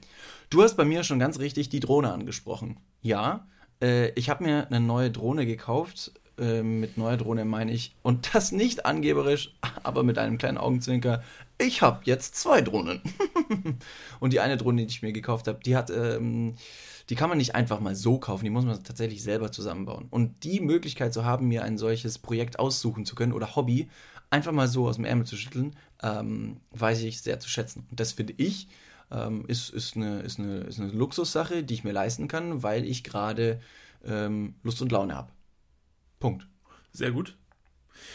Du 0.49 0.63
hast 0.63 0.75
bei 0.75 0.85
mir 0.85 1.03
schon 1.03 1.19
ganz 1.19 1.39
richtig 1.39 1.69
die 1.69 1.79
Drohne 1.79 2.11
angesprochen. 2.11 2.77
Ja, 3.01 3.47
äh, 3.81 4.09
ich 4.11 4.29
habe 4.29 4.43
mir 4.43 4.67
eine 4.67 4.79
neue 4.79 5.11
Drohne 5.11 5.45
gekauft. 5.45 6.11
Äh, 6.37 6.63
mit 6.63 6.97
neuer 6.97 7.17
Drohne 7.17 7.45
meine 7.45 7.71
ich, 7.71 7.95
und 8.03 8.33
das 8.33 8.51
nicht 8.51 8.85
angeberisch, 8.85 9.53
aber 9.83 10.03
mit 10.03 10.17
einem 10.17 10.37
kleinen 10.37 10.57
Augenzwinker. 10.57 11.23
Ich 11.57 11.81
habe 11.81 12.01
jetzt 12.05 12.35
zwei 12.35 12.61
Drohnen. 12.61 13.01
und 14.19 14.33
die 14.33 14.39
eine 14.39 14.57
Drohne, 14.57 14.85
die 14.85 14.93
ich 14.93 15.01
mir 15.01 15.13
gekauft 15.13 15.47
habe, 15.47 15.59
die 15.63 15.75
hat. 15.75 15.89
Ähm, 15.89 16.55
die 17.09 17.15
kann 17.15 17.27
man 17.27 17.39
nicht 17.39 17.55
einfach 17.55 17.81
mal 17.81 17.93
so 17.93 18.19
kaufen, 18.19 18.45
die 18.45 18.49
muss 18.49 18.63
man 18.63 18.81
tatsächlich 18.85 19.21
selber 19.21 19.51
zusammenbauen. 19.51 20.07
Und 20.11 20.45
die 20.45 20.61
Möglichkeit 20.61 21.13
zu 21.13 21.25
haben, 21.25 21.49
mir 21.49 21.63
ein 21.63 21.77
solches 21.77 22.17
Projekt 22.17 22.57
aussuchen 22.57 23.05
zu 23.05 23.15
können 23.15 23.33
oder 23.33 23.57
Hobby, 23.57 23.89
einfach 24.31 24.51
mal 24.51 24.67
so 24.67 24.87
aus 24.87 24.95
dem 24.95 25.05
Ärmel 25.05 25.25
zu 25.27 25.37
schütteln, 25.37 25.75
ähm, 26.01 26.61
weiß 26.71 27.01
ich 27.03 27.21
sehr 27.21 27.39
zu 27.39 27.49
schätzen. 27.49 27.85
Und 27.91 27.99
das 27.99 28.13
finde 28.13 28.33
ich, 28.37 28.67
ähm, 29.11 29.45
ist, 29.47 29.69
ist, 29.69 29.95
eine, 29.95 30.21
ist, 30.21 30.39
eine, 30.39 30.61
ist 30.61 30.79
eine 30.79 30.89
Luxussache, 30.89 31.63
die 31.63 31.73
ich 31.75 31.83
mir 31.83 31.91
leisten 31.91 32.27
kann, 32.27 32.63
weil 32.63 32.85
ich 32.85 33.03
gerade 33.03 33.61
ähm, 34.05 34.55
Lust 34.63 34.81
und 34.81 34.91
Laune 34.91 35.15
habe. 35.15 35.29
Punkt. 36.19 36.47
Sehr 36.93 37.11
gut. 37.11 37.37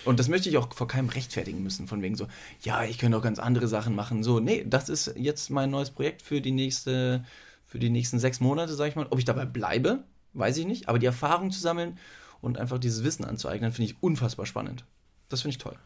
Und 0.05 0.19
das 0.19 0.29
möchte 0.29 0.49
ich 0.49 0.57
auch 0.57 0.73
vor 0.75 0.89
keinem 0.89 1.09
rechtfertigen 1.11 1.63
müssen, 1.63 1.87
von 1.87 2.03
wegen 2.03 2.17
so, 2.17 2.27
ja, 2.63 2.85
ich 2.85 2.99
könnte 2.99 3.17
auch 3.17 3.23
ganz 3.23 3.39
andere 3.39 3.69
Sachen 3.69 3.95
machen. 3.95 4.23
So, 4.23 4.41
nee, 4.41 4.65
das 4.67 4.89
ist 4.89 5.13
jetzt 5.17 5.51
mein 5.51 5.71
neues 5.71 5.91
Projekt 5.91 6.23
für 6.23 6.41
die 6.41 6.51
nächste, 6.51 7.25
für 7.67 7.79
die 7.79 7.91
nächsten 7.91 8.19
sechs 8.19 8.41
Monate, 8.41 8.75
sag 8.75 8.89
ich 8.89 8.97
mal. 8.97 9.07
Ob 9.11 9.19
ich 9.19 9.25
dabei 9.25 9.45
bleibe, 9.45 10.03
weiß 10.33 10.57
ich 10.57 10.67
nicht. 10.67 10.89
Aber 10.89 10.99
die 10.99 11.07
Erfahrung 11.07 11.51
zu 11.51 11.61
sammeln 11.61 11.99
und 12.41 12.59
einfach 12.59 12.79
dieses 12.79 13.05
Wissen 13.05 13.25
anzueignen, 13.25 13.71
finde 13.71 13.93
ich 13.93 14.03
unfassbar 14.03 14.47
spannend. 14.47 14.85
Das 15.29 15.43
finde 15.43 15.57
ich 15.57 15.59
toll. 15.59 15.77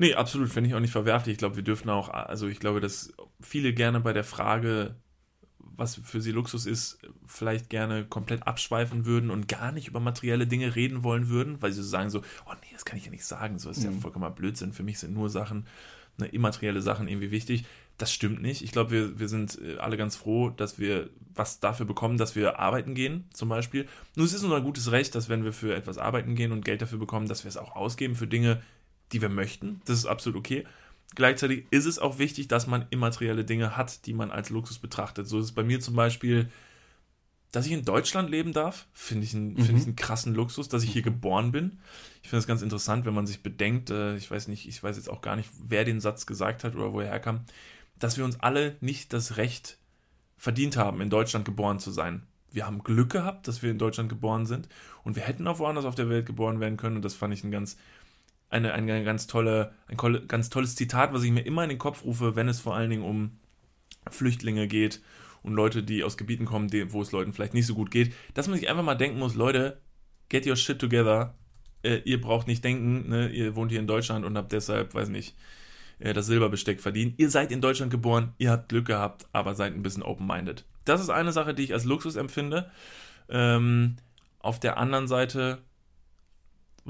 Nee, 0.00 0.14
absolut, 0.14 0.48
finde 0.48 0.70
ich 0.70 0.74
auch 0.74 0.80
nicht 0.80 0.92
verwerflich. 0.92 1.34
Ich 1.34 1.38
glaube, 1.38 1.56
wir 1.56 1.62
dürfen 1.62 1.90
auch, 1.90 2.08
also 2.08 2.48
ich 2.48 2.58
glaube, 2.58 2.80
dass 2.80 3.12
viele 3.38 3.74
gerne 3.74 4.00
bei 4.00 4.14
der 4.14 4.24
Frage, 4.24 4.94
was 5.58 5.96
für 5.96 6.22
sie 6.22 6.32
Luxus 6.32 6.64
ist, 6.64 7.00
vielleicht 7.26 7.68
gerne 7.68 8.06
komplett 8.06 8.46
abschweifen 8.46 9.04
würden 9.04 9.30
und 9.30 9.46
gar 9.46 9.72
nicht 9.72 9.88
über 9.88 10.00
materielle 10.00 10.46
Dinge 10.46 10.74
reden 10.74 11.02
wollen 11.02 11.28
würden, 11.28 11.60
weil 11.60 11.72
sie 11.72 11.82
so 11.82 11.88
sagen 11.90 12.08
so, 12.08 12.20
oh 12.46 12.52
nee, 12.62 12.70
das 12.72 12.86
kann 12.86 12.96
ich 12.96 13.04
ja 13.04 13.10
nicht 13.10 13.26
sagen, 13.26 13.58
so 13.58 13.68
ist 13.68 13.84
mhm. 13.84 13.92
ja 13.92 14.00
vollkommen 14.00 14.34
Blödsinn. 14.34 14.72
Für 14.72 14.82
mich 14.82 14.98
sind 14.98 15.12
nur 15.12 15.28
Sachen, 15.28 15.66
ne, 16.16 16.28
immaterielle 16.28 16.80
Sachen 16.80 17.06
irgendwie 17.06 17.30
wichtig. 17.30 17.66
Das 17.98 18.10
stimmt 18.10 18.40
nicht. 18.40 18.62
Ich 18.62 18.72
glaube, 18.72 18.92
wir, 18.92 19.18
wir 19.18 19.28
sind 19.28 19.60
äh, 19.60 19.76
alle 19.76 19.98
ganz 19.98 20.16
froh, 20.16 20.48
dass 20.48 20.78
wir 20.78 21.10
was 21.34 21.60
dafür 21.60 21.84
bekommen, 21.84 22.16
dass 22.16 22.34
wir 22.34 22.58
arbeiten 22.58 22.94
gehen, 22.94 23.26
zum 23.34 23.50
Beispiel. 23.50 23.86
Nur 24.16 24.24
es 24.24 24.32
ist 24.32 24.44
unser 24.44 24.62
gutes 24.62 24.92
Recht, 24.92 25.14
dass 25.14 25.28
wenn 25.28 25.44
wir 25.44 25.52
für 25.52 25.74
etwas 25.74 25.98
arbeiten 25.98 26.36
gehen 26.36 26.52
und 26.52 26.64
Geld 26.64 26.80
dafür 26.80 26.98
bekommen, 26.98 27.28
dass 27.28 27.44
wir 27.44 27.50
es 27.50 27.58
auch 27.58 27.76
ausgeben 27.76 28.14
für 28.14 28.26
Dinge, 28.26 28.62
die 29.12 29.22
wir 29.22 29.28
möchten. 29.28 29.80
Das 29.84 29.98
ist 29.98 30.06
absolut 30.06 30.38
okay. 30.38 30.64
Gleichzeitig 31.14 31.66
ist 31.70 31.86
es 31.86 31.98
auch 31.98 32.18
wichtig, 32.18 32.48
dass 32.48 32.66
man 32.66 32.86
immaterielle 32.90 33.44
Dinge 33.44 33.76
hat, 33.76 34.06
die 34.06 34.14
man 34.14 34.30
als 34.30 34.50
Luxus 34.50 34.78
betrachtet. 34.78 35.26
So 35.26 35.38
ist 35.38 35.46
es 35.46 35.52
bei 35.52 35.64
mir 35.64 35.80
zum 35.80 35.96
Beispiel, 35.96 36.48
dass 37.52 37.66
ich 37.66 37.72
in 37.72 37.84
Deutschland 37.84 38.30
leben 38.30 38.52
darf, 38.52 38.86
finde 38.92 39.24
ich, 39.24 39.34
einen, 39.34 39.54
mhm. 39.54 39.62
find 39.62 39.78
ich 39.78 39.86
einen 39.86 39.96
krassen 39.96 40.34
Luxus, 40.34 40.68
dass 40.68 40.84
ich 40.84 40.92
hier 40.92 41.02
geboren 41.02 41.50
bin. 41.50 41.80
Ich 42.22 42.28
finde 42.28 42.40
es 42.40 42.46
ganz 42.46 42.62
interessant, 42.62 43.06
wenn 43.06 43.14
man 43.14 43.26
sich 43.26 43.42
bedenkt, 43.42 43.90
äh, 43.90 44.16
ich 44.16 44.30
weiß 44.30 44.46
nicht, 44.48 44.68
ich 44.68 44.82
weiß 44.82 44.96
jetzt 44.96 45.10
auch 45.10 45.20
gar 45.20 45.34
nicht, 45.34 45.50
wer 45.60 45.84
den 45.84 46.00
Satz 46.00 46.26
gesagt 46.26 46.62
hat 46.62 46.76
oder 46.76 46.92
wo 46.92 47.00
er 47.00 47.08
herkam, 47.08 47.40
dass 47.98 48.16
wir 48.16 48.24
uns 48.24 48.38
alle 48.40 48.76
nicht 48.80 49.12
das 49.12 49.36
Recht 49.36 49.78
verdient 50.36 50.76
haben, 50.76 51.00
in 51.00 51.10
Deutschland 51.10 51.44
geboren 51.44 51.80
zu 51.80 51.90
sein. 51.90 52.22
Wir 52.52 52.66
haben 52.66 52.82
Glück 52.82 53.10
gehabt, 53.10 53.46
dass 53.46 53.62
wir 53.62 53.70
in 53.70 53.78
Deutschland 53.78 54.08
geboren 54.08 54.46
sind 54.46 54.68
und 55.02 55.16
wir 55.16 55.22
hätten 55.22 55.46
auch 55.46 55.58
woanders 55.58 55.84
auf 55.84 55.94
der 55.94 56.08
Welt 56.08 56.26
geboren 56.26 56.60
werden 56.60 56.76
können 56.76 56.96
und 56.96 57.04
das 57.04 57.14
fand 57.14 57.34
ich 57.34 57.44
ein 57.44 57.50
ganz 57.50 57.76
eine, 58.50 58.72
eine 58.74 59.04
ganz 59.04 59.26
tolle, 59.26 59.72
ein 59.86 59.96
ganz 60.26 60.50
tolles 60.50 60.74
Zitat, 60.74 61.14
was 61.14 61.22
ich 61.22 61.30
mir 61.30 61.46
immer 61.46 61.62
in 61.62 61.70
den 61.70 61.78
Kopf 61.78 62.04
rufe, 62.04 62.36
wenn 62.36 62.48
es 62.48 62.60
vor 62.60 62.74
allen 62.74 62.90
Dingen 62.90 63.04
um 63.04 63.38
Flüchtlinge 64.10 64.66
geht 64.66 65.00
und 65.42 65.54
Leute, 65.54 65.82
die 65.82 66.04
aus 66.04 66.16
Gebieten 66.16 66.44
kommen, 66.44 66.70
wo 66.92 67.00
es 67.00 67.12
Leuten 67.12 67.32
vielleicht 67.32 67.54
nicht 67.54 67.66
so 67.66 67.74
gut 67.74 67.90
geht, 67.90 68.12
dass 68.34 68.48
man 68.48 68.58
sich 68.58 68.68
einfach 68.68 68.82
mal 68.82 68.96
denken 68.96 69.18
muss, 69.18 69.34
Leute, 69.34 69.80
get 70.28 70.46
your 70.46 70.56
shit 70.56 70.78
together. 70.78 71.34
Äh, 71.82 72.02
ihr 72.04 72.20
braucht 72.20 72.46
nicht 72.46 72.64
denken, 72.64 73.08
ne? 73.08 73.30
ihr 73.30 73.54
wohnt 73.56 73.70
hier 73.70 73.80
in 73.80 73.86
Deutschland 73.86 74.26
und 74.26 74.36
habt 74.36 74.52
deshalb, 74.52 74.94
weiß 74.94 75.08
nicht, 75.08 75.34
äh, 76.00 76.12
das 76.12 76.26
Silberbesteck 76.26 76.80
verdient. 76.80 77.14
Ihr 77.18 77.30
seid 77.30 77.52
in 77.52 77.60
Deutschland 77.60 77.90
geboren, 77.90 78.34
ihr 78.38 78.50
habt 78.50 78.68
Glück 78.68 78.86
gehabt, 78.86 79.26
aber 79.32 79.54
seid 79.54 79.74
ein 79.74 79.82
bisschen 79.82 80.02
open-minded. 80.02 80.64
Das 80.84 81.00
ist 81.00 81.10
eine 81.10 81.32
Sache, 81.32 81.54
die 81.54 81.62
ich 81.62 81.72
als 81.72 81.84
Luxus 81.84 82.16
empfinde. 82.16 82.70
Ähm, 83.28 83.96
auf 84.40 84.58
der 84.58 84.76
anderen 84.76 85.06
Seite 85.06 85.62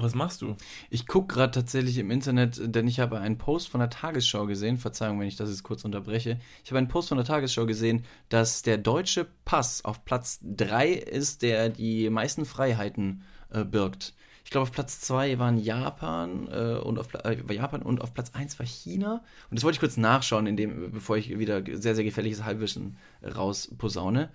was 0.03 0.15
machst 0.15 0.43
du? 0.43 0.57
Ich 0.91 1.07
gucke 1.07 1.35
gerade 1.35 1.53
tatsächlich 1.53 1.99
im 1.99 2.11
Internet, 2.11 2.61
denn 2.75 2.89
ich 2.89 3.01
habe 3.01 3.21
einen 3.21 3.39
Post 3.39 3.69
von 3.69 3.81
der 3.81 3.91
Tagesschau 3.91 4.47
gesehen. 4.47 4.79
Verzeihung, 4.79 5.21
wenn 5.21 5.29
ich 5.29 5.37
das 5.37 5.51
jetzt 5.51 5.63
kurz 5.63 5.85
unterbreche. 5.85 6.39
Ich 6.65 6.71
habe 6.71 6.79
einen 6.79 6.89
Post 6.89 7.09
von 7.09 7.19
der 7.19 7.27
Tagesschau 7.27 7.67
gesehen, 7.67 8.05
dass 8.29 8.63
der 8.63 8.79
deutsche 8.79 9.27
Pass 9.45 9.85
auf 9.85 10.05
Platz 10.05 10.41
3 10.43 10.91
ist, 10.91 11.43
der 11.43 11.69
die 11.69 12.11
meisten 12.11 12.45
Freiheiten 12.45 13.23
äh, 13.51 13.65
birgt. 13.65 14.15
Ich 14.45 14.51
glaube, 14.51 14.63
auf 14.63 14.73
Platz 14.73 15.01
2 15.01 15.39
waren 15.39 15.59
Japan, 15.59 16.49
äh, 16.49 16.79
und 16.79 16.99
auf, 16.99 17.09
äh, 17.15 17.37
Japan 17.55 17.83
und 17.83 18.01
auf 18.01 18.15
Platz 18.15 18.33
1 18.35 18.59
war 18.59 18.67
China. 18.67 19.23
Und 19.51 19.59
das 19.59 19.65
wollte 19.65 19.77
ich 19.77 19.81
kurz 19.81 19.97
nachschauen, 19.97 20.47
indem, 20.47 20.91
bevor 20.91 21.17
ich 21.17 21.39
wieder 21.39 21.63
sehr, 21.65 21.95
sehr 21.95 22.05
gefährliches 22.05 22.45
Halbwissen 22.45 22.97
rausposaune. 23.23 24.31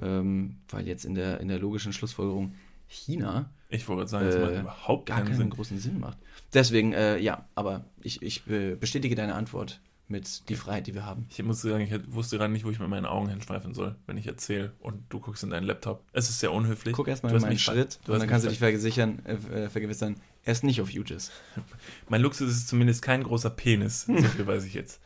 Ähm, 0.00 0.56
weil 0.68 0.86
jetzt 0.86 1.04
in 1.04 1.14
der, 1.14 1.40
in 1.40 1.48
der 1.48 1.58
logischen 1.58 1.92
Schlussfolgerung 1.92 2.54
China 2.86 3.50
Ich 3.70 3.88
wollte 3.88 4.08
sagen, 4.08 4.26
das 4.26 4.38
macht 4.38 4.52
äh, 4.52 4.60
überhaupt 4.60 5.06
gar 5.06 5.22
keinen 5.22 5.36
Sinn. 5.36 5.50
großen 5.50 5.78
Sinn 5.78 6.00
macht. 6.00 6.18
Deswegen, 6.52 6.92
äh, 6.92 7.18
ja, 7.18 7.46
aber 7.54 7.84
ich, 8.02 8.20
ich 8.22 8.46
äh, 8.48 8.74
bestätige 8.74 9.14
deine 9.14 9.34
Antwort 9.34 9.80
mit 10.10 10.48
die 10.48 10.56
Freiheit, 10.56 10.88
die 10.88 10.94
wir 10.94 11.06
haben. 11.06 11.26
Ich 11.30 11.42
muss 11.42 11.62
sagen, 11.62 11.84
ich 11.84 12.12
wusste 12.12 12.36
gerade 12.36 12.52
nicht, 12.52 12.64
wo 12.64 12.70
ich 12.70 12.80
mit 12.80 12.88
meinen 12.88 13.06
Augen 13.06 13.28
hinschweifen 13.28 13.74
soll, 13.74 13.94
wenn 14.06 14.16
ich 14.16 14.26
erzähle 14.26 14.72
und 14.80 15.04
du 15.08 15.20
guckst 15.20 15.44
in 15.44 15.50
deinen 15.50 15.64
Laptop. 15.64 16.02
Es 16.12 16.28
ist 16.28 16.40
sehr 16.40 16.52
unhöflich. 16.52 16.94
Guck 16.94 17.06
erstmal 17.06 17.32
in 17.32 17.40
meinen 17.40 17.58
Schritt 17.58 18.00
und 18.08 18.18
dann 18.18 18.28
kannst 18.28 18.44
du 18.44 18.50
dich 18.50 18.58
vergewissern, 18.58 19.22
äh, 19.24 19.34
äh, 19.34 19.68
vergewissern, 19.68 20.16
er 20.42 20.52
ist 20.52 20.64
nicht 20.64 20.80
auf 20.80 20.90
UGIS. 20.92 21.30
Mein 22.08 22.22
Luxus 22.22 22.50
ist 22.50 22.68
zumindest 22.68 23.02
kein 23.02 23.22
großer 23.22 23.50
Penis. 23.50 24.06
So 24.06 24.16
viel 24.36 24.46
weiß 24.46 24.64
ich 24.64 24.74
jetzt. 24.74 25.00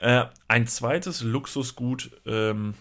Äh, 0.00 0.26
ein 0.48 0.66
zweites 0.66 1.22
Luxusgut, 1.22 2.10
ähm, 2.26 2.74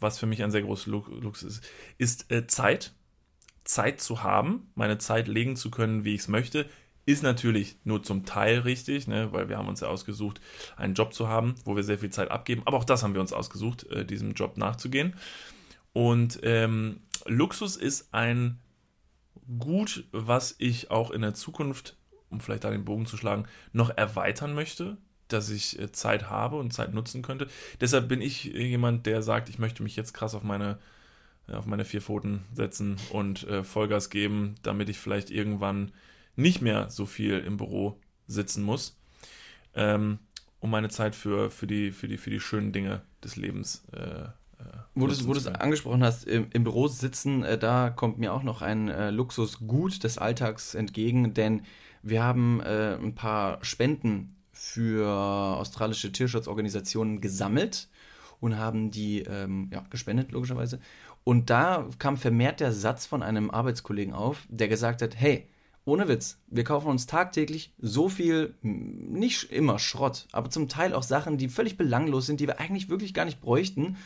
was 0.00 0.18
für 0.18 0.26
mich 0.26 0.42
ein 0.42 0.50
sehr 0.50 0.62
großer 0.62 0.90
Lu 0.90 1.02
Luxus 1.20 1.58
ist, 1.58 1.64
ist 1.96 2.32
äh, 2.32 2.46
Zeit. 2.46 2.92
Zeit 3.64 4.00
zu 4.00 4.22
haben, 4.22 4.70
meine 4.74 4.98
Zeit 4.98 5.26
legen 5.26 5.56
zu 5.56 5.70
können, 5.70 6.04
wie 6.04 6.14
ich 6.14 6.22
es 6.22 6.28
möchte, 6.28 6.66
ist 7.06 7.22
natürlich 7.22 7.76
nur 7.84 8.02
zum 8.02 8.24
Teil 8.24 8.60
richtig, 8.60 9.06
ne, 9.06 9.32
weil 9.32 9.48
wir 9.48 9.58
haben 9.58 9.68
uns 9.68 9.80
ja 9.80 9.88
ausgesucht, 9.88 10.40
einen 10.76 10.94
Job 10.94 11.12
zu 11.12 11.28
haben, 11.28 11.54
wo 11.64 11.76
wir 11.76 11.82
sehr 11.82 11.98
viel 11.98 12.10
Zeit 12.10 12.30
abgeben. 12.30 12.62
Aber 12.64 12.78
auch 12.78 12.84
das 12.84 13.02
haben 13.02 13.14
wir 13.14 13.20
uns 13.20 13.32
ausgesucht, 13.32 13.84
äh, 13.90 14.04
diesem 14.04 14.32
Job 14.32 14.56
nachzugehen. 14.56 15.14
Und 15.92 16.40
ähm, 16.42 17.00
Luxus 17.26 17.76
ist 17.76 18.12
ein 18.12 18.58
Gut, 19.58 20.04
was 20.10 20.54
ich 20.58 20.90
auch 20.90 21.10
in 21.10 21.20
der 21.20 21.34
Zukunft, 21.34 21.98
um 22.30 22.40
vielleicht 22.40 22.64
da 22.64 22.70
den 22.70 22.86
Bogen 22.86 23.04
zu 23.04 23.18
schlagen, 23.18 23.44
noch 23.72 23.90
erweitern 23.94 24.54
möchte, 24.54 24.96
dass 25.28 25.50
ich 25.50 25.78
äh, 25.78 25.92
Zeit 25.92 26.30
habe 26.30 26.56
und 26.56 26.72
Zeit 26.72 26.94
nutzen 26.94 27.20
könnte. 27.20 27.48
Deshalb 27.80 28.08
bin 28.08 28.22
ich 28.22 28.44
jemand, 28.44 29.04
der 29.04 29.22
sagt, 29.22 29.50
ich 29.50 29.58
möchte 29.58 29.82
mich 29.82 29.96
jetzt 29.96 30.14
krass 30.14 30.34
auf 30.34 30.42
meine, 30.42 30.78
auf 31.48 31.66
meine 31.66 31.84
vier 31.84 32.00
Pfoten 32.00 32.44
setzen 32.54 32.96
und 33.10 33.46
äh, 33.48 33.64
Vollgas 33.64 34.10
geben, 34.10 34.54
damit 34.62 34.88
ich 34.88 34.98
vielleicht 34.98 35.30
irgendwann 35.30 35.92
nicht 36.36 36.62
mehr 36.62 36.90
so 36.90 37.06
viel 37.06 37.38
im 37.38 37.56
Büro 37.56 37.98
sitzen 38.26 38.62
muss, 38.62 38.98
ähm, 39.74 40.18
um 40.60 40.70
meine 40.70 40.88
Zeit 40.88 41.14
für, 41.14 41.50
für, 41.50 41.66
die, 41.66 41.92
für, 41.92 42.08
die, 42.08 42.16
für 42.16 42.30
die 42.30 42.40
schönen 42.40 42.72
Dinge 42.72 43.02
des 43.22 43.36
Lebens 43.36 43.84
äh, 43.92 44.24
äh, 44.58 44.64
Wo 44.94 45.06
du 45.06 45.12
nutzen 45.12 45.28
wo 45.28 45.32
du 45.32 45.38
es 45.38 45.46
angesprochen 45.46 46.02
hast, 46.02 46.24
im, 46.24 46.46
im 46.52 46.64
Büro 46.64 46.88
sitzen, 46.88 47.44
äh, 47.44 47.58
da 47.58 47.90
kommt 47.90 48.18
mir 48.18 48.32
auch 48.32 48.42
noch 48.42 48.62
ein 48.62 48.88
äh, 48.88 49.10
Luxusgut 49.10 50.02
des 50.04 50.18
Alltags 50.18 50.74
entgegen, 50.74 51.34
denn 51.34 51.62
wir 52.02 52.22
haben 52.22 52.60
äh, 52.60 52.96
ein 52.96 53.14
paar 53.14 53.64
Spenden 53.64 54.36
für 54.52 55.08
australische 55.08 56.12
Tierschutzorganisationen 56.12 57.20
gesammelt 57.20 57.88
und 58.40 58.56
haben 58.56 58.90
die 58.90 59.20
ähm, 59.20 59.70
ja, 59.72 59.84
gespendet, 59.90 60.32
logischerweise. 60.32 60.80
Und 61.24 61.48
da 61.48 61.88
kam 61.98 62.16
vermehrt 62.16 62.60
der 62.60 62.72
Satz 62.72 63.06
von 63.06 63.22
einem 63.22 63.50
Arbeitskollegen 63.50 64.12
auf, 64.12 64.46
der 64.48 64.68
gesagt 64.68 65.00
hat, 65.00 65.18
hey, 65.18 65.48
ohne 65.86 66.08
Witz, 66.08 66.38
wir 66.46 66.64
kaufen 66.64 66.88
uns 66.88 67.06
tagtäglich 67.06 67.72
so 67.78 68.08
viel, 68.08 68.54
nicht 68.62 69.50
immer 69.50 69.78
Schrott, 69.78 70.26
aber 70.32 70.50
zum 70.50 70.68
Teil 70.68 70.94
auch 70.94 71.02
Sachen, 71.02 71.36
die 71.36 71.48
völlig 71.48 71.76
belanglos 71.76 72.26
sind, 72.26 72.40
die 72.40 72.46
wir 72.46 72.60
eigentlich 72.60 72.88
wirklich 72.88 73.12
gar 73.12 73.24
nicht 73.24 73.40
bräuchten, 73.40 73.96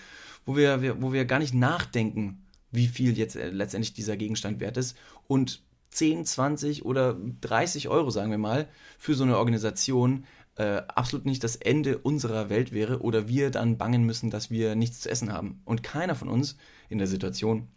wo 0.44 0.56
wir, 0.56 0.82
wir, 0.82 1.02
wo 1.02 1.12
wir 1.12 1.24
gar 1.24 1.38
nicht 1.38 1.54
nachdenken, 1.54 2.42
wie 2.70 2.86
viel 2.88 3.16
jetzt 3.16 3.36
äh, 3.36 3.50
letztendlich 3.50 3.94
dieser 3.94 4.16
Gegenstand 4.16 4.60
wert 4.60 4.76
ist. 4.76 4.96
Und 5.26 5.62
10, 5.90 6.24
20 6.24 6.84
oder 6.84 7.16
30 7.40 7.88
Euro, 7.88 8.10
sagen 8.10 8.30
wir 8.30 8.38
mal, 8.38 8.68
für 8.98 9.14
so 9.14 9.24
eine 9.24 9.38
Organisation 9.38 10.24
äh, 10.58 10.82
absolut 10.88 11.24
nicht 11.24 11.44
das 11.44 11.54
Ende 11.54 11.98
unserer 11.98 12.50
Welt 12.50 12.72
wäre 12.72 13.00
oder 13.00 13.28
wir 13.28 13.52
dann 13.52 13.78
bangen 13.78 14.02
müssen, 14.02 14.28
dass 14.28 14.50
wir 14.50 14.74
nichts 14.74 15.00
zu 15.00 15.10
essen 15.10 15.32
haben. 15.32 15.62
Und 15.64 15.84
keiner 15.84 16.16
von 16.16 16.28
uns 16.28 16.56
in 16.88 16.98
der 16.98 17.06
Situation 17.06 17.68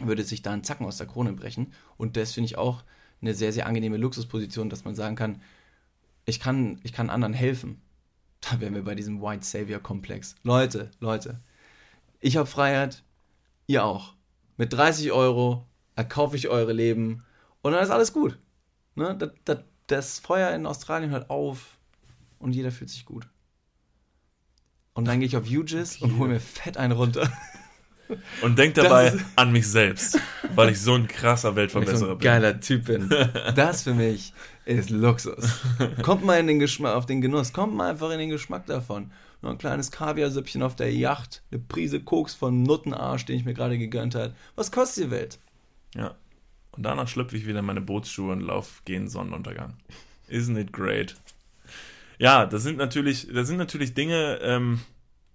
würde 0.00 0.22
sich 0.22 0.40
da 0.40 0.52
einen 0.52 0.62
Zacken 0.62 0.86
aus 0.86 0.98
der 0.98 1.08
Krone 1.08 1.32
brechen. 1.32 1.72
Und 1.96 2.16
das 2.16 2.32
finde 2.32 2.46
ich 2.46 2.56
auch 2.56 2.84
eine 3.20 3.34
sehr, 3.34 3.52
sehr 3.52 3.66
angenehme 3.66 3.96
Luxusposition, 3.96 4.70
dass 4.70 4.84
man 4.84 4.94
sagen 4.94 5.16
kann, 5.16 5.42
ich 6.24 6.38
kann, 6.38 6.78
ich 6.84 6.92
kann 6.92 7.10
anderen 7.10 7.34
helfen. 7.34 7.82
Da 8.40 8.60
wären 8.60 8.74
wir 8.74 8.84
bei 8.84 8.94
diesem 8.94 9.20
White 9.20 9.44
Savior 9.44 9.80
Komplex. 9.80 10.36
Leute, 10.44 10.92
Leute, 11.00 11.40
ich 12.20 12.36
habe 12.36 12.46
Freiheit, 12.46 13.02
ihr 13.66 13.84
auch. 13.84 14.14
Mit 14.56 14.72
30 14.72 15.10
Euro 15.10 15.66
erkaufe 15.96 16.36
ich 16.36 16.48
eure 16.48 16.72
Leben 16.72 17.24
und 17.62 17.72
dann 17.72 17.82
ist 17.82 17.90
alles 17.90 18.12
gut. 18.12 18.38
Ne? 18.94 19.16
Das, 19.18 19.30
das, 19.44 19.58
das 19.88 20.18
Feuer 20.20 20.52
in 20.54 20.66
Australien 20.66 21.10
hört 21.10 21.28
auf 21.28 21.78
und 22.42 22.54
jeder 22.54 22.70
fühlt 22.70 22.90
sich 22.90 23.04
gut. 23.04 23.28
Und 24.94 25.06
dann 25.06 25.20
gehe 25.20 25.26
ich 25.26 25.36
auf 25.36 25.48
UGIS 25.48 26.02
und 26.02 26.18
hole 26.18 26.30
mir 26.30 26.40
fett 26.40 26.76
einen 26.76 26.92
runter. 26.92 27.30
Und 28.42 28.58
denk 28.58 28.74
dabei 28.74 29.16
an 29.36 29.52
mich 29.52 29.66
selbst, 29.66 30.18
weil 30.54 30.68
ich 30.68 30.80
so 30.80 30.92
ein 30.92 31.08
krasser 31.08 31.48
ich 31.48 31.52
so 31.52 31.56
Weltverbesserer 31.56 32.10
ein 32.10 32.18
bin. 32.18 32.24
geiler 32.24 32.60
Typ 32.60 32.84
bin. 32.84 33.08
Das 33.54 33.84
für 33.84 33.94
mich 33.94 34.34
ist 34.66 34.90
Luxus. 34.90 35.62
Kommt 36.02 36.22
mal 36.22 36.38
in 36.38 36.46
den 36.46 36.58
Geschmack, 36.58 36.94
auf 36.94 37.06
den 37.06 37.22
Genuss. 37.22 37.54
Kommt 37.54 37.74
mal 37.74 37.90
einfach 37.90 38.10
in 38.10 38.18
den 38.18 38.28
Geschmack 38.28 38.66
davon. 38.66 39.12
Nur 39.40 39.52
ein 39.52 39.56
kleines 39.56 39.90
Kaviarsüppchen 39.90 40.62
auf 40.62 40.76
der 40.76 40.92
Yacht, 40.92 41.42
eine 41.50 41.60
Prise 41.60 42.00
Koks 42.00 42.34
von 42.34 42.62
Nuttenarsch, 42.62 43.24
den 43.24 43.36
ich 43.36 43.46
mir 43.46 43.54
gerade 43.54 43.78
gegönnt 43.78 44.14
habe. 44.14 44.34
Was 44.56 44.70
kostet 44.70 45.06
die 45.06 45.10
Welt? 45.10 45.38
Ja. 45.94 46.14
Und 46.72 46.82
danach 46.84 47.08
schlüpfe 47.08 47.36
ich 47.36 47.46
wieder 47.46 47.60
in 47.60 47.64
meine 47.64 47.80
Bootsschuhe 47.80 48.32
und 48.32 48.40
lauf 48.40 48.82
gegen 48.84 49.08
Sonnenuntergang. 49.08 49.78
Isn't 50.28 50.58
it 50.58 50.72
great? 50.72 51.16
Ja, 52.18 52.46
das 52.46 52.62
sind 52.62 52.78
natürlich, 52.78 53.28
das 53.32 53.48
sind 53.48 53.56
natürlich 53.56 53.94
Dinge, 53.94 54.38
ähm, 54.42 54.80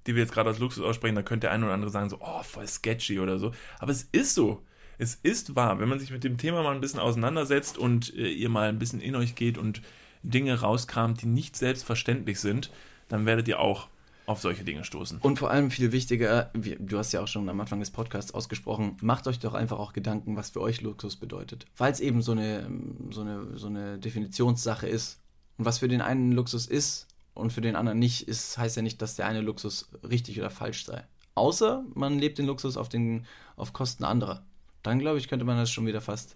die 0.06 0.16
wir 0.16 0.22
jetzt 0.22 0.34
gerade 0.34 0.50
als 0.50 0.60
Luxus 0.60 0.84
aussprechen. 0.84 1.16
Da 1.16 1.22
könnte 1.22 1.48
der 1.48 1.52
eine 1.52 1.66
oder 1.66 1.74
andere 1.74 1.92
sagen, 1.92 2.10
so, 2.10 2.18
oh, 2.22 2.44
voll 2.44 2.68
sketchy 2.68 3.20
oder 3.20 3.40
so. 3.40 3.52
Aber 3.80 3.92
es 3.92 4.04
ist 4.04 4.34
so. 4.34 4.64
Es 4.98 5.16
ist 5.16 5.56
wahr. 5.56 5.80
Wenn 5.80 5.90
man 5.90 6.00
sich 6.00 6.12
mit 6.12 6.24
dem 6.24 6.38
Thema 6.38 6.64
mal 6.64 6.74
ein 6.74 6.82
bisschen 6.82 7.00
auseinandersetzt 7.00 7.78
und 7.78 8.16
äh, 8.16 8.30
ihr 8.30 8.50
mal 8.50 8.70
ein 8.70 8.80
bisschen 8.80 9.00
in 9.00 9.16
euch 9.16 9.36
geht 9.36 9.58
und 9.58 9.82
Dinge 10.24 10.60
rauskramt, 10.60 11.22
die 11.22 11.28
nicht 11.28 11.56
selbstverständlich 11.56 12.40
sind, 12.40 12.72
dann 13.08 13.26
werdet 13.26 13.48
ihr 13.48 13.60
auch 13.60 13.90
auf 14.26 14.42
solche 14.42 14.66
Dinge 14.66 14.84
stoßen. 14.84 15.20
Und 15.20 15.40
vor 15.40 15.52
allem 15.52 15.72
viel 15.72 15.94
wichtiger, 15.94 16.52
wie, 16.54 16.76
du 16.78 16.98
hast 16.98 17.14
ja 17.14 17.22
auch 17.22 17.28
schon 17.28 17.48
am 17.48 17.62
Anfang 17.62 17.80
des 17.80 17.92
Podcasts 17.92 18.34
ausgesprochen, 18.34 18.98
macht 19.02 19.26
euch 19.28 19.40
doch 19.40 19.54
einfach 19.54 19.80
auch 19.80 19.94
Gedanken, 19.94 20.36
was 20.36 20.50
für 20.50 20.62
euch 20.62 20.82
Luxus 20.82 21.16
bedeutet. 21.16 21.66
Es 21.80 22.00
eben 22.02 22.22
so 22.22 22.34
eine, 22.34 22.70
so, 23.10 23.22
eine, 23.22 23.58
so 23.58 23.68
eine 23.68 23.98
Definitionssache 23.98 24.88
ist. 24.88 25.22
Und 25.58 25.66
was 25.66 25.80
für 25.80 25.88
den 25.88 26.02
einen 26.02 26.32
Luxus 26.32 26.68
ist 26.68 27.08
und 27.34 27.52
für 27.54 27.62
den 27.62 27.76
anderen 27.76 28.00
nicht, 28.00 28.28
ist, 28.28 28.58
heißt 28.58 28.76
ja 28.76 28.82
nicht, 28.82 29.02
dass 29.02 29.16
der 29.16 29.28
eine 29.28 29.42
Luxus 29.42 29.90
richtig 30.04 30.40
oder 30.40 30.50
falsch 30.50 30.86
sei. 30.86 31.04
Außer 31.36 31.86
man 31.94 32.20
lebt 32.20 32.38
den 32.38 32.48
Luxus 32.48 32.78
auf, 32.78 32.90
den, 32.90 33.26
auf 33.56 33.74
Kosten 33.74 34.04
anderer. 34.04 34.44
Dann, 34.84 35.00
glaube 35.00 35.18
ich, 35.18 35.28
könnte 35.28 35.46
man 35.46 35.58
das 35.58 35.70
schon 35.70 35.86
wieder 35.86 36.02
fast 36.02 36.36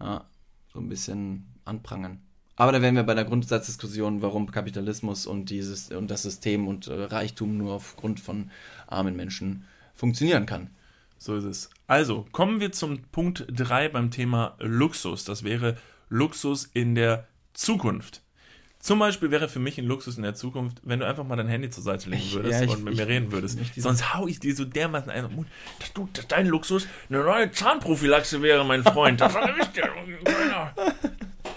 ja, 0.00 0.24
so 0.72 0.80
ein 0.80 0.88
bisschen 0.88 1.46
anprangern. 1.64 2.20
Aber 2.56 2.72
da 2.72 2.82
wären 2.82 2.96
wir 2.96 3.04
bei 3.04 3.14
der 3.14 3.24
Grundsatzdiskussion, 3.24 4.20
warum 4.20 4.50
Kapitalismus 4.50 5.26
und 5.26 5.48
dieses 5.48 5.90
und 5.90 6.10
das 6.10 6.22
System 6.22 6.68
und 6.68 6.88
äh, 6.88 7.04
Reichtum 7.04 7.56
nur 7.56 7.72
aufgrund 7.72 8.20
von 8.20 8.50
armen 8.86 9.16
Menschen 9.16 9.64
funktionieren 9.94 10.44
kann. 10.44 10.68
So 11.16 11.36
ist 11.36 11.44
es. 11.44 11.70
Also, 11.86 12.26
kommen 12.32 12.60
wir 12.60 12.72
zum 12.72 13.00
Punkt 13.12 13.46
3 13.48 13.88
beim 13.88 14.10
Thema 14.10 14.56
Luxus. 14.58 15.24
Das 15.24 15.42
wäre 15.42 15.76
Luxus 16.10 16.64
in 16.64 16.94
der 16.94 17.26
Zukunft. 17.54 18.22
Zum 18.80 18.98
Beispiel 18.98 19.30
wäre 19.30 19.48
für 19.48 19.58
mich 19.58 19.76
ein 19.78 19.84
Luxus 19.84 20.16
in 20.16 20.22
der 20.22 20.34
Zukunft, 20.34 20.78
wenn 20.84 21.00
du 21.00 21.06
einfach 21.06 21.22
mal 21.24 21.36
dein 21.36 21.48
Handy 21.48 21.68
zur 21.68 21.82
Seite 21.84 22.08
legen 22.08 22.22
Ich- 22.22 22.34
würdest 22.34 22.60
ja, 22.60 22.66
ich- 22.66 22.72
und 22.72 22.82
mit 22.84 22.94
ich- 22.94 22.98
mir 23.00 23.06
reden 23.06 23.30
würdest. 23.30 23.58
Sonst 23.76 24.14
hau 24.14 24.26
ich 24.26 24.40
dir 24.40 24.56
so 24.56 24.64
dermaßen 24.64 25.12
Mund, 25.34 25.48
dass 25.78 25.92
du, 25.92 26.08
dass 26.14 26.26
dein 26.28 26.46
Luxus 26.46 26.86
eine 27.10 27.22
neue 27.22 27.50
Zahnprophylaxe 27.50 28.40
wäre, 28.42 28.64
mein 28.64 28.82
Freund. 28.82 29.20
Das 29.20 29.34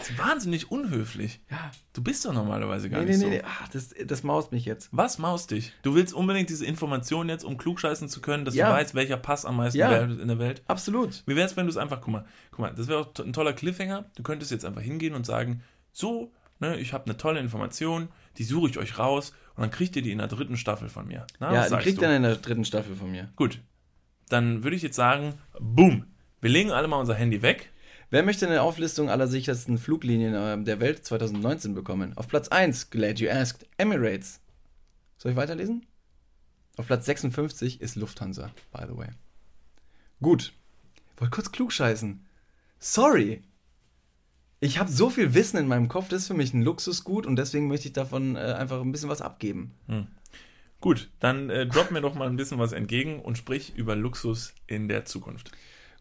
ist 0.10 0.18
wahnsinnig 0.20 0.70
unhöflich. 0.70 1.40
Ja. 1.50 1.72
Du 1.94 2.04
bist 2.04 2.26
doch 2.26 2.34
normalerweise 2.34 2.90
gar 2.90 3.00
Nee, 3.02 3.06
nicht 3.12 3.18
nee, 3.20 3.24
so. 3.24 3.30
nee, 3.30 3.38
nee. 3.38 3.44
Ach, 3.48 3.70
das, 3.70 3.96
das 4.06 4.24
maust 4.24 4.52
mich 4.52 4.66
jetzt. 4.66 4.90
Was 4.92 5.18
maust 5.18 5.52
dich? 5.52 5.72
Du 5.82 5.96
willst 5.96 6.14
unbedingt 6.14 6.50
diese 6.50 6.66
Information 6.66 7.30
jetzt, 7.30 7.46
um 7.46 7.58
klugscheißen 7.58 8.10
zu 8.10 8.20
können, 8.20 8.44
dass 8.44 8.54
Ja. 8.56 8.68
du 8.68 8.74
weißt, 8.74 8.96
welcher 8.96 9.16
Pass 9.16 9.46
am 9.46 9.56
meisten 9.58 9.78
Ja. 9.80 9.98
in 10.04 10.28
der 10.28 10.40
Welt? 10.40 10.62
Absolut. 10.68 11.24
Wie 11.26 11.38
wäre 11.38 11.48
es, 11.48 11.56
wenn 11.56 11.68
du 11.68 11.70
es 11.70 11.78
einfach, 11.78 12.02
guck 12.02 12.12
mal, 12.12 12.26
guck 12.52 12.60
mal, 12.60 12.74
das 12.76 12.88
wäre 12.90 13.00
auch 13.00 13.14
ein 13.24 13.32
toller 13.32 13.54
Cliffhanger. 13.54 14.04
Du 14.18 14.24
könntest 14.24 14.52
jetzt 14.52 14.66
einfach 14.66 14.82
hingehen 14.82 15.14
und 15.16 15.26
sagen, 15.26 15.64
so, 15.94 16.34
ne, 16.64 16.80
ich 16.80 16.94
habe 16.94 17.06
eine 17.06 17.18
tolle 17.18 17.40
Information, 17.40 18.08
die 18.38 18.44
suche 18.44 18.70
ich 18.70 18.78
euch 18.78 18.98
raus 18.98 19.34
und 19.56 19.62
dann 19.62 19.72
kriegt 19.72 19.96
ihr 19.96 20.02
die 20.02 20.12
in 20.12 20.18
der 20.18 20.28
dritten 20.28 20.58
Staffel 20.58 20.90
von 20.90 21.08
mir. 21.08 21.28
Na, 21.40 21.54
ja, 21.54 21.70
die 21.70 21.76
kriegt 21.84 21.98
du? 21.98 22.02
dann 22.02 22.16
in 22.16 22.24
der 22.24 22.38
dritten 22.38 22.66
Staffel 22.66 22.96
von 22.96 23.12
mir. 23.12 23.30
Gut, 23.36 23.60
dann 24.30 24.64
würde 24.64 24.76
ich 24.76 24.82
jetzt 24.82 24.96
sagen, 24.96 25.36
boom, 25.60 26.06
wir 26.42 26.50
legen 26.50 26.72
alle 26.72 26.88
mal 26.88 26.98
unser 26.98 27.16
Handy 27.16 27.42
weg. 27.42 27.72
Wer 28.10 28.24
möchte 28.24 28.48
eine 28.48 28.62
Auflistung 28.62 29.10
aller 29.10 29.28
sichersten 29.28 29.78
Fluglinien 29.78 30.34
äh, 30.34 30.64
der 30.64 30.80
Welt 30.80 31.06
2019 31.06 31.74
bekommen? 31.74 32.16
Auf 32.16 32.28
Platz 32.28 32.48
1, 32.48 32.90
glad 32.90 33.20
you 33.20 33.30
asked, 33.30 33.68
Emirates. 33.78 34.40
Soll 35.18 35.32
ich 35.32 35.38
weiterlesen? 35.38 35.86
Auf 36.78 36.88
Platz 36.88 37.06
56 37.06 37.82
ist 37.82 37.96
Lufthansa, 37.96 38.52
by 38.72 38.84
the 38.88 38.98
way. 38.98 39.10
Gut. 40.22 40.54
Wollte 41.18 41.32
kurz 41.32 41.52
klugscheißen. 41.52 42.26
Sorry. 42.80 43.44
Ich 44.64 44.80
habe 44.80 44.90
so 44.90 45.10
viel 45.10 45.34
Wissen 45.34 45.58
in 45.58 45.68
meinem 45.68 45.90
Kopf, 45.90 46.08
das 46.08 46.22
ist 46.22 46.28
für 46.28 46.36
mich 46.36 46.54
ein 46.54 46.62
Luxusgut 46.62 47.26
und 47.26 47.36
deswegen 47.36 47.68
möchte 47.68 47.90
ich 47.90 47.94
davon 47.94 48.38
äh, 48.38 48.40
einfach 48.40 48.80
ein 48.80 48.94
bisschen 48.94 49.10
was 49.10 49.22
abgeben. 49.22 49.74
Gut, 50.80 51.10
dann 51.20 51.50
äh, 51.50 51.68
drop 51.68 51.92
mir 51.92 52.00
doch 52.00 52.16
mal 52.16 52.30
ein 52.30 52.38
bisschen 52.38 52.60
was 52.60 52.72
entgegen 52.72 53.20
und 53.20 53.38
sprich 53.38 53.74
über 53.76 53.98
Luxus 53.98 54.54
in 54.66 54.88
der 54.88 55.04
Zukunft. 55.04 55.52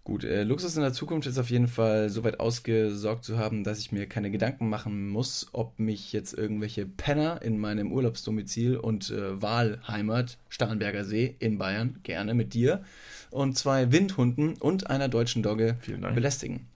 Gut, 0.05 0.23
äh, 0.23 0.45
Luxus 0.45 0.77
in 0.77 0.83
der 0.83 0.93
Zukunft 0.93 1.27
ist 1.27 1.39
auf 1.39 1.51
jeden 1.51 1.67
Fall 1.67 2.09
so 2.09 2.23
weit 2.23 2.39
ausgesorgt 2.39 3.25
zu 3.25 3.37
haben, 3.37 3.65
dass 3.65 3.81
ich 3.81 3.91
mir 3.91 4.07
keine 4.07 4.31
Gedanken 4.31 4.69
machen 4.69 5.09
muss, 5.09 5.49
ob 5.51 5.81
mich 5.81 6.13
jetzt 6.13 6.33
irgendwelche 6.33 6.87
Penner 6.87 7.43
in 7.43 7.59
meinem 7.59 7.91
Urlaubsdomizil 7.91 8.77
und 8.77 9.11
äh, 9.11 9.43
Wahlheimat, 9.43 10.39
Starnberger 10.49 11.05
See 11.05 11.35
in 11.41 11.59
Bayern, 11.59 11.99
gerne 12.05 12.35
mit 12.35 12.55
dir, 12.55 12.85
und 13.33 13.59
zwei 13.59 13.91
Windhunden 13.91 14.55
und 14.55 14.89
einer 14.89 15.09
deutschen 15.09 15.43
Dogge 15.43 15.79
belästigen 16.15 16.69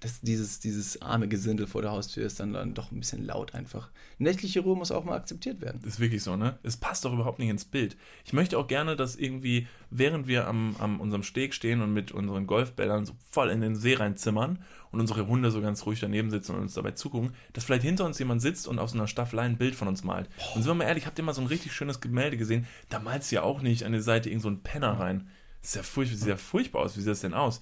das, 0.00 0.20
dieses, 0.20 0.60
dieses 0.60 1.02
arme 1.02 1.28
Gesindel 1.28 1.66
vor 1.66 1.82
der 1.82 1.90
Haustür 1.90 2.24
ist 2.24 2.40
dann, 2.40 2.52
dann 2.52 2.74
doch 2.74 2.90
ein 2.90 3.00
bisschen 3.00 3.26
laut 3.26 3.54
einfach. 3.54 3.90
Nächtliche 4.18 4.60
Ruhe 4.60 4.76
muss 4.76 4.90
auch 4.90 5.04
mal 5.04 5.16
akzeptiert 5.16 5.60
werden. 5.60 5.82
Ist 5.84 6.00
wirklich 6.00 6.22
so, 6.22 6.36
ne? 6.36 6.58
Es 6.62 6.76
passt 6.76 7.04
doch 7.04 7.12
überhaupt 7.12 7.38
nicht 7.38 7.50
ins 7.50 7.64
Bild. 7.64 7.96
Ich 8.24 8.32
möchte 8.32 8.56
auch 8.56 8.66
gerne, 8.66 8.96
dass 8.96 9.16
irgendwie, 9.16 9.66
während 9.90 10.26
wir 10.26 10.46
am, 10.46 10.74
am 10.78 11.00
unserem 11.00 11.22
Steg 11.22 11.52
stehen 11.52 11.82
und 11.82 11.92
mit 11.92 12.12
unseren 12.12 12.46
Golfbällern 12.46 13.04
so 13.04 13.14
voll 13.30 13.50
in 13.50 13.60
den 13.60 13.76
See 13.76 13.94
reinzimmern 13.94 14.60
und 14.90 15.00
unsere 15.00 15.26
Hunde 15.26 15.50
so 15.50 15.60
ganz 15.60 15.84
ruhig 15.84 16.00
daneben 16.00 16.30
sitzen 16.30 16.54
und 16.54 16.62
uns 16.62 16.74
dabei 16.74 16.92
zugucken, 16.92 17.34
dass 17.52 17.64
vielleicht 17.64 17.84
hinter 17.84 18.06
uns 18.06 18.18
jemand 18.18 18.40
sitzt 18.40 18.68
und 18.68 18.78
aus 18.78 18.94
einer 18.94 19.06
Staffelei 19.06 19.42
ein 19.42 19.58
Bild 19.58 19.74
von 19.74 19.88
uns 19.88 20.02
malt. 20.02 20.28
Boah. 20.36 20.56
Und 20.56 20.62
sind 20.62 20.70
wir 20.70 20.74
mal 20.76 20.84
ehrlich, 20.84 21.06
habt 21.06 21.18
ihr 21.18 21.24
mal 21.24 21.34
so 21.34 21.42
ein 21.42 21.46
richtig 21.46 21.72
schönes 21.72 22.00
Gemälde 22.00 22.36
gesehen? 22.36 22.66
Da 22.88 23.00
malst 23.00 23.30
du 23.30 23.36
ja 23.36 23.42
auch 23.42 23.60
nicht 23.60 23.84
an 23.84 23.92
der 23.92 24.02
Seite 24.02 24.30
irgend 24.30 24.42
so 24.42 24.50
ein 24.50 24.62
Penner 24.62 24.98
rein. 24.98 25.28
Das 25.60 25.70
ist 25.70 25.76
ja 25.76 25.82
furchtbar, 25.82 26.16
sieht 26.18 26.28
ja 26.28 26.36
furchtbar 26.36 26.82
aus. 26.82 26.96
Wie 26.96 27.00
sieht 27.00 27.10
das 27.10 27.20
denn 27.20 27.34
aus? 27.34 27.60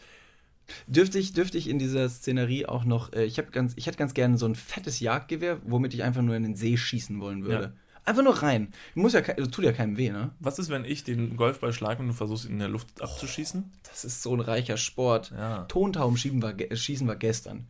Dürfte 0.87 1.19
ich, 1.19 1.33
dürfte 1.33 1.59
ich 1.59 1.69
in 1.69 1.79
dieser 1.79 2.09
Szenerie 2.09 2.67
auch 2.67 2.85
noch, 2.85 3.13
äh, 3.13 3.25
ich, 3.25 3.41
ganz, 3.53 3.73
ich 3.77 3.87
hätte 3.87 3.99
ganz 3.99 4.15
gerne 4.15 4.39
so 4.39 4.47
ein 4.47 4.55
fettes 4.55 5.01
Jagdgewehr, 5.01 5.61
womit 5.65 5.95
ich 5.95 6.03
einfach 6.03 6.23
nur 6.23 6.37
in 6.37 6.43
den 6.43 6.57
See 6.57 6.77
schießen 6.77 7.21
wollen 7.21 7.45
würde. 7.45 7.65
Ja. 7.65 7.73
Einfach 8.05 8.23
nur 8.23 8.43
rein. 8.43 8.69
Muss 8.95 9.13
ja, 9.13 9.21
also 9.21 9.51
tut 9.51 9.67
ja 9.67 9.73
keinem 9.73 9.99
weh, 9.99 10.11
ne? 10.11 10.31
Was 10.41 10.59
ist, 10.59 10.71
wenn 10.71 10.87
ich 10.87 11.05
den 11.05 11.37
Golfball 11.37 11.75
schlage 11.75 12.01
und 12.01 12.09
du 12.09 12.15
versuchst, 12.15 12.47
ihn 12.47 12.53
in 12.53 12.59
der 12.59 12.69
Luft 12.69 13.03
abzuschießen? 13.03 13.65
Oh, 13.67 13.79
das 13.83 14.05
ist 14.07 14.23
so 14.23 14.35
ein 14.35 14.41
reicher 14.41 14.79
Sport. 14.79 15.31
Ja. 15.37 15.65
Tontauben 15.65 16.17
schießen 16.17 16.43
wir, 16.43 16.75
schießen 16.75 17.07
wir 17.07 17.17
gestern. 17.17 17.69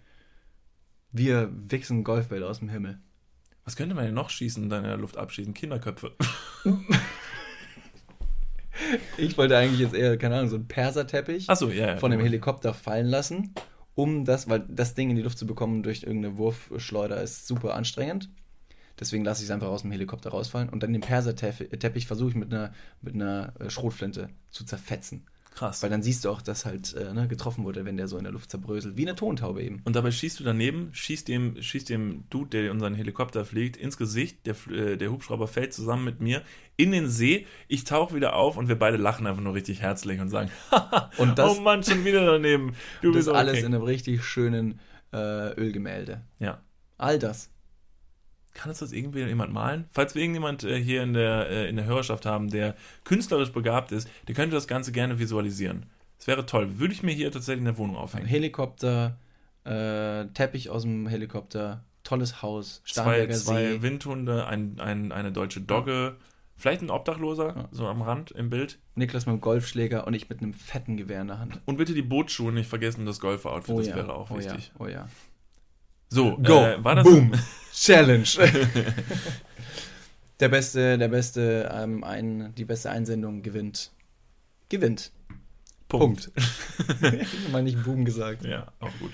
Wir 1.10 1.50
wichsen 1.52 2.04
Golfbälle 2.04 2.46
aus 2.46 2.60
dem 2.60 2.68
Himmel. 2.68 3.00
Was 3.64 3.74
könnte 3.74 3.94
man 3.94 4.04
denn 4.04 4.14
noch 4.14 4.30
schießen 4.30 4.62
und 4.62 4.70
dann 4.70 4.84
in 4.84 4.90
der 4.90 4.96
Luft 4.96 5.16
abschießen? 5.16 5.54
Kinderköpfe. 5.54 6.12
Ich 9.16 9.36
wollte 9.36 9.56
eigentlich 9.56 9.80
jetzt 9.80 9.94
eher, 9.94 10.16
keine 10.16 10.36
Ahnung, 10.36 10.48
so 10.48 10.56
einen 10.56 10.68
Perserteppich 10.68 11.46
so, 11.54 11.70
ja, 11.70 11.88
ja, 11.88 11.96
von 11.96 12.10
dem 12.10 12.20
Helikopter 12.20 12.74
fallen 12.74 13.06
lassen, 13.06 13.54
um 13.94 14.24
das, 14.24 14.48
weil 14.48 14.64
das 14.68 14.94
Ding 14.94 15.10
in 15.10 15.16
die 15.16 15.22
Luft 15.22 15.38
zu 15.38 15.46
bekommen 15.46 15.82
durch 15.82 16.02
irgendeine 16.02 16.38
Wurfschleuder 16.38 17.22
ist 17.22 17.46
super 17.46 17.74
anstrengend. 17.74 18.30
Deswegen 19.00 19.24
lasse 19.24 19.42
ich 19.42 19.48
es 19.48 19.52
einfach 19.52 19.68
aus 19.68 19.82
dem 19.82 19.92
Helikopter 19.92 20.30
rausfallen 20.30 20.68
und 20.68 20.82
dann 20.82 20.92
den 20.92 21.02
Perserteppich 21.02 22.06
versuche 22.06 22.30
ich 22.30 22.36
mit 22.36 22.52
einer, 22.52 22.72
mit 23.00 23.14
einer 23.14 23.52
äh, 23.60 23.70
Schrotflinte 23.70 24.28
zu 24.50 24.64
zerfetzen. 24.64 25.26
Krass. 25.58 25.82
Weil 25.82 25.90
dann 25.90 26.04
siehst 26.04 26.24
du 26.24 26.30
auch, 26.30 26.40
dass 26.40 26.64
halt 26.64 26.94
äh, 26.94 27.12
ne, 27.12 27.26
getroffen 27.26 27.64
wurde, 27.64 27.84
wenn 27.84 27.96
der 27.96 28.06
so 28.06 28.16
in 28.16 28.22
der 28.22 28.32
Luft 28.32 28.48
zerbröselt. 28.48 28.96
Wie 28.96 29.02
eine 29.02 29.16
Tontaube 29.16 29.60
eben. 29.60 29.80
Und 29.82 29.96
dabei 29.96 30.12
schießt 30.12 30.38
du 30.38 30.44
daneben, 30.44 30.90
schießt 30.92 31.26
dem, 31.26 31.60
schießt 31.60 31.88
dem 31.88 32.22
Dude, 32.30 32.50
der 32.50 32.66
in 32.66 32.70
unseren 32.70 32.94
Helikopter 32.94 33.44
fliegt, 33.44 33.76
ins 33.76 33.96
Gesicht. 33.96 34.46
Der, 34.46 34.54
äh, 34.70 34.96
der 34.96 35.10
Hubschrauber 35.10 35.48
fällt 35.48 35.72
zusammen 35.72 36.04
mit 36.04 36.20
mir 36.20 36.42
in 36.76 36.92
den 36.92 37.08
See. 37.08 37.44
Ich 37.66 37.82
tauche 37.82 38.14
wieder 38.14 38.36
auf 38.36 38.56
und 38.56 38.68
wir 38.68 38.78
beide 38.78 38.98
lachen 38.98 39.26
einfach 39.26 39.42
nur 39.42 39.54
richtig 39.54 39.80
herzlich 39.80 40.20
und 40.20 40.28
sagen: 40.28 40.48
und 41.18 41.36
das, 41.40 41.58
Oh 41.58 41.60
Mann, 41.60 41.82
schon 41.82 42.04
wieder 42.04 42.24
daneben. 42.24 42.76
Du 43.02 43.12
bist 43.12 43.26
das 43.26 43.34
okay. 43.34 43.38
alles 43.38 43.58
in 43.58 43.74
einem 43.74 43.82
richtig 43.82 44.22
schönen 44.22 44.78
äh, 45.12 45.54
Ölgemälde. 45.54 46.22
Ja. 46.38 46.62
All 46.98 47.18
das. 47.18 47.50
Kann 48.58 48.70
uns 48.70 48.80
das 48.80 48.90
irgendwie 48.90 49.20
jemand 49.20 49.52
malen? 49.52 49.84
Falls 49.92 50.16
wir 50.16 50.22
irgendjemand 50.22 50.64
äh, 50.64 50.82
hier 50.82 51.04
in 51.04 51.12
der, 51.12 51.48
äh, 51.48 51.68
in 51.68 51.76
der 51.76 51.84
Hörerschaft 51.84 52.26
haben, 52.26 52.50
der 52.50 52.74
künstlerisch 53.04 53.52
begabt 53.52 53.92
ist, 53.92 54.10
der 54.26 54.34
könnte 54.34 54.56
das 54.56 54.66
Ganze 54.66 54.90
gerne 54.90 55.20
visualisieren. 55.20 55.86
Das 56.16 56.26
wäre 56.26 56.44
toll. 56.44 56.80
Würde 56.80 56.92
ich 56.92 57.04
mir 57.04 57.12
hier 57.12 57.30
tatsächlich 57.30 57.60
in 57.60 57.66
der 57.66 57.78
Wohnung 57.78 57.94
aufhängen. 57.94 58.26
Helikopter, 58.26 59.16
äh, 59.62 60.26
Teppich 60.34 60.70
aus 60.70 60.82
dem 60.82 61.06
Helikopter, 61.06 61.84
tolles 62.02 62.42
Haus, 62.42 62.82
Starnberger 62.82 63.32
zwei, 63.34 63.74
zwei. 63.74 63.82
Windhunde, 63.82 64.48
ein, 64.48 64.80
ein, 64.80 65.12
eine 65.12 65.30
deutsche 65.30 65.60
Dogge, 65.60 66.16
vielleicht 66.56 66.82
ein 66.82 66.90
Obdachloser, 66.90 67.54
ja. 67.54 67.68
so 67.70 67.86
am 67.86 68.02
Rand 68.02 68.32
im 68.32 68.50
Bild. 68.50 68.80
Niklas 68.96 69.26
mit 69.26 69.34
einem 69.34 69.40
Golfschläger 69.40 70.04
und 70.08 70.14
ich 70.14 70.28
mit 70.28 70.42
einem 70.42 70.52
fetten 70.52 70.96
Gewehr 70.96 71.20
in 71.20 71.28
der 71.28 71.38
Hand. 71.38 71.60
Und 71.64 71.76
bitte 71.76 71.94
die 71.94 72.02
Bootschuhe 72.02 72.50
nicht 72.50 72.68
vergessen, 72.68 73.06
das 73.06 73.20
Golfer-Outfit, 73.20 73.72
oh 73.72 73.78
das 73.78 73.86
ja. 73.86 73.94
wäre 73.94 74.14
auch 74.14 74.32
oh 74.32 74.38
wichtig. 74.38 74.72
Ja. 74.74 74.84
Oh 74.84 74.88
ja. 74.88 75.08
So, 76.08 76.36
Go. 76.38 76.64
Äh, 76.64 76.82
war 76.82 76.94
das 76.94 77.04
Boom. 77.04 77.32
Challenge. 77.72 78.26
der 80.40 80.48
beste, 80.48 80.98
der 80.98 81.08
beste, 81.08 81.70
ähm, 81.72 82.02
ein, 82.02 82.54
die 82.56 82.64
beste 82.64 82.90
Einsendung 82.90 83.42
gewinnt. 83.42 83.92
Gewinnt. 84.68 85.12
Punkt. 85.88 86.30
Punkt. 86.34 87.22
ich 87.22 87.28
habe 87.44 87.52
mal 87.52 87.62
nicht 87.62 87.82
Boom 87.82 88.04
gesagt. 88.04 88.44
Ja, 88.44 88.72
auch 88.80 88.90
gut. 88.98 89.12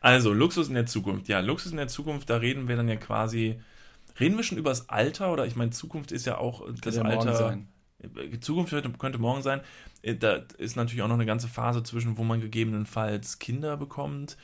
Also, 0.00 0.32
Luxus 0.32 0.68
in 0.68 0.74
der 0.74 0.86
Zukunft. 0.86 1.28
Ja, 1.28 1.40
Luxus 1.40 1.72
in 1.72 1.76
der 1.76 1.88
Zukunft, 1.88 2.30
da 2.30 2.36
reden 2.36 2.68
wir 2.68 2.76
dann 2.76 2.88
ja 2.88 2.96
quasi. 2.96 3.60
Reden 4.20 4.36
wir 4.36 4.42
schon 4.42 4.58
über 4.58 4.70
das 4.70 4.88
Alter 4.88 5.32
oder 5.32 5.46
ich 5.46 5.54
meine, 5.56 5.70
Zukunft 5.70 6.12
ist 6.12 6.26
ja 6.26 6.38
auch 6.38 6.66
das 6.82 6.96
ja 6.96 7.02
Alter. 7.02 7.34
Sein. 7.34 7.68
Zukunft 8.40 8.70
könnte, 8.70 8.90
könnte 8.90 9.18
morgen 9.18 9.42
sein. 9.42 9.60
Äh, 10.02 10.14
da 10.14 10.42
ist 10.58 10.76
natürlich 10.76 11.02
auch 11.02 11.08
noch 11.08 11.14
eine 11.14 11.26
ganze 11.26 11.48
Phase 11.48 11.82
zwischen, 11.82 12.16
wo 12.16 12.24
man 12.24 12.40
gegebenenfalls 12.40 13.38
Kinder 13.38 13.76
bekommt 13.76 14.36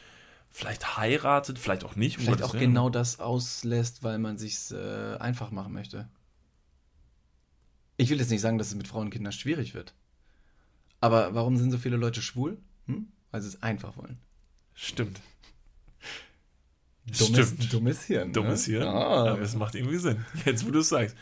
vielleicht 0.55 0.97
heiratet, 0.97 1.59
vielleicht 1.59 1.85
auch 1.85 1.97
nicht. 1.97 2.19
Vielleicht 2.19 2.43
auch 2.43 2.57
genau 2.57 2.89
das 2.89 3.19
auslässt, 3.19 4.05
weil 4.05 4.19
man 4.19 4.39
sich 4.39 4.71
äh, 4.71 5.17
einfach 5.17 5.51
machen 5.51 5.73
möchte. 5.73 6.09
Ich 7.97 8.09
will 8.09 8.19
jetzt 8.19 8.31
nicht 8.31 8.41
sagen, 8.41 8.57
dass 8.57 8.69
es 8.69 8.77
mit 8.77 8.87
Frauen 8.87 9.07
und 9.07 9.11
Kindern 9.11 9.33
schwierig 9.33 9.75
wird. 9.75 9.95
Aber 11.01 11.35
warum 11.35 11.57
sind 11.57 11.73
so 11.73 11.79
viele 11.79 11.97
Leute 11.97 12.23
schwul? 12.23 12.57
Hm? 12.87 13.09
Weil 13.33 13.43
sie 13.43 13.49
es 13.49 13.63
einfach 13.65 13.97
wollen. 13.97 14.19
Stimmt. 14.75 15.21
Dummes, 17.07 17.49
Stimmt. 17.49 17.73
Dummes 17.73 18.05
Hirn. 18.05 18.29
Ne? 18.29 18.33
Dummes 18.33 18.65
Hirn. 18.65 18.87
Ah. 18.87 19.33
Aber 19.33 19.41
es 19.41 19.57
macht 19.57 19.75
irgendwie 19.75 19.99
Sinn. 19.99 20.25
Jetzt, 20.45 20.65
wo 20.65 20.71
du 20.71 20.79
es 20.79 20.89
sagst. 20.89 21.17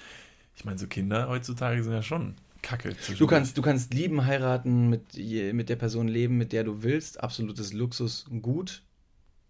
Ich 0.54 0.66
meine, 0.66 0.78
so 0.78 0.86
Kinder 0.86 1.28
heutzutage 1.28 1.82
sind 1.82 1.92
ja 1.92 2.02
schon 2.02 2.36
Kacke. 2.60 2.94
Du 3.18 3.26
kannst, 3.26 3.56
du 3.56 3.62
kannst 3.62 3.94
lieben, 3.94 4.26
heiraten, 4.26 4.90
mit, 4.90 5.16
mit 5.16 5.68
der 5.70 5.76
Person 5.76 6.06
leben, 6.06 6.36
mit 6.36 6.52
der 6.52 6.64
du 6.64 6.82
willst. 6.82 7.20
Absolutes 7.20 7.72
Luxus, 7.72 8.26
gut 8.42 8.82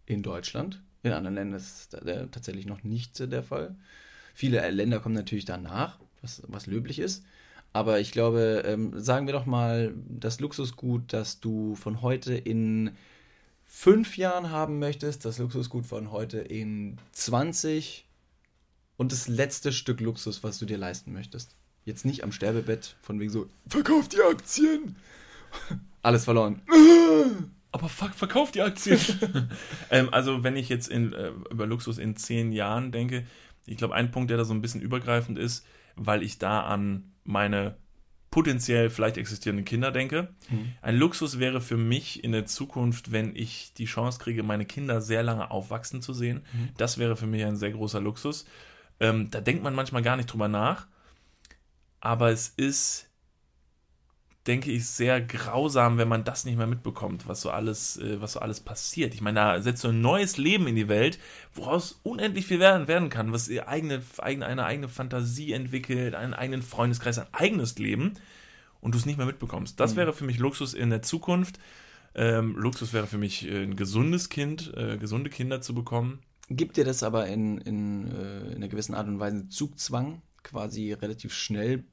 in 0.07 0.23
Deutschland. 0.23 0.83
In 1.03 1.13
anderen 1.13 1.35
Ländern 1.35 1.61
ist 1.61 1.93
das 1.93 2.31
tatsächlich 2.31 2.67
noch 2.67 2.85
nicht 2.85 3.19
der 3.19 3.43
Fall. 3.43 3.75
Viele 4.35 4.69
Länder 4.71 5.01
kommen 5.01 5.15
natürlich 5.15 5.45
danach, 5.45 5.99
was, 6.21 6.43
was 6.47 6.67
löblich 6.67 6.99
ist. 6.99 7.25
Aber 7.73 8.01
ich 8.01 8.13
glaube, 8.13 8.63
ähm, 8.67 8.93
sagen 9.01 9.27
wir 9.27 9.33
doch 9.33 9.47
mal, 9.47 9.95
das 10.09 10.41
Luxusgut, 10.41 11.13
das 11.13 11.41
du 11.41 11.75
von 11.75 12.03
heute 12.03 12.35
in 12.35 12.93
fünf 13.65 14.19
Jahren 14.19 14.51
haben 14.51 14.79
möchtest, 14.79 15.25
das 15.25 15.39
Luxusgut 15.39 15.87
von 15.87 16.11
heute 16.11 16.39
in 16.39 16.99
20 17.13 18.07
und 18.99 19.11
das 19.11 19.27
letzte 19.27 19.73
Stück 19.73 20.01
Luxus, 20.01 20.43
was 20.43 20.59
du 20.59 20.67
dir 20.67 20.77
leisten 20.77 21.13
möchtest. 21.13 21.57
Jetzt 21.85 22.05
nicht 22.05 22.23
am 22.23 22.33
Sterbebett, 22.33 22.97
von 23.01 23.19
wegen 23.19 23.31
so, 23.31 23.49
verkauf 23.67 24.09
die 24.09 24.21
Aktien. 24.21 24.97
Alles 26.03 26.25
verloren. 26.25 26.61
aber 27.73 27.89
fuck, 27.89 28.15
verkauft 28.15 28.55
die 28.55 28.63
Aktien. 28.63 29.01
ähm, 29.91 30.09
also, 30.13 30.45
wenn 30.45 30.57
ich 30.57 30.69
jetzt 30.69 30.89
in, 30.89 31.13
äh, 31.13 31.31
über 31.51 31.67
Luxus 31.67 31.99
in 31.99 32.17
zehn 32.17 32.53
Jahren 32.53 32.93
denke, 32.93 33.27
ich 33.67 33.77
glaube, 33.77 33.95
ein 33.95 34.11
Punkt, 34.11 34.31
der 34.31 34.37
da 34.37 34.45
so 34.45 34.55
ein 34.55 34.61
bisschen 34.61 34.81
übergreifend 34.81 35.39
ist, 35.39 35.67
weil 35.97 36.23
ich 36.23 36.39
da 36.39 36.63
an 36.63 37.13
meine 37.25 37.77
potenziell 38.31 38.91
vielleicht 38.91 39.19
existierenden 39.19 39.65
Kinder 39.65 39.93
denke. 39.93 40.35
Mhm. 40.51 40.73
Ein 40.81 40.97
Luxus 40.97 41.39
wäre 41.39 41.61
für 41.61 41.77
mich 41.77 42.25
in 42.25 42.33
der 42.33 42.47
Zukunft, 42.47 43.13
wenn 43.13 43.37
ich 43.37 43.75
die 43.75 43.85
Chance 43.85 44.19
kriege, 44.19 44.43
meine 44.43 44.65
Kinder 44.65 45.01
sehr 45.01 45.23
lange 45.23 45.51
aufwachsen 45.51 46.03
zu 46.03 46.15
sehen. 46.15 46.43
Mhm. 46.53 46.71
Das 46.79 46.99
wäre 46.99 47.17
für 47.17 47.27
mich 47.27 47.45
ein 47.45 47.57
sehr 47.57 47.73
großer 47.73 48.01
Luxus. 48.01 48.47
Ähm, 49.01 49.31
da 49.31 49.41
denkt 49.41 49.63
man 49.63 49.75
manchmal 49.75 50.03
gar 50.03 50.17
nicht 50.17 50.33
drüber 50.33 50.49
nach. 50.49 50.87
Aber 52.01 52.31
es 52.31 52.49
ist 52.49 53.12
denke 54.47 54.73
ich, 54.73 54.87
sehr 54.89 55.21
grausam, 55.21 55.99
wenn 55.99 56.09
man 56.09 56.25
das 56.25 56.45
nicht 56.45 56.57
mehr 56.57 56.67
mitbekommt, 56.67 57.29
was 57.29 57.43
so 57.43 57.51
alles, 57.51 57.97
äh, 57.99 58.21
was 58.21 58.33
so 58.33 58.41
alles 58.41 58.61
passiert. 58.61 59.15
Ich 59.15 59.21
meine, 59.21 59.41
da 59.41 59.63
setzt 59.63 59.83
so 59.83 59.89
ein 59.89 60.01
neues 60.01 60.37
Leben 60.37 60.67
in 60.67 60.75
die 60.75 60.89
Welt, 60.89 61.19
woraus 61.55 62.01
unendlich 62.03 62.47
viel 62.47 62.59
werden, 62.59 62.89
werden 62.89 63.09
kann, 63.09 63.33
was 63.33 63.49
ihr 63.49 63.69
eigene, 63.69 64.03
eigene, 64.19 64.47
eine 64.47 64.65
eigene 64.65 64.89
Fantasie 64.89 65.53
entwickelt, 65.53 66.15
einen 66.15 66.35
eigenen 66.35 66.63
Freundeskreis, 66.63 67.19
ein 67.19 67.33
eigenes 67.33 67.79
Leben 67.79 68.15
und 68.81 68.95
du 68.95 68.99
es 68.99 69.07
nicht 69.07 69.17
mehr 69.17 69.27
mitbekommst. 69.27 69.79
Das 69.79 69.93
mhm. 69.93 69.99
wäre 69.99 70.13
für 70.13 70.25
mich 70.25 70.39
Luxus 70.39 70.75
in 70.75 70.91
der 70.91 71.03
Zukunft. 71.03 71.61
Ähm, 72.15 72.57
Luxus 72.57 72.93
wäre 72.93 73.07
für 73.07 73.19
mich 73.19 73.49
äh, 73.49 73.63
ein 73.63 73.77
gesundes 73.77 74.29
Kind, 74.29 74.73
äh, 74.77 74.99
gesunde 74.99 75.31
Kinder 75.31 75.61
zu 75.61 75.73
bekommen. 75.73 76.19
Gibt 76.51 76.77
dir 76.77 76.85
das 76.85 77.03
aber 77.05 77.29
in, 77.29 77.59
in, 77.59 78.11
äh, 78.11 78.41
in 78.49 78.57
einer 78.57 78.69
gewissen 78.69 78.95
Art 78.95 79.07
und 79.07 79.21
Weise 79.21 79.49
Zugzwang, 79.49 80.21
quasi 80.43 80.93
relativ 80.93 81.33
schnell 81.33 81.85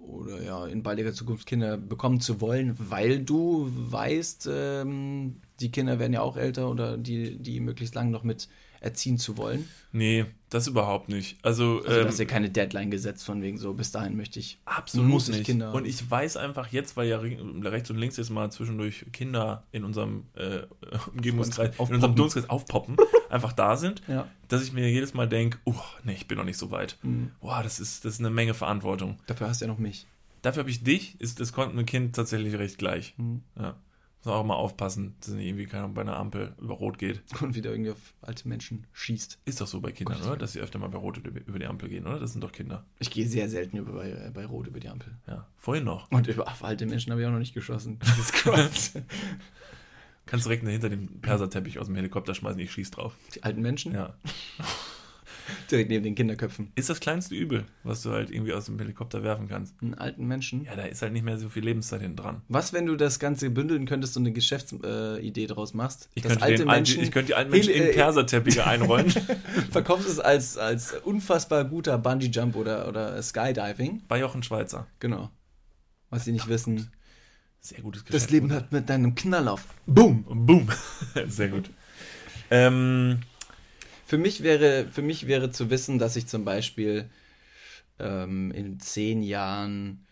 oder 0.00 0.42
ja, 0.42 0.66
in 0.66 0.82
baldiger 0.82 1.12
Zukunft 1.12 1.46
Kinder 1.46 1.76
bekommen 1.76 2.20
zu 2.20 2.40
wollen, 2.40 2.76
weil 2.78 3.20
du 3.20 3.70
weißt, 3.70 4.48
ähm, 4.50 5.36
die 5.60 5.70
Kinder 5.70 5.98
werden 5.98 6.12
ja 6.12 6.22
auch 6.22 6.36
älter 6.36 6.70
oder 6.70 6.96
die, 6.96 7.38
die 7.38 7.60
möglichst 7.60 7.94
lange 7.94 8.10
noch 8.10 8.24
mit 8.24 8.48
erziehen 8.80 9.18
zu 9.18 9.36
wollen? 9.36 9.68
Nee, 9.92 10.24
das 10.50 10.66
überhaupt 10.66 11.08
nicht. 11.08 11.38
Also, 11.42 11.78
Also, 11.78 11.88
ähm, 11.88 12.02
du 12.02 12.08
hast 12.08 12.18
ja 12.18 12.24
keine 12.24 12.48
Deadline 12.50 12.90
gesetzt, 12.90 13.24
von 13.24 13.42
wegen 13.42 13.58
so, 13.58 13.74
bis 13.74 13.90
dahin 13.92 14.16
möchte 14.16 14.38
ich. 14.40 14.58
Absolut 14.64 15.08
muss 15.08 15.28
ich 15.28 15.36
nicht. 15.36 15.46
Kinder 15.46 15.72
und 15.74 15.84
ich 15.86 16.08
weiß 16.10 16.36
einfach 16.36 16.68
jetzt, 16.68 16.96
weil 16.96 17.08
ja 17.08 17.18
re- 17.18 17.36
rechts 17.64 17.90
und 17.90 17.98
links 17.98 18.16
jetzt 18.16 18.30
mal 18.30 18.50
zwischendurch 18.50 19.06
Kinder 19.12 19.64
in 19.72 19.84
unserem 19.84 20.24
äh, 20.34 20.60
Umgebungskreis, 21.14 21.68
in 21.68 21.72
Aufpoppen. 21.72 21.94
unserem 21.94 22.14
Dunstkreis 22.16 22.48
aufpoppen, 22.50 22.96
einfach 23.30 23.52
da 23.52 23.76
sind, 23.76 24.02
Ja. 24.08 24.28
dass 24.48 24.62
ich 24.62 24.72
mir 24.72 24.88
jedes 24.90 25.14
Mal 25.14 25.28
denke, 25.28 25.58
oh, 25.64 25.74
nee, 26.04 26.14
ich 26.14 26.26
bin 26.28 26.38
noch 26.38 26.44
nicht 26.44 26.58
so 26.58 26.70
weit. 26.70 26.98
Mhm. 27.02 27.30
Boah, 27.40 27.62
das 27.62 27.80
ist, 27.80 28.04
das 28.04 28.14
ist 28.14 28.20
eine 28.20 28.30
Menge 28.30 28.54
Verantwortung. 28.54 29.18
Dafür 29.26 29.48
hast 29.48 29.60
du 29.60 29.66
ja 29.66 29.70
noch 29.70 29.78
mich. 29.78 30.06
Dafür 30.42 30.60
habe 30.60 30.70
ich 30.70 30.82
dich, 30.82 31.20
ist 31.20 31.38
das 31.40 31.52
konnte 31.52 31.78
ein 31.78 31.84
Kind 31.84 32.16
tatsächlich 32.16 32.54
recht 32.54 32.78
gleich. 32.78 33.14
Mhm. 33.18 33.42
Ja. 33.58 33.76
Muss 34.22 34.34
auch 34.34 34.44
mal 34.44 34.54
aufpassen, 34.54 35.14
dass 35.20 35.30
nicht 35.30 35.46
irgendwie 35.46 35.64
keiner 35.64 35.88
bei 35.88 36.02
einer 36.02 36.16
Ampel 36.16 36.54
über 36.60 36.74
Rot 36.74 36.98
geht. 36.98 37.22
Und 37.40 37.54
wieder 37.54 37.70
irgendwie 37.70 37.92
auf 37.92 38.14
alte 38.20 38.46
Menschen 38.48 38.86
schießt. 38.92 39.38
Ist 39.46 39.60
doch 39.62 39.66
so 39.66 39.80
bei 39.80 39.92
Kindern, 39.92 40.18
Gott, 40.18 40.26
oder? 40.26 40.36
Dass 40.36 40.52
sie 40.52 40.60
öfter 40.60 40.78
mal 40.78 40.88
bei 40.88 40.98
Rot 40.98 41.16
über 41.16 41.58
die 41.58 41.66
Ampel 41.66 41.88
gehen, 41.88 42.06
oder? 42.06 42.20
Das 42.20 42.32
sind 42.32 42.44
doch 42.44 42.52
Kinder. 42.52 42.84
Ich 42.98 43.10
gehe 43.10 43.26
sehr 43.26 43.48
selten 43.48 43.78
über, 43.78 43.92
bei, 43.92 44.30
bei 44.34 44.44
Rot 44.44 44.66
über 44.66 44.78
die 44.78 44.88
Ampel. 44.88 45.16
Ja. 45.26 45.46
Vorhin 45.56 45.84
noch. 45.84 46.10
Und 46.10 46.26
über 46.26 46.46
auf 46.46 46.62
alte 46.62 46.84
Menschen 46.84 47.12
habe 47.12 47.22
ich 47.22 47.26
auch 47.26 47.32
noch 47.32 47.38
nicht 47.38 47.54
geschossen. 47.54 47.98
Jesus 48.04 48.32
Christ. 48.32 49.00
Kannst 50.26 50.44
direkt 50.44 50.66
hinter 50.66 50.90
dem 50.90 51.20
Perserteppich 51.22 51.78
aus 51.78 51.86
dem 51.86 51.96
Helikopter 51.96 52.34
schmeißen, 52.34 52.60
ich 52.60 52.70
schieß 52.72 52.90
drauf. 52.90 53.16
die 53.34 53.42
alten 53.42 53.62
Menschen? 53.62 53.94
Ja. 53.94 54.14
Direkt 55.70 55.90
neben 55.90 56.04
den 56.04 56.14
Kinderköpfen. 56.14 56.72
Ist 56.74 56.90
das 56.90 57.00
kleinste 57.00 57.34
Übel, 57.34 57.64
was 57.84 58.02
du 58.02 58.10
halt 58.10 58.30
irgendwie 58.30 58.52
aus 58.52 58.66
dem 58.66 58.78
Helikopter 58.78 59.22
werfen 59.22 59.48
kannst. 59.48 59.74
Einen 59.82 59.94
alten 59.94 60.26
Menschen? 60.26 60.64
Ja, 60.64 60.76
da 60.76 60.84
ist 60.84 61.02
halt 61.02 61.12
nicht 61.12 61.24
mehr 61.24 61.38
so 61.38 61.48
viel 61.48 61.64
Lebenszeit 61.64 62.00
hinten 62.00 62.16
dran. 62.16 62.42
Was, 62.48 62.72
wenn 62.72 62.86
du 62.86 62.96
das 62.96 63.18
Ganze 63.18 63.50
bündeln 63.50 63.86
könntest 63.86 64.16
und 64.16 64.24
eine 64.24 64.32
Geschäftsidee 64.32 65.44
äh, 65.44 65.46
draus 65.46 65.74
machst? 65.74 66.08
Ich 66.14 66.22
könnte, 66.22 66.54
den, 66.54 66.68
alten, 66.68 67.00
ich 67.00 67.10
könnte 67.10 67.28
die 67.28 67.34
alten 67.34 67.50
Menschen 67.50 67.74
in 67.74 67.82
äh, 67.82 67.92
Perserteppiche 67.92 68.66
einrollen. 68.66 69.10
verkaufst 69.70 70.08
es 70.08 70.18
als, 70.18 70.56
als 70.58 70.94
unfassbar 70.94 71.64
guter 71.64 71.98
Bungee-Jump 71.98 72.56
oder, 72.56 72.88
oder 72.88 73.22
Skydiving. 73.22 74.02
Bei 74.08 74.18
Jochen 74.18 74.42
Schweizer. 74.42 74.86
Genau. 74.98 75.30
Was 76.10 76.24
sie 76.24 76.32
nicht 76.32 76.48
wissen. 76.48 76.90
Sehr 77.60 77.82
gutes 77.82 78.04
Geschäft. 78.04 78.24
Das 78.24 78.30
Leben 78.30 78.50
hört 78.50 78.72
mit 78.72 78.88
deinem 78.88 79.14
Knall 79.14 79.46
auf. 79.48 79.66
Boom! 79.86 80.24
Boom. 80.24 80.68
Sehr 81.28 81.48
gut. 81.48 81.70
Ähm, 82.50 83.20
Für 84.10 84.18
mich 84.18 84.42
wäre, 84.42 84.88
für 84.90 85.02
mich 85.02 85.28
wäre 85.28 85.52
zu 85.52 85.70
wissen, 85.70 86.00
dass 86.00 86.16
ich 86.16 86.26
zum 86.26 86.44
Beispiel 86.44 87.08
ähm, 88.00 88.50
in 88.50 88.80
zehn 88.80 89.22
Jahren, 89.22 90.04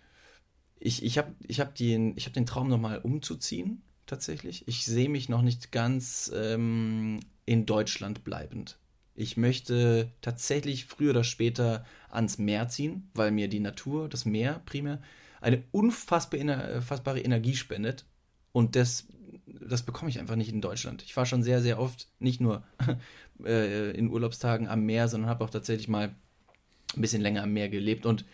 ich, 0.79 1.03
ich 1.03 1.19
habe 1.19 1.35
ich 1.49 1.59
hab 1.59 1.75
den, 1.75 2.15
hab 2.15 2.33
den 2.33 2.47
Traum 2.47 2.69
nochmal 2.69 3.01
umzuziehen, 3.01 3.83
tatsächlich. 4.07 4.69
Ich 4.69 4.85
sehe 4.85 5.09
mich 5.09 5.29
noch 5.29 5.43
nicht 5.43 5.73
ganz 5.73 6.31
ähm, 6.33 7.19
in 7.45 7.67
Deutschland 7.67 8.23
bleibend. 8.23 8.79
Ich 9.17 9.37
möchte 9.37 10.13
tatsächlich 10.21 10.85
früher 10.85 11.11
oder 11.11 11.25
später 11.25 11.85
ans 12.09 12.39
Meer 12.39 12.69
ziehen, 12.69 13.11
weil 13.15 13.33
mir 13.33 13.49
die 13.49 13.59
Natur, 13.59 14.09
das 14.09 14.25
Meer 14.25 14.63
primär, 14.65 15.03
eine 15.41 15.65
unfassbare 15.73 17.21
Energie 17.21 17.57
spendet. 17.57 18.05
Und 18.53 18.77
das, 18.77 19.09
das 19.47 19.83
bekomme 19.83 20.09
ich 20.09 20.21
einfach 20.21 20.37
nicht 20.37 20.53
in 20.53 20.61
Deutschland. 20.61 21.03
Ich 21.03 21.17
war 21.17 21.27
schon 21.27 21.43
sehr, 21.43 21.61
sehr 21.63 21.81
oft 21.81 22.07
nicht 22.21 22.41
nur 22.41 22.63
äh, 23.45 23.91
in 23.91 24.11
Urlaubstagen 24.11 24.69
am 24.69 24.85
Meer, 24.85 25.09
sondern 25.09 25.31
habe 25.31 25.45
auch 25.45 25.51
tatsächlich 25.51 25.89
mal 25.89 26.15
ein 26.95 27.01
bisschen 27.01 27.23
länger 27.23 27.43
am 27.43 27.53
Meer 27.53 27.69
gelebt. 27.69 28.07
Und 28.07 28.25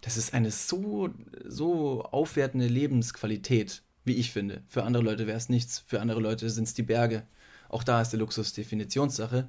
das 0.00 0.16
ist 0.16 0.34
eine 0.34 0.50
so, 0.50 1.10
so 1.44 2.02
aufwertende 2.02 2.66
Lebensqualität, 2.66 3.82
wie 4.04 4.14
ich 4.14 4.30
finde. 4.30 4.62
Für 4.68 4.84
andere 4.84 5.02
Leute 5.02 5.26
wäre 5.26 5.38
es 5.38 5.48
nichts. 5.48 5.84
Für 5.86 6.00
andere 6.00 6.20
Leute 6.20 6.50
sind 6.50 6.64
es 6.64 6.74
die 6.74 6.82
Berge. 6.82 7.22
Auch 7.68 7.82
da 7.82 8.00
ist 8.00 8.10
der 8.10 8.20
Luxus 8.20 8.52
Definitionssache. 8.52 9.48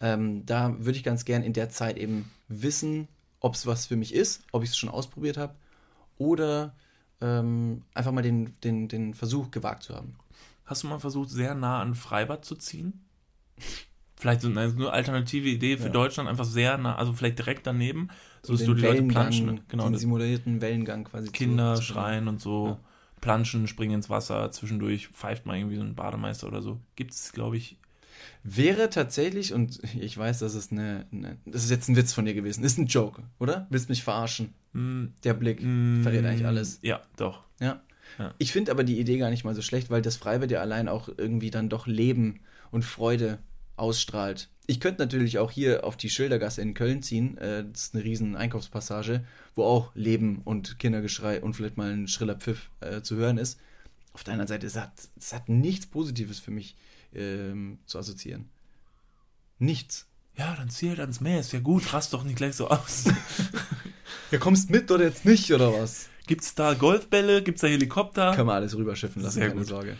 Ähm, 0.00 0.44
da 0.44 0.74
würde 0.78 0.98
ich 0.98 1.04
ganz 1.04 1.24
gern 1.24 1.42
in 1.42 1.52
der 1.52 1.68
Zeit 1.70 1.96
eben 1.96 2.30
wissen, 2.48 3.08
ob 3.38 3.54
es 3.54 3.66
was 3.66 3.86
für 3.86 3.96
mich 3.96 4.14
ist, 4.14 4.42
ob 4.52 4.62
ich 4.64 4.70
es 4.70 4.76
schon 4.76 4.88
ausprobiert 4.88 5.36
habe 5.36 5.54
oder 6.18 6.74
ähm, 7.20 7.82
einfach 7.94 8.12
mal 8.12 8.22
den, 8.22 8.54
den, 8.62 8.88
den 8.88 9.14
Versuch 9.14 9.50
gewagt 9.50 9.84
zu 9.84 9.94
haben. 9.94 10.16
hast 10.64 10.82
du 10.82 10.88
mal 10.88 10.98
versucht, 10.98 11.30
sehr 11.30 11.54
nah 11.54 11.80
an 11.80 11.94
Freibad 11.94 12.44
zu 12.44 12.56
ziehen? 12.56 13.04
Vielleicht 14.22 14.40
so 14.40 14.48
eine, 14.48 14.70
so 14.70 14.76
eine 14.76 14.90
alternative 14.92 15.48
Idee 15.48 15.76
für 15.76 15.86
Ja. 15.86 15.88
Deutschland, 15.90 16.28
einfach 16.28 16.44
sehr 16.44 16.78
nah, 16.78 16.94
also 16.94 17.12
vielleicht 17.12 17.38
direkt 17.38 17.66
daneben, 17.66 18.08
so 18.42 18.52
dass 18.52 18.64
du 18.64 18.72
die 18.74 18.82
Leute 18.82 19.02
planschen. 19.02 19.62
Genau, 19.66 19.88
den 19.88 19.98
simulierten 19.98 20.60
Wellengang 20.60 21.02
quasi. 21.02 21.26
zu- 21.26 21.32
Kinder 21.32 21.74
zu- 21.74 21.82
schreien 21.82 22.28
und 22.28 22.40
so, 22.40 22.66
Ja. 22.68 22.78
planschen, 23.20 23.66
springen 23.66 23.94
ins 23.94 24.08
Wasser, 24.10 24.52
zwischendurch 24.52 25.08
pfeift 25.08 25.44
mal 25.44 25.56
irgendwie 25.58 25.74
so 25.76 25.82
ein 25.82 25.96
Bademeister 25.96 26.46
oder 26.46 26.62
so. 26.62 26.78
Gibt 26.94 27.10
es, 27.10 27.32
glaube 27.32 27.56
ich, 27.56 27.78
Wäre 28.44 28.90
tatsächlich, 28.90 29.52
und 29.52 29.80
ich 30.00 30.16
weiß, 30.16 30.38
das 30.38 30.54
ist 30.54 30.70
eine, 30.70 31.06
eine. 31.12 31.38
Das 31.44 31.64
ist 31.64 31.70
jetzt 31.70 31.88
ein 31.88 31.96
Witz 31.96 32.12
von 32.12 32.24
dir 32.24 32.34
gewesen. 32.34 32.62
Ist 32.62 32.78
ein 32.78 32.86
Joke, 32.86 33.22
oder? 33.40 33.66
Willst 33.70 33.88
mich 33.88 34.04
verarschen? 34.04 34.54
mm, 34.74 35.06
Der 35.24 35.34
Blick 35.34 35.60
mm, 35.60 36.02
verrät 36.02 36.24
eigentlich 36.24 36.46
alles. 36.46 36.78
Ja, 36.82 37.00
doch. 37.16 37.42
Ja. 37.60 37.80
Ja. 38.20 38.32
Ich 38.38 38.52
finde 38.52 38.70
aber 38.70 38.84
die 38.84 39.00
Idee 39.00 39.18
gar 39.18 39.30
nicht 39.30 39.42
mal 39.44 39.54
so 39.56 39.62
schlecht, 39.62 39.90
weil 39.90 40.02
das 40.02 40.16
Freibad 40.16 40.50
ja 40.52 40.60
allein 40.60 40.86
auch 40.88 41.08
irgendwie 41.16 41.50
dann 41.50 41.68
doch 41.68 41.86
Leben 41.88 42.40
und 42.70 42.84
Freude 42.84 43.38
ausstrahlt. 43.82 44.48
Ich 44.66 44.80
könnte 44.80 45.02
natürlich 45.02 45.38
auch 45.38 45.50
hier 45.50 45.84
auf 45.84 45.96
die 45.96 46.08
Schildergasse 46.08 46.62
in 46.62 46.72
Köln 46.72 47.02
ziehen. 47.02 47.36
Äh, 47.38 47.64
das 47.70 47.82
ist 47.86 47.94
eine 47.94 48.04
riesen 48.04 48.36
Einkaufspassage, 48.36 49.24
wo 49.54 49.64
auch 49.64 49.90
Leben 49.94 50.40
und 50.44 50.78
Kindergeschrei 50.78 51.42
und 51.42 51.54
vielleicht 51.54 51.76
mal 51.76 51.92
ein 51.92 52.08
schriller 52.08 52.36
Pfiff 52.36 52.70
äh, 52.80 53.02
zu 53.02 53.16
hören 53.16 53.38
ist. 53.38 53.58
Auf 54.12 54.24
der 54.24 54.34
anderen 54.34 54.48
Seite, 54.48 54.66
es 54.66 54.76
hat, 54.76 54.92
es 55.18 55.32
hat 55.32 55.48
nichts 55.48 55.86
Positives 55.86 56.38
für 56.38 56.52
mich 56.52 56.76
ähm, 57.14 57.80
zu 57.86 57.98
assoziieren. 57.98 58.48
Nichts. 59.58 60.06
Ja, 60.36 60.54
dann 60.56 60.70
zieh 60.70 60.88
halt 60.88 61.00
ans 61.00 61.20
Meer, 61.20 61.40
ist 61.40 61.52
ja 61.52 61.60
gut, 61.60 61.92
rast 61.92 62.12
doch 62.12 62.24
nicht 62.24 62.36
gleich 62.36 62.54
so 62.54 62.68
aus. 62.68 63.04
Ja, 64.30 64.38
kommst 64.38 64.70
mit 64.70 64.90
oder 64.90 65.04
jetzt 65.04 65.26
nicht, 65.26 65.52
oder 65.52 65.74
was? 65.74 66.08
Gibt's 66.26 66.54
da 66.54 66.72
Golfbälle? 66.72 67.42
Gibt's 67.42 67.60
da 67.60 67.66
Helikopter? 67.66 68.34
Können 68.34 68.48
wir 68.48 68.54
alles 68.54 68.74
rüberschiffen 68.74 69.20
lassen, 69.22 69.34
Sehr 69.34 69.48
keine 69.48 69.60
gut. 69.60 69.68
Sorge. 69.68 69.96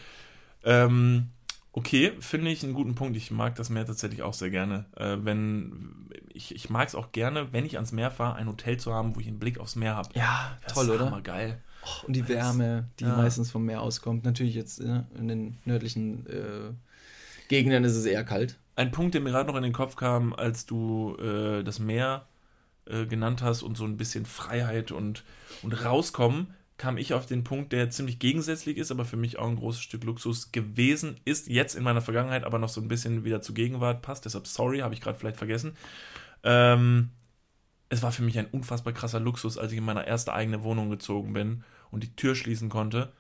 Ähm, 0.65 1.29
okay, 1.73 2.13
finde 2.21 2.51
ich 2.51 2.63
einen 2.63 2.75
guten 2.75 2.95
Punkt. 2.95 3.17
Ich 3.17 3.31
mag 3.31 3.55
das 3.55 3.71
Meer 3.71 3.87
tatsächlich 3.87 4.23
auch 4.23 4.35
sehr 4.35 4.51
gerne. 4.51 4.87
Äh, 4.97 5.17
wenn 5.23 6.09
ich, 6.33 6.55
ich 6.55 6.71
mag 6.71 6.89
es 6.89 6.95
auch 6.95 7.13
gerne, 7.13 7.53
wenn 7.53 7.65
ich 7.65 7.77
ans 7.77 7.93
Meer 7.93 8.11
fahre, 8.11 8.37
ein 8.37 8.49
Hotel 8.49 8.77
zu 8.79 8.93
haben, 8.93 9.17
wo 9.17 9.21
ich 9.21 9.27
einen 9.29 9.39
Blick 9.39 9.59
aufs 9.59 9.77
Meer 9.77 9.97
habe. 9.97 10.11
Ja, 10.15 10.59
toll, 10.69 10.91
oder? 10.91 11.21
geil. 11.23 11.61
Und 12.07 12.15
die 12.15 12.29
Wärme, 12.29 12.89
die 13.01 13.05
Ja. 13.05 13.17
meistens 13.17 13.51
vom 13.51 13.65
Meer 13.65 13.81
auskommt. 13.83 14.25
Natürlich 14.25 14.55
jetzt 14.55 14.81
äh, 14.81 15.03
in 15.19 15.29
den 15.29 15.59
nördlichen 15.65 16.27
äh, 16.27 16.73
Gegenden 17.49 17.85
ist 17.85 17.97
es 17.97 18.05
eher 18.05 18.25
kalt. 18.25 18.59
Ein 18.77 18.91
Punkt, 18.93 19.15
der 19.15 19.21
mir 19.21 19.31
gerade 19.31 19.49
noch 19.49 19.57
in 19.57 19.63
den 19.65 19.73
Kopf 19.73 19.97
kam, 19.97 20.33
als 20.33 20.65
du 20.65 21.17
äh, 21.17 21.63
das 21.65 21.79
Meer 21.79 22.27
äh, 22.87 23.05
genannt 23.07 23.43
hast 23.43 23.63
und 23.63 23.77
so 23.77 23.85
ein 23.85 23.97
bisschen 23.97 24.27
Freiheit 24.27 24.93
und, 24.93 25.25
und 25.63 25.85
rauskommen, 25.85 26.55
kam 26.83 26.99
ich 26.99 27.15
auf 27.15 27.27
den 27.27 27.45
Punkt, 27.45 27.73
der 27.73 27.91
ziemlich 27.91 28.19
gegensätzlich 28.19 28.77
ist, 28.77 28.91
aber 28.91 29.05
für 29.05 29.17
mich 29.17 29.39
auch 29.39 29.47
ein 29.47 29.55
großes 29.55 29.81
Stück 29.81 30.03
Luxus 30.03 30.51
gewesen 30.51 31.15
ist, 31.25 31.47
jetzt 31.47 31.77
in 31.77 31.85
meiner 31.85 32.01
Vergangenheit, 32.01 32.43
aber 32.43 32.59
noch 32.59 32.71
so 32.71 32.81
ein 32.81 32.89
bisschen 32.89 33.25
wieder 33.25 33.41
zur 33.41 33.55
Gegenwart 33.55 34.03
passt. 34.03 34.25
Deshalb 34.25 34.49
sorry, 34.49 34.81
habe 34.81 34.93
ich 34.93 35.01
gerade 35.01 35.17
vielleicht 35.17 35.37
vergessen. 35.37 35.77
Ähm, 36.43 37.11
es 37.89 38.03
war 38.03 38.11
für 38.11 38.25
mich 38.25 38.37
ein 38.37 38.47
unfassbar 38.47 38.93
krasser 38.93 39.21
Luxus, 39.21 39.59
als 39.59 39.71
ich 39.71 39.79
in 39.79 39.85
meine 39.85 40.05
erste 40.09 40.33
eigene 40.33 40.65
Wohnung 40.65 40.91
gezogen 40.91 41.33
bin 41.33 41.63
und 41.93 42.03
die 42.03 42.17
Tür 42.17 42.35
schließen 42.35 42.69
konnte 42.69 43.13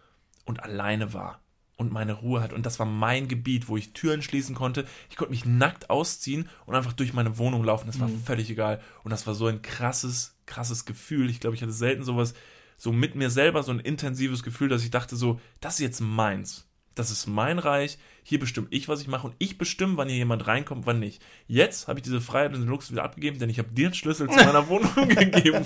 und 0.44 0.60
alleine 0.64 1.12
war 1.14 1.40
und 1.76 1.92
meine 1.92 2.14
Ruhe 2.14 2.42
hat. 2.42 2.52
Und 2.52 2.66
das 2.66 2.80
war 2.80 2.86
mein 2.86 3.28
Gebiet, 3.28 3.68
wo 3.68 3.76
ich 3.76 3.92
Türen 3.92 4.22
schließen 4.22 4.56
konnte. 4.56 4.86
Ich 5.08 5.14
konnte 5.14 5.30
mich 5.30 5.44
nackt 5.44 5.88
ausziehen 5.88 6.48
und 6.66 6.74
einfach 6.74 6.94
durch 6.94 7.12
meine 7.12 7.38
Wohnung 7.38 7.62
laufen. 7.62 7.86
Das 7.86 8.00
war 8.00 8.08
Mhm. 8.08 8.24
völlig 8.24 8.50
egal. 8.50 8.80
Und 9.04 9.12
das 9.12 9.24
war 9.28 9.34
so 9.34 9.46
ein 9.46 9.62
krasses, 9.62 10.34
krasses 10.46 10.84
Gefühl. 10.84 11.30
Ich 11.30 11.38
glaube, 11.38 11.54
ich 11.54 11.62
hatte 11.62 11.70
selten 11.70 12.02
sowas, 12.02 12.34
so 12.82 12.90
mit 12.90 13.14
mir 13.14 13.30
selber, 13.30 13.62
so 13.62 13.70
ein 13.70 13.78
intensives 13.78 14.42
Gefühl, 14.42 14.68
dass 14.68 14.82
ich 14.82 14.90
dachte 14.90 15.14
so, 15.14 15.38
das 15.60 15.74
ist 15.74 15.80
jetzt 15.82 16.00
meins. 16.00 16.66
Das 16.96 17.12
ist 17.12 17.28
mein 17.28 17.60
Reich. 17.60 17.96
Hier 18.24 18.40
bestimme 18.40 18.66
ich, 18.70 18.88
was 18.88 19.00
ich 19.00 19.06
mache. 19.06 19.28
Und 19.28 19.36
ich 19.38 19.56
bestimme, 19.56 19.96
wann 19.96 20.08
hier 20.08 20.16
jemand 20.16 20.48
reinkommt, 20.48 20.84
wann 20.84 20.98
nicht. 20.98 21.22
Jetzt 21.46 21.86
habe 21.86 22.00
ich 22.00 22.02
diese 22.02 22.20
Freiheit 22.20 22.54
und 22.54 22.60
den 22.62 22.68
Luxus 22.68 22.90
wieder 22.90 23.04
abgegeben, 23.04 23.38
denn 23.38 23.48
ich 23.50 23.60
habe 23.60 23.72
dir 23.72 23.90
den 23.90 23.94
Schlüssel 23.94 24.28
zu 24.28 24.34
meiner 24.34 24.66
Wohnung 24.66 24.92
gegeben. 25.08 25.64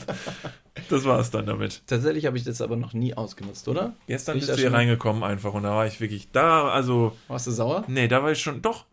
Das 0.90 1.04
war 1.04 1.18
es 1.18 1.30
dann 1.30 1.46
damit. 1.46 1.84
Tatsächlich 1.86 2.26
habe 2.26 2.36
ich 2.36 2.44
das 2.44 2.60
aber 2.60 2.76
noch 2.76 2.92
nie 2.92 3.14
ausgenutzt, 3.14 3.66
oder? 3.66 3.96
Gestern 4.06 4.34
Bin 4.38 4.46
bist 4.46 4.58
du 4.58 4.60
hier 4.60 4.74
reingekommen 4.74 5.22
einfach 5.22 5.54
und 5.54 5.62
da 5.62 5.70
war 5.70 5.86
ich 5.86 6.02
wirklich 6.02 6.30
da, 6.32 6.68
also, 6.68 7.16
Warst 7.28 7.46
du 7.46 7.50
sauer? 7.50 7.84
nee, 7.88 8.08
da 8.08 8.22
war 8.22 8.32
ich 8.32 8.42
schon, 8.42 8.60
doch, 8.60 8.84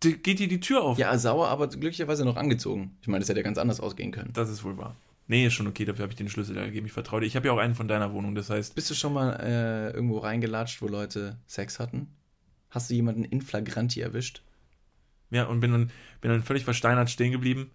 geht 0.00 0.40
dir 0.40 0.48
die 0.48 0.58
Tür 0.58 0.82
auf. 0.82 0.98
Ja, 0.98 1.16
sauer, 1.16 1.46
aber 1.46 1.68
glücklicherweise 1.68 2.24
noch 2.24 2.34
angezogen. 2.34 2.96
Ich 3.02 3.06
meine, 3.06 3.20
das 3.20 3.28
hätte 3.28 3.38
ja 3.38 3.44
ganz 3.44 3.58
anders 3.58 3.78
ausgehen 3.78 4.10
können. 4.10 4.30
Das 4.32 4.50
ist 4.50 4.64
wohl 4.64 4.76
wahr. 4.78 4.96
Nee, 5.26 5.46
ist 5.46 5.54
schon 5.54 5.66
okay, 5.66 5.84
dafür 5.84 6.02
habe 6.02 6.12
ich 6.12 6.16
den 6.16 6.28
Schlüssel 6.28 6.54
da 6.54 6.64
gegeben, 6.64 6.86
ich 6.86 6.92
vertraue 6.92 7.20
dir. 7.20 7.26
Ich 7.26 7.36
habe 7.36 7.46
ja 7.46 7.52
auch 7.52 7.58
einen 7.58 7.74
von 7.74 7.88
deiner 7.88 8.12
Wohnung, 8.12 8.34
das 8.34 8.50
heißt, 8.50 8.74
Bist 8.74 8.90
du 8.90 8.94
schon 8.94 9.12
mal 9.14 9.34
äh, 9.40 9.90
irgendwo 9.92 10.18
reingelatscht, 10.18 10.82
wo 10.82 10.88
Leute 10.88 11.38
Sex 11.46 11.78
hatten? 11.78 12.08
Hast 12.70 12.90
du 12.90 12.94
jemanden 12.94 13.24
in 13.24 13.40
Flagranti 13.42 14.00
erwischt? 14.00 14.42
ja, 15.30 15.44
und 15.44 15.60
bin 15.60 15.72
dann, 15.72 15.90
bin 16.20 16.30
dann 16.30 16.42
völlig 16.42 16.64
versteinert 16.64 17.08
stehen 17.08 17.32
geblieben. 17.32 17.70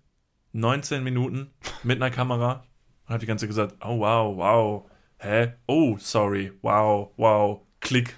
19 0.54 1.04
Minuten 1.04 1.50
mit 1.84 2.02
einer 2.02 2.12
Kamera 2.12 2.66
und 3.06 3.10
habe 3.10 3.20
die 3.20 3.26
ganze 3.26 3.43
Zeit 3.43 3.50
gesagt, 3.50 3.76
oh 3.86 4.00
wow, 4.00 4.38
wow, 4.38 4.89
hä? 5.20 5.54
Oh, 5.66 5.98
sorry, 6.00 6.52
wow, 6.62 7.12
wow, 7.18 7.62
klick. 7.80 8.16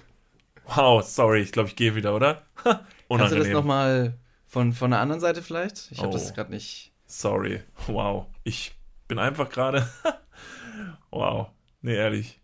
Wow, 0.66 1.02
sorry, 1.02 1.40
ich 1.40 1.52
glaube, 1.52 1.68
ich 1.70 1.76
gehe 1.76 1.94
wieder, 1.94 2.14
oder? 2.14 2.46
Kannst 3.08 3.32
du 3.32 3.38
das 3.38 3.48
nochmal 3.48 4.18
Von, 4.46 4.72
von 4.72 4.90
der 4.90 5.00
anderen 5.00 5.20
Seite 5.20 5.42
vielleicht? 5.42 5.90
Ich 5.90 5.98
habe 5.98 6.08
Oh. 6.08 6.12
das 6.12 6.34
gerade 6.34 6.50
nicht. 6.50 6.92
Sorry. 7.06 7.62
Wow. 7.86 8.26
Ich 8.44 8.72
bin 9.10 9.18
einfach 9.18 9.50
gerade. 9.50 9.86
wow. 11.10 11.48
Nee, 11.82 11.96
ehrlich. 11.96 12.40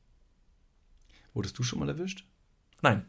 Wurdest 1.32 1.56
du 1.58 1.62
schon 1.62 1.78
mal 1.78 1.88
erwischt? 1.88 2.26
Nein. 2.82 3.08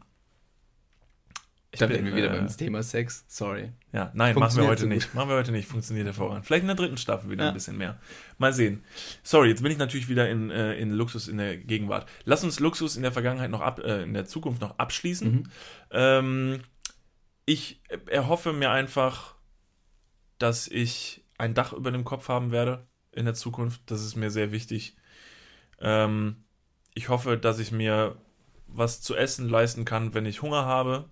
Ich 1.72 1.80
Da 1.80 1.86
bin, 1.86 1.96
wären 1.96 2.06
wir 2.06 2.14
wieder 2.14 2.34
äh, 2.34 2.38
beim 2.38 2.56
Thema 2.56 2.82
Sex. 2.82 3.24
Sorry. 3.26 3.72
Ja, 3.92 4.12
nein, 4.14 4.34
machen 4.38 4.56
wir 4.56 4.68
heute 4.68 4.82
so 4.82 4.86
nicht. 4.86 5.12
Machen 5.12 5.28
wir 5.28 5.36
heute 5.36 5.50
nicht. 5.50 5.68
Funktioniert 5.68 6.06
hervorragend. 6.06 6.46
Vielleicht 6.46 6.62
in 6.62 6.68
der 6.68 6.76
dritten 6.76 6.96
Staffel 6.96 7.30
wieder 7.30 7.44
Ja. 7.44 7.50
ein 7.50 7.54
bisschen 7.54 7.76
mehr. 7.76 8.00
Mal 8.38 8.52
sehen. 8.52 8.84
Sorry, 9.24 9.48
jetzt 9.48 9.62
bin 9.62 9.72
ich 9.72 9.78
natürlich 9.78 10.08
wieder 10.08 10.30
in, 10.30 10.50
äh, 10.50 10.74
in 10.76 10.92
Luxus 10.92 11.26
in 11.26 11.38
der 11.38 11.56
Gegenwart. 11.58 12.08
Lass 12.24 12.44
uns 12.44 12.60
Luxus 12.60 12.96
in 12.96 13.02
der 13.02 13.12
Vergangenheit 13.12 13.50
noch 13.50 13.60
ab, 13.60 13.80
äh, 13.80 14.04
in 14.04 14.14
der 14.14 14.24
Zukunft 14.24 14.60
noch 14.60 14.78
abschließen. 14.78 15.32
Mhm. 15.32 15.50
Ähm, 15.90 16.60
ich 17.44 17.82
erhoffe 18.06 18.52
mir 18.52 18.70
einfach, 18.70 19.34
dass 20.38 20.68
ich 20.68 21.24
ein 21.38 21.54
Dach 21.54 21.72
über 21.72 21.90
dem 21.90 22.04
Kopf 22.04 22.28
haben 22.28 22.50
werde 22.50 22.87
in 23.12 23.24
der 23.24 23.34
Zukunft. 23.34 23.80
Das 23.86 24.02
ist 24.02 24.16
mir 24.16 24.30
sehr 24.30 24.52
wichtig. 24.52 24.96
Ähm, 25.80 26.44
ich 26.94 27.08
hoffe, 27.08 27.36
dass 27.36 27.58
ich 27.58 27.72
mir 27.72 28.16
was 28.66 29.00
zu 29.00 29.16
essen 29.16 29.48
leisten 29.48 29.84
kann, 29.84 30.14
wenn 30.14 30.26
ich 30.26 30.42
Hunger 30.42 30.64
habe. 30.66 31.08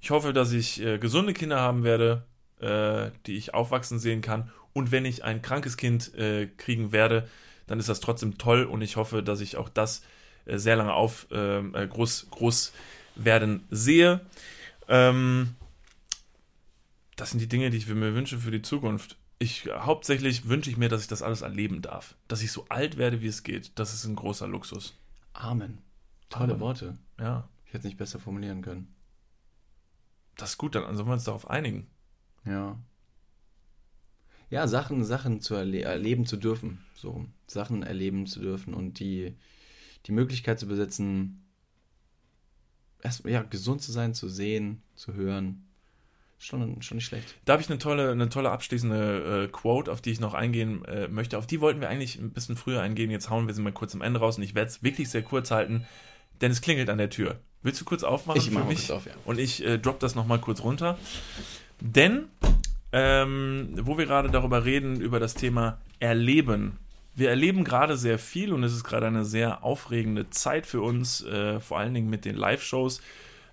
Ich 0.00 0.10
hoffe, 0.10 0.32
dass 0.32 0.52
ich 0.52 0.80
äh, 0.80 0.98
gesunde 0.98 1.32
Kinder 1.32 1.60
haben 1.60 1.82
werde, 1.82 2.24
äh, 2.60 3.10
die 3.26 3.36
ich 3.36 3.54
aufwachsen 3.54 3.98
sehen 3.98 4.20
kann. 4.20 4.50
Und 4.72 4.92
wenn 4.92 5.04
ich 5.04 5.24
ein 5.24 5.42
krankes 5.42 5.76
Kind 5.76 6.14
äh, 6.14 6.46
kriegen 6.46 6.92
werde, 6.92 7.28
dann 7.66 7.78
ist 7.78 7.88
das 7.88 8.00
trotzdem 8.00 8.38
toll 8.38 8.64
und 8.64 8.80
ich 8.80 8.96
hoffe, 8.96 9.22
dass 9.22 9.40
ich 9.40 9.56
auch 9.56 9.68
das 9.68 10.02
äh, 10.46 10.58
sehr 10.58 10.76
lange 10.76 10.94
auf 10.94 11.26
ähm, 11.30 11.74
äh, 11.74 11.86
groß, 11.86 12.28
groß 12.30 12.72
werden 13.16 13.66
sehe. 13.70 14.20
Ähm, 14.88 15.54
das 17.16 17.30
sind 17.30 17.40
die 17.40 17.48
Dinge, 17.48 17.70
die 17.70 17.78
ich 17.78 17.88
mir 17.88 18.14
wünsche 18.14 18.38
für 18.38 18.50
die 18.50 18.62
Zukunft. 18.62 19.16
Ich 19.40 19.66
hauptsächlich 19.66 20.48
wünsche 20.48 20.70
ich 20.70 20.76
mir, 20.76 20.88
dass 20.88 21.02
ich 21.02 21.06
das 21.08 21.22
alles 21.22 21.42
erleben 21.42 21.80
darf. 21.80 22.16
Dass 22.26 22.42
ich 22.42 22.50
so 22.50 22.66
alt 22.68 22.96
werde, 22.96 23.20
wie 23.20 23.28
es 23.28 23.44
geht. 23.44 23.72
Das 23.78 23.94
ist 23.94 24.04
ein 24.04 24.16
großer 24.16 24.48
Luxus. 24.48 24.96
Amen. 25.32 25.78
Tolle 26.28 26.54
Amen. 26.54 26.60
Worte. 26.60 26.98
Ja, 27.20 27.48
Ich 27.64 27.68
hätte 27.68 27.78
es 27.78 27.84
nicht 27.84 27.98
besser 27.98 28.18
formulieren 28.18 28.62
können. 28.62 28.94
das 30.36 30.50
ist 30.50 30.58
gut, 30.58 30.74
dann 30.74 30.94
sollen 30.96 31.08
wir 31.08 31.12
uns 31.14 31.24
darauf 31.24 31.48
einigen. 31.50 31.86
Ja. 32.44 32.78
Ja, 34.50 34.66
Sachen, 34.66 35.04
Sachen 35.04 35.40
zu 35.40 35.54
erle 35.54 35.82
erleben 35.82 36.26
zu 36.26 36.36
dürfen. 36.36 36.84
So, 36.94 37.26
Sachen 37.46 37.82
erleben 37.82 38.26
zu 38.26 38.40
dürfen 38.40 38.72
und 38.74 38.98
die, 38.98 39.36
die 40.06 40.12
Möglichkeit 40.12 40.58
zu 40.58 40.66
besitzen, 40.66 41.44
erst, 43.02 43.24
ja, 43.24 43.42
gesund 43.42 43.82
zu 43.82 43.92
sein, 43.92 44.14
zu 44.14 44.28
sehen, 44.28 44.82
zu 44.96 45.12
hören. 45.14 45.67
Schon, 46.40 46.80
schon 46.82 46.96
nicht 46.96 47.06
schlecht. 47.06 47.34
Da 47.44 47.54
habe 47.54 47.62
ich 47.62 47.68
eine 47.68 47.78
tolle, 47.78 48.12
eine 48.12 48.28
tolle 48.28 48.50
abschließende 48.50 49.44
äh, 49.44 49.48
Quote, 49.48 49.90
auf 49.90 50.00
die 50.00 50.12
ich 50.12 50.20
noch 50.20 50.34
eingehen 50.34 50.84
äh, 50.84 51.08
möchte. 51.08 51.36
Auf 51.36 51.46
die 51.46 51.60
wollten 51.60 51.80
wir 51.80 51.88
eigentlich 51.88 52.16
ein 52.18 52.30
bisschen 52.30 52.56
früher 52.56 52.80
eingehen. 52.80 53.10
Jetzt 53.10 53.28
hauen 53.28 53.48
wir 53.48 53.54
sie 53.54 53.62
mal 53.62 53.72
kurz 53.72 53.94
am 53.94 54.02
Ende 54.02 54.20
raus 54.20 54.36
und 54.38 54.44
ich 54.44 54.54
werde 54.54 54.68
es 54.70 54.82
wirklich 54.82 55.10
sehr 55.10 55.22
kurz 55.22 55.50
halten, 55.50 55.84
denn 56.40 56.52
es 56.52 56.60
klingelt 56.60 56.90
an 56.90 56.98
der 56.98 57.10
Tür. 57.10 57.40
Willst 57.62 57.80
du 57.80 57.84
kurz 57.84 58.04
aufmachen 58.04 58.40
Ich 58.40 58.50
mach 58.52 58.60
für 58.60 58.66
mal 58.66 58.70
mich? 58.70 58.86
kurz 58.86 58.90
auf, 58.90 59.06
ja. 59.06 59.12
Und 59.24 59.40
ich 59.40 59.64
äh, 59.64 59.78
drop 59.78 59.98
das 59.98 60.14
nochmal 60.14 60.38
kurz 60.38 60.62
runter. 60.62 60.96
Denn, 61.80 62.28
ähm, 62.92 63.70
wo 63.80 63.98
wir 63.98 64.06
gerade 64.06 64.30
darüber 64.30 64.64
reden, 64.64 65.00
über 65.00 65.18
das 65.18 65.34
Thema 65.34 65.78
Erleben. 65.98 66.78
Wir 67.16 67.30
erleben 67.30 67.64
gerade 67.64 67.96
sehr 67.96 68.20
viel 68.20 68.52
und 68.52 68.62
es 68.62 68.72
ist 68.72 68.84
gerade 68.84 69.08
eine 69.08 69.24
sehr 69.24 69.64
aufregende 69.64 70.30
Zeit 70.30 70.66
für 70.66 70.82
uns, 70.82 71.24
äh, 71.24 71.58
vor 71.58 71.80
allen 71.80 71.94
Dingen 71.94 72.08
mit 72.08 72.24
den 72.24 72.36
Live-Shows, 72.36 73.00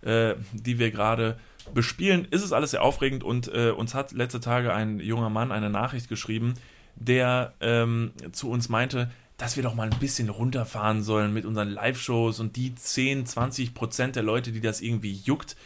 äh, 0.04 0.36
die 0.54 0.78
wir 0.78 0.92
gerade 0.92 1.40
bespielen. 1.74 2.28
Ist 2.30 2.44
es 2.44 2.54
alles 2.54 2.72
sehr 2.72 2.84
aufregend 2.84 3.24
und 3.24 3.48
äh, 3.54 3.72
uns 3.72 3.94
hat 3.94 4.12
letzte 4.12 4.40
Tage 4.40 4.74
ein 4.74 5.00
junger 5.00 5.30
Mann 5.30 5.52
eine 5.52 5.70
Nachricht 5.70 6.10
geschrieben, 6.10 6.56
der 6.96 7.54
ähm, 7.60 8.12
zu 8.32 8.50
uns 8.50 8.70
meinte, 8.70 9.12
dass 9.38 9.56
wir 9.56 9.64
doch 9.64 9.76
mal 9.76 9.90
ein 9.90 10.00
bisschen 10.00 10.30
runterfahren 10.30 11.04
sollen 11.04 11.34
mit 11.34 11.46
unseren 11.46 11.70
Live-Shows 11.70 12.40
und 12.40 12.56
die 12.56 12.74
10, 12.74 13.26
20 13.26 13.74
Prozent 13.74 14.16
der 14.16 14.24
Leute, 14.24 14.52
die 14.52 14.62
das 14.62 14.82
irgendwie 14.82 15.12
juckt, 15.12 15.58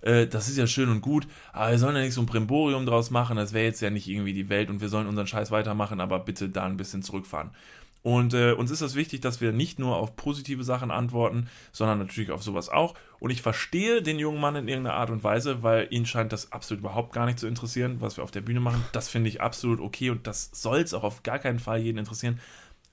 äh, 0.00 0.26
das 0.26 0.48
ist 0.48 0.56
ja 0.56 0.66
schön 0.66 0.88
und 0.88 1.00
gut, 1.02 1.26
aber 1.52 1.72
wir 1.72 1.78
sollen 1.78 1.96
ja 1.96 2.02
nicht 2.02 2.14
so 2.14 2.22
ein 2.22 2.26
Brimborium 2.26 2.86
draus 2.86 3.10
machen, 3.10 3.36
das 3.36 3.52
wäre 3.52 3.66
jetzt 3.66 3.82
ja 3.82 3.90
nicht 3.90 4.08
irgendwie 4.08 4.32
die 4.32 4.48
Welt 4.48 4.70
und 4.70 4.80
wir 4.80 4.88
sollen 4.88 5.06
unseren 5.06 5.26
Scheiß 5.26 5.50
weitermachen, 5.50 6.00
aber 6.00 6.20
bitte 6.20 6.48
da 6.48 6.64
ein 6.64 6.76
bisschen 6.76 7.02
zurückfahren. 7.02 7.50
Und 8.02 8.32
äh, 8.32 8.52
uns 8.52 8.70
ist 8.70 8.80
das 8.80 8.94
wichtig, 8.94 9.20
dass 9.20 9.40
wir 9.40 9.52
nicht 9.52 9.78
nur 9.78 9.96
auf 9.96 10.16
positive 10.16 10.64
Sachen 10.64 10.90
antworten, 10.90 11.48
sondern 11.72 11.98
natürlich 11.98 12.30
auf 12.30 12.42
sowas 12.42 12.68
auch. 12.68 12.94
Und 13.20 13.30
ich 13.30 13.42
verstehe 13.42 14.02
den 14.02 14.18
jungen 14.18 14.40
Mann 14.40 14.56
in 14.56 14.68
irgendeiner 14.68 14.96
Art 14.96 15.10
und 15.10 15.24
Weise, 15.24 15.62
weil 15.62 15.88
ihn 15.90 16.06
scheint 16.06 16.32
das 16.32 16.52
absolut 16.52 16.80
überhaupt 16.80 17.12
gar 17.12 17.26
nicht 17.26 17.38
zu 17.38 17.46
interessieren, 17.46 18.00
was 18.00 18.16
wir 18.16 18.24
auf 18.24 18.30
der 18.30 18.40
Bühne 18.40 18.60
machen. 18.60 18.84
Das 18.92 19.08
finde 19.08 19.28
ich 19.28 19.40
absolut 19.40 19.80
okay 19.80 20.10
und 20.10 20.26
das 20.26 20.50
soll 20.52 20.80
es 20.80 20.94
auch 20.94 21.02
auf 21.02 21.22
gar 21.22 21.38
keinen 21.38 21.58
Fall 21.58 21.80
jeden 21.80 21.98
interessieren. 21.98 22.40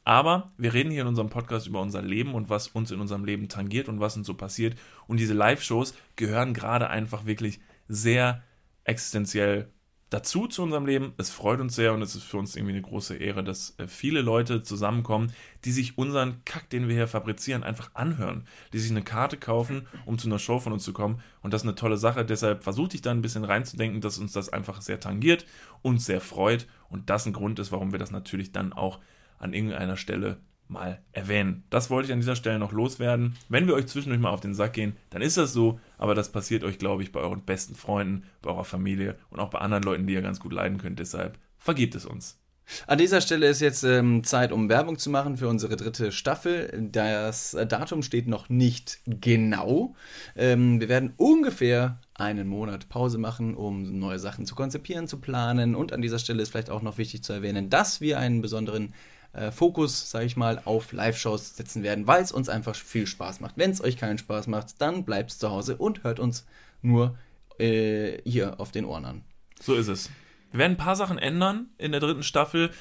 Aber 0.04 0.52
wir 0.58 0.74
reden 0.74 0.92
hier 0.92 1.02
in 1.02 1.08
unserem 1.08 1.30
Podcast 1.30 1.66
über 1.66 1.82
unser 1.82 2.02
Leben 2.02 2.36
und 2.36 2.50
was 2.50 2.68
uns 2.68 2.92
in 2.92 3.00
unserem 3.00 3.26
Leben 3.26 3.50
tangiert 3.50 3.90
und 3.90 4.00
was 4.00 4.16
uns 4.16 4.28
so 4.28 4.36
passiert. 4.36 4.78
Und 5.08 5.20
diese 5.20 5.34
Live-Shows 5.34 5.96
gehören 6.16 6.54
gerade 6.54 6.90
einfach 6.90 7.26
wirklich 7.26 7.60
sehr 7.88 8.44
existenziell 8.84 9.72
dazu 10.10 10.48
zu 10.48 10.64
unserem 10.64 10.86
Leben. 10.86 11.14
Es 11.18 11.30
freut 11.30 11.60
uns 11.60 11.76
sehr 11.76 11.94
und 11.94 12.02
es 12.02 12.16
ist 12.16 12.24
für 12.24 12.38
uns 12.38 12.56
irgendwie 12.56 12.74
eine 12.74 12.82
große 12.82 13.16
Ehre, 13.16 13.44
dass 13.44 13.76
äh, 13.78 13.88
viele 13.88 14.22
Leute 14.22 14.64
zusammenkommen, 14.64 15.32
die 15.64 15.72
sich 15.72 15.98
unseren 15.98 16.44
Kack, 16.46 16.70
den 16.70 16.88
wir 16.88 16.96
hier 16.96 17.08
fabrizieren, 17.08 17.64
einfach 17.64 17.92
anhören. 17.94 18.46
Die 18.74 18.80
sich 18.80 18.92
eine 18.92 19.04
Karte 19.04 19.38
kaufen, 19.38 19.88
um 20.06 20.18
zu 20.18 20.28
einer 20.28 20.40
Show 20.40 20.60
von 20.60 20.74
uns 20.74 20.84
zu 20.84 20.94
kommen. 20.94 21.22
Und 21.42 21.54
das 21.54 21.64
ist 21.64 21.68
eine 21.68 21.76
tolle 21.76 21.98
Sache. 21.98 22.26
Deshalb 22.26 22.64
versuche 22.64 22.96
ich 22.96 23.02
da 23.02 23.12
ein 23.12 23.22
bisschen 23.22 23.44
reinzudenken, 23.44 24.02
dass 24.02 24.18
uns 24.18 24.32
das 24.34 24.50
einfach 24.50 24.82
sehr 24.82 25.00
tangiert, 25.00 25.46
uns 25.82 26.06
sehr 26.06 26.22
freut 26.22 26.68
und 26.90 27.10
das 27.10 27.26
ein 27.26 27.34
Grund 27.34 27.60
ist, 27.60 27.72
warum 27.72 27.92
wir 27.92 28.00
das 28.00 28.12
natürlich 28.12 28.52
dann 28.52 28.74
auch 28.74 29.00
an 29.38 29.54
irgendeiner 29.54 29.98
Stelle 29.98 30.38
mal 30.68 31.00
erwähnen. 31.12 31.64
Das 31.70 31.90
wollte 31.90 32.08
ich 32.08 32.14
an 32.14 32.20
dieser 32.20 32.36
Stelle 32.36 32.60
noch 32.60 32.72
loswerden. 32.72 33.36
Wenn 33.50 33.68
wir 33.68 33.76
euch 33.76 33.88
zwischendurch 33.88 34.22
mal 34.22 34.32
auf 34.32 34.42
den 34.42 34.54
Sack 34.54 34.74
gehen, 34.74 34.96
dann 35.10 35.22
ist 35.22 35.38
das 35.38 35.54
so, 35.54 35.80
aber 35.98 36.16
das 36.16 36.32
passiert 36.32 36.64
euch, 36.64 36.80
glaube 36.80 37.04
ich, 37.04 37.12
bei 37.12 37.20
euren 37.20 37.42
besten 37.42 37.76
Freunden, 37.76 38.24
bei 38.42 38.50
eurer 38.50 38.66
Familie 38.66 39.16
und 39.30 39.40
auch 39.40 39.50
bei 39.50 39.60
anderen 39.60 39.84
Leuten, 39.84 40.08
die 40.08 40.14
ihr 40.14 40.22
ganz 40.22 40.40
gut 40.40 40.54
leiden 40.54 40.78
könnt. 40.78 41.00
Deshalb 41.00 41.38
vergebt 41.58 41.96
es 41.96 42.06
uns. 42.06 42.40
An 42.88 42.98
dieser 42.98 43.22
Stelle 43.22 43.48
ist 43.48 43.62
jetzt 43.62 43.84
ähm, 43.84 44.24
Zeit, 44.24 44.52
um 44.52 44.70
Werbung 44.70 44.98
zu 44.98 45.10
machen 45.10 45.38
für 45.38 45.48
unsere 45.48 45.76
dritte 45.76 46.12
Staffel. 46.12 46.90
Das 46.92 47.54
äh, 47.54 47.68
Datum 47.68 48.02
steht 48.02 48.28
noch 48.28 48.50
nicht 48.50 49.00
genau. 49.06 49.96
Ähm, 50.36 50.80
wir 50.80 50.90
werden 50.90 51.14
ungefähr 51.18 52.00
einen 52.16 52.48
Monat 52.48 52.90
Pause 52.90 53.18
machen, 53.18 53.56
um 53.56 54.00
neue 54.00 54.20
Sachen 54.20 54.46
zu 54.46 54.56
konzipieren, 54.56 55.08
zu 55.08 55.20
planen. 55.20 55.76
Und 55.76 55.94
an 55.94 56.02
dieser 56.02 56.20
Stelle 56.20 56.42
ist 56.42 56.50
vielleicht 56.50 56.70
auch 56.70 56.82
noch 56.82 56.98
wichtig 56.98 57.24
zu 57.24 57.34
erwähnen, 57.34 57.70
dass 57.70 58.02
wir 58.02 58.18
einen 58.20 58.42
besonderen 58.42 58.94
äh, 59.36 59.52
Fokus, 59.52 60.10
sage 60.10 60.26
ich 60.26 60.38
mal, 60.38 60.62
auf 60.66 60.92
Live-Shows 60.92 61.56
setzen 61.56 61.84
werden, 61.84 62.08
weil 62.08 62.24
es 62.24 62.32
uns 62.32 62.50
einfach 62.50 62.76
viel 62.76 63.08
Spaß 63.08 63.42
macht. 63.42 63.58
Wenn 63.58 63.72
es 63.72 63.84
euch 63.84 63.98
keinen 63.98 64.18
Spaß 64.18 64.48
macht, 64.48 64.82
dann 64.82 65.04
bleibt 65.04 65.32
zu 65.32 65.50
Hause 65.50 65.78
und 65.78 66.04
hört 66.04 66.20
uns 66.20 66.46
nur 66.82 67.18
äh, 67.60 68.18
hier 68.24 68.60
auf 68.60 68.72
den 68.72 68.86
Ohren 68.86 69.06
an. 69.06 69.24
So 69.60 69.76
ist 69.76 69.88
es. 69.88 70.10
Wir 70.52 70.60
werden 70.60 70.74
ein 70.74 70.78
paar 70.78 70.96
Sachen 70.96 71.18
ändern 71.18 71.68
in 71.78 71.92
der 71.92 72.02
dritten 72.02 72.24
Staffel. 72.24 72.72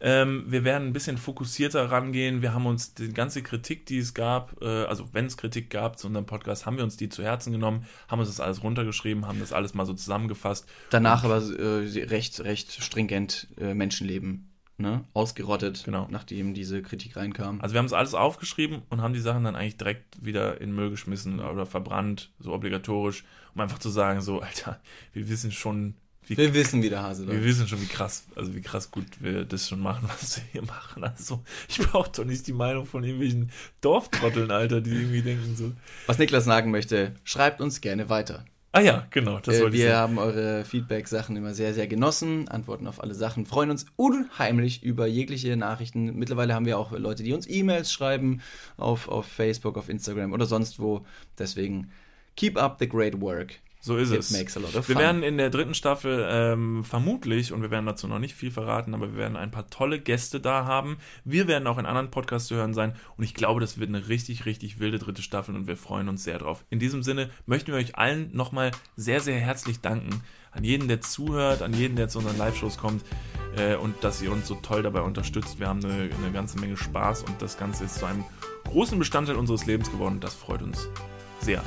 Ähm, 0.00 0.44
wir 0.46 0.62
werden 0.62 0.88
ein 0.88 0.92
bisschen 0.92 1.16
fokussierter 1.16 1.90
rangehen. 1.90 2.42
Wir 2.42 2.52
haben 2.52 2.66
uns 2.66 2.94
die 2.94 3.12
ganze 3.12 3.42
Kritik, 3.42 3.86
die 3.86 3.98
es 3.98 4.12
gab, 4.12 4.62
äh, 4.62 4.84
also 4.84 5.12
wenn 5.14 5.26
es 5.26 5.36
Kritik 5.36 5.70
gab 5.70 5.98
zu 5.98 6.06
unserem 6.06 6.26
Podcast, 6.26 6.66
haben 6.66 6.76
wir 6.76 6.84
uns 6.84 6.96
die 6.96 7.08
zu 7.08 7.22
Herzen 7.22 7.52
genommen, 7.52 7.86
haben 8.08 8.20
uns 8.20 8.28
das 8.28 8.40
alles 8.40 8.62
runtergeschrieben, 8.62 9.26
haben 9.26 9.40
das 9.40 9.52
alles 9.54 9.72
mal 9.72 9.86
so 9.86 9.94
zusammengefasst. 9.94 10.68
Danach 10.90 11.24
aber 11.24 11.38
äh, 11.38 12.04
recht, 12.04 12.40
recht 12.40 12.72
stringent 12.72 13.48
äh, 13.58 13.72
Menschenleben 13.72 14.52
ne? 14.78 15.04
ausgerottet, 15.14 15.84
Genau. 15.84 16.06
nachdem 16.10 16.54
diese 16.54 16.82
Kritik 16.82 17.16
reinkam. 17.16 17.60
Also 17.60 17.74
wir 17.74 17.78
haben 17.78 17.86
es 17.86 17.92
alles 17.92 18.14
aufgeschrieben 18.14 18.82
und 18.90 19.00
haben 19.00 19.14
die 19.14 19.20
Sachen 19.20 19.44
dann 19.44 19.56
eigentlich 19.56 19.76
direkt 19.76 20.24
wieder 20.24 20.60
in 20.60 20.74
Müll 20.74 20.90
geschmissen 20.90 21.40
oder 21.40 21.66
verbrannt, 21.66 22.30
so 22.38 22.52
obligatorisch, 22.52 23.24
um 23.54 23.60
einfach 23.60 23.78
zu 23.78 23.88
sagen, 23.90 24.20
so, 24.20 24.40
Alter, 24.40 24.80
wir 25.12 25.28
wissen 25.28 25.52
schon, 25.52 25.94
wie 26.28 26.36
wir 26.36 26.52
wissen, 26.54 26.82
wie 26.82 26.90
der 26.90 27.02
Hase 27.04 27.24
Wir 27.26 27.34
läuft. 27.34 27.44
wissen 27.46 27.68
schon, 27.68 27.80
wie 27.80 27.86
krass, 27.86 28.26
also 28.34 28.52
wie 28.54 28.60
krass 28.60 28.90
gut 28.90 29.06
wir 29.20 29.44
das 29.44 29.68
schon 29.68 29.78
machen, 29.80 30.08
was 30.20 30.36
wir 30.38 30.44
hier 30.50 30.62
machen. 30.62 31.04
Also, 31.04 31.44
ich 31.68 31.78
brauche 31.78 32.10
doch 32.10 32.24
nicht 32.24 32.46
die 32.48 32.52
Meinung 32.52 32.84
von 32.84 33.04
irgendwelchen 33.04 33.52
Dorftrotteln, 33.80 34.50
Alter, 34.50 34.80
die 34.80 34.90
irgendwie 34.90 35.22
denken 35.22 35.54
so. 35.54 35.72
Was 36.06 36.18
Niklas 36.18 36.44
sagen 36.44 36.72
möchte, 36.72 37.14
schreibt 37.22 37.60
uns 37.60 37.80
gerne 37.80 38.08
weiter. 38.08 38.44
Ah 38.76 38.80
ja, 38.80 39.06
genau, 39.10 39.38
das 39.38 39.56
Äh, 39.56 39.62
wollte 39.62 39.76
ich 39.76 39.82
wir 39.84 39.88
sagen. 39.92 40.00
haben 40.02 40.18
eure 40.18 40.62
Feedback-Sachen 40.66 41.34
immer 41.34 41.54
sehr, 41.54 41.72
sehr 41.72 41.86
genossen, 41.86 42.46
antworten 42.48 42.86
auf 42.86 43.02
alle 43.02 43.14
Sachen, 43.14 43.46
freuen 43.46 43.70
uns 43.70 43.86
unheimlich 43.96 44.82
über 44.82 45.06
jegliche 45.06 45.56
Nachrichten. 45.56 46.14
Mittlerweile 46.18 46.52
haben 46.54 46.66
wir 46.66 46.78
auch 46.78 46.92
Leute, 46.92 47.22
die 47.22 47.32
uns 47.32 47.48
E-Mails 47.48 47.90
schreiben 47.90 48.42
auf, 48.76 49.08
auf 49.08 49.24
Facebook, 49.24 49.78
auf 49.78 49.88
Instagram 49.88 50.34
oder 50.34 50.44
sonst 50.44 50.78
wo. 50.78 51.06
Deswegen 51.38 51.90
keep 52.36 52.58
up 52.58 52.76
the 52.78 52.86
great 52.86 53.18
work. 53.18 53.60
So 53.86 53.96
ist 53.96 54.10
It 54.10 54.18
es. 54.18 54.32
makes 54.32 54.56
a 54.56 54.60
lot 54.60 54.74
of 54.74 54.88
Wir 54.88 54.96
fun. 54.96 55.02
werden 55.04 55.22
in 55.22 55.38
der 55.38 55.48
dritten 55.48 55.72
Staffel 55.72 56.26
ähm, 56.28 56.82
vermutlich, 56.82 57.52
und 57.52 57.62
wir 57.62 57.70
werden 57.70 57.86
dazu 57.86 58.08
noch 58.08 58.18
nicht 58.18 58.34
viel 58.34 58.50
verraten, 58.50 58.94
aber 58.94 59.12
wir 59.12 59.16
werden 59.16 59.36
ein 59.36 59.52
paar 59.52 59.70
tolle 59.70 60.00
Gäste 60.00 60.40
da 60.40 60.64
haben. 60.64 60.96
Wir 61.24 61.46
werden 61.46 61.68
auch 61.68 61.78
in 61.78 61.86
anderen 61.86 62.10
Podcasts 62.10 62.48
zu 62.48 62.56
hören 62.56 62.74
sein 62.74 62.96
und 63.16 63.22
ich 63.22 63.32
glaube, 63.32 63.60
das 63.60 63.78
wird 63.78 63.88
eine 63.88 64.08
richtig, 64.08 64.44
richtig 64.44 64.80
wilde 64.80 64.98
dritte 64.98 65.22
Staffel 65.22 65.54
und 65.54 65.68
wir 65.68 65.76
freuen 65.76 66.08
uns 66.08 66.24
sehr 66.24 66.38
drauf. 66.38 66.64
In 66.68 66.80
diesem 66.80 67.04
Sinne 67.04 67.30
möchten 67.46 67.70
wir 67.70 67.78
euch 67.78 67.96
allen 67.96 68.34
nochmal 68.34 68.72
sehr, 68.96 69.20
sehr 69.20 69.38
herzlich 69.38 69.80
danken. 69.82 70.20
An 70.50 70.64
jeden, 70.64 70.88
der 70.88 71.00
zuhört, 71.00 71.62
an 71.62 71.72
jeden, 71.72 71.94
der 71.94 72.08
zu 72.08 72.18
unseren 72.18 72.38
Live-Shows 72.38 72.78
kommt 72.78 73.04
äh, 73.56 73.76
und 73.76 74.02
dass 74.02 74.20
ihr 74.20 74.32
uns 74.32 74.48
so 74.48 74.56
toll 74.56 74.82
dabei 74.82 75.02
unterstützt. 75.02 75.60
Wir 75.60 75.68
haben 75.68 75.84
eine, 75.84 76.10
eine 76.12 76.32
ganze 76.32 76.58
Menge 76.58 76.76
Spaß 76.76 77.22
und 77.22 77.40
das 77.40 77.56
Ganze 77.56 77.84
ist 77.84 78.00
zu 78.00 78.06
einem 78.06 78.24
großen 78.64 78.98
Bestandteil 78.98 79.36
unseres 79.36 79.64
Lebens 79.66 79.92
geworden 79.92 80.18
das 80.18 80.34
freut 80.34 80.62
uns 80.62 80.88
sehr. 81.40 81.62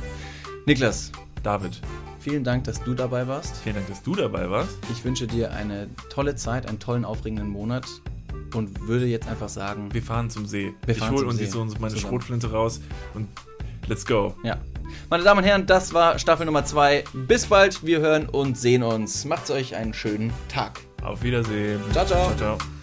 Niklas, 0.66 1.12
David, 1.44 1.82
vielen 2.20 2.44
Dank, 2.44 2.66
dass 2.66 2.84
du 2.84 2.94
dabei 2.94 3.28
warst. 3.28 3.58
vielen 3.58 3.76
Dank, 3.76 3.88
dass 3.88 4.04
du 4.04 4.16
dabei 4.16 4.50
warst. 4.50 4.78
Ich 4.92 5.04
wünsche 5.06 5.28
dir 5.28 5.52
eine 5.54 5.88
tolle 6.10 6.36
Zeit, 6.36 6.68
einen 6.68 6.80
tollen, 6.80 7.06
aufregenden 7.06 7.50
Monat 7.50 7.86
und 8.54 8.88
würde 8.88 9.06
jetzt 9.06 9.28
einfach 9.28 9.50
sagen, 9.50 9.90
Wir 9.94 10.04
fahren 10.04 10.30
zum 10.30 10.46
See. 10.46 10.74
Wir 10.86 10.96
ich 10.96 11.10
hole 11.10 11.26
uns 11.28 11.40
jetzt 11.40 11.52
so 11.54 11.60
meine 11.60 11.74
Zusammen. 11.74 11.98
Schrotflinte 11.98 12.52
raus 12.52 12.82
und 13.14 13.28
let's 13.88 14.06
go. 14.06 14.36
ja. 14.44 14.58
Meine 15.12 15.24
Damen 15.24 15.40
und 15.42 15.44
Herren, 15.44 15.68
das 15.68 15.94
war 15.94 16.18
Staffel 16.18 16.48
Nummer 16.48 16.66
2. 16.66 17.04
Bis 17.14 17.46
bald, 17.46 17.86
wir 17.86 18.00
hören 18.00 18.28
und 18.28 18.58
sehen 18.58 18.82
uns. 18.82 19.24
Macht's 19.24 19.52
euch 19.52 19.76
einen 19.76 19.94
schönen 19.94 20.34
Tag. 20.48 20.80
Auf 21.04 21.22
Wiedersehen. 21.22 21.80
Ciao, 21.92 22.06
ciao. 22.08 22.26
ciao, 22.36 22.58
ciao. 22.58 22.79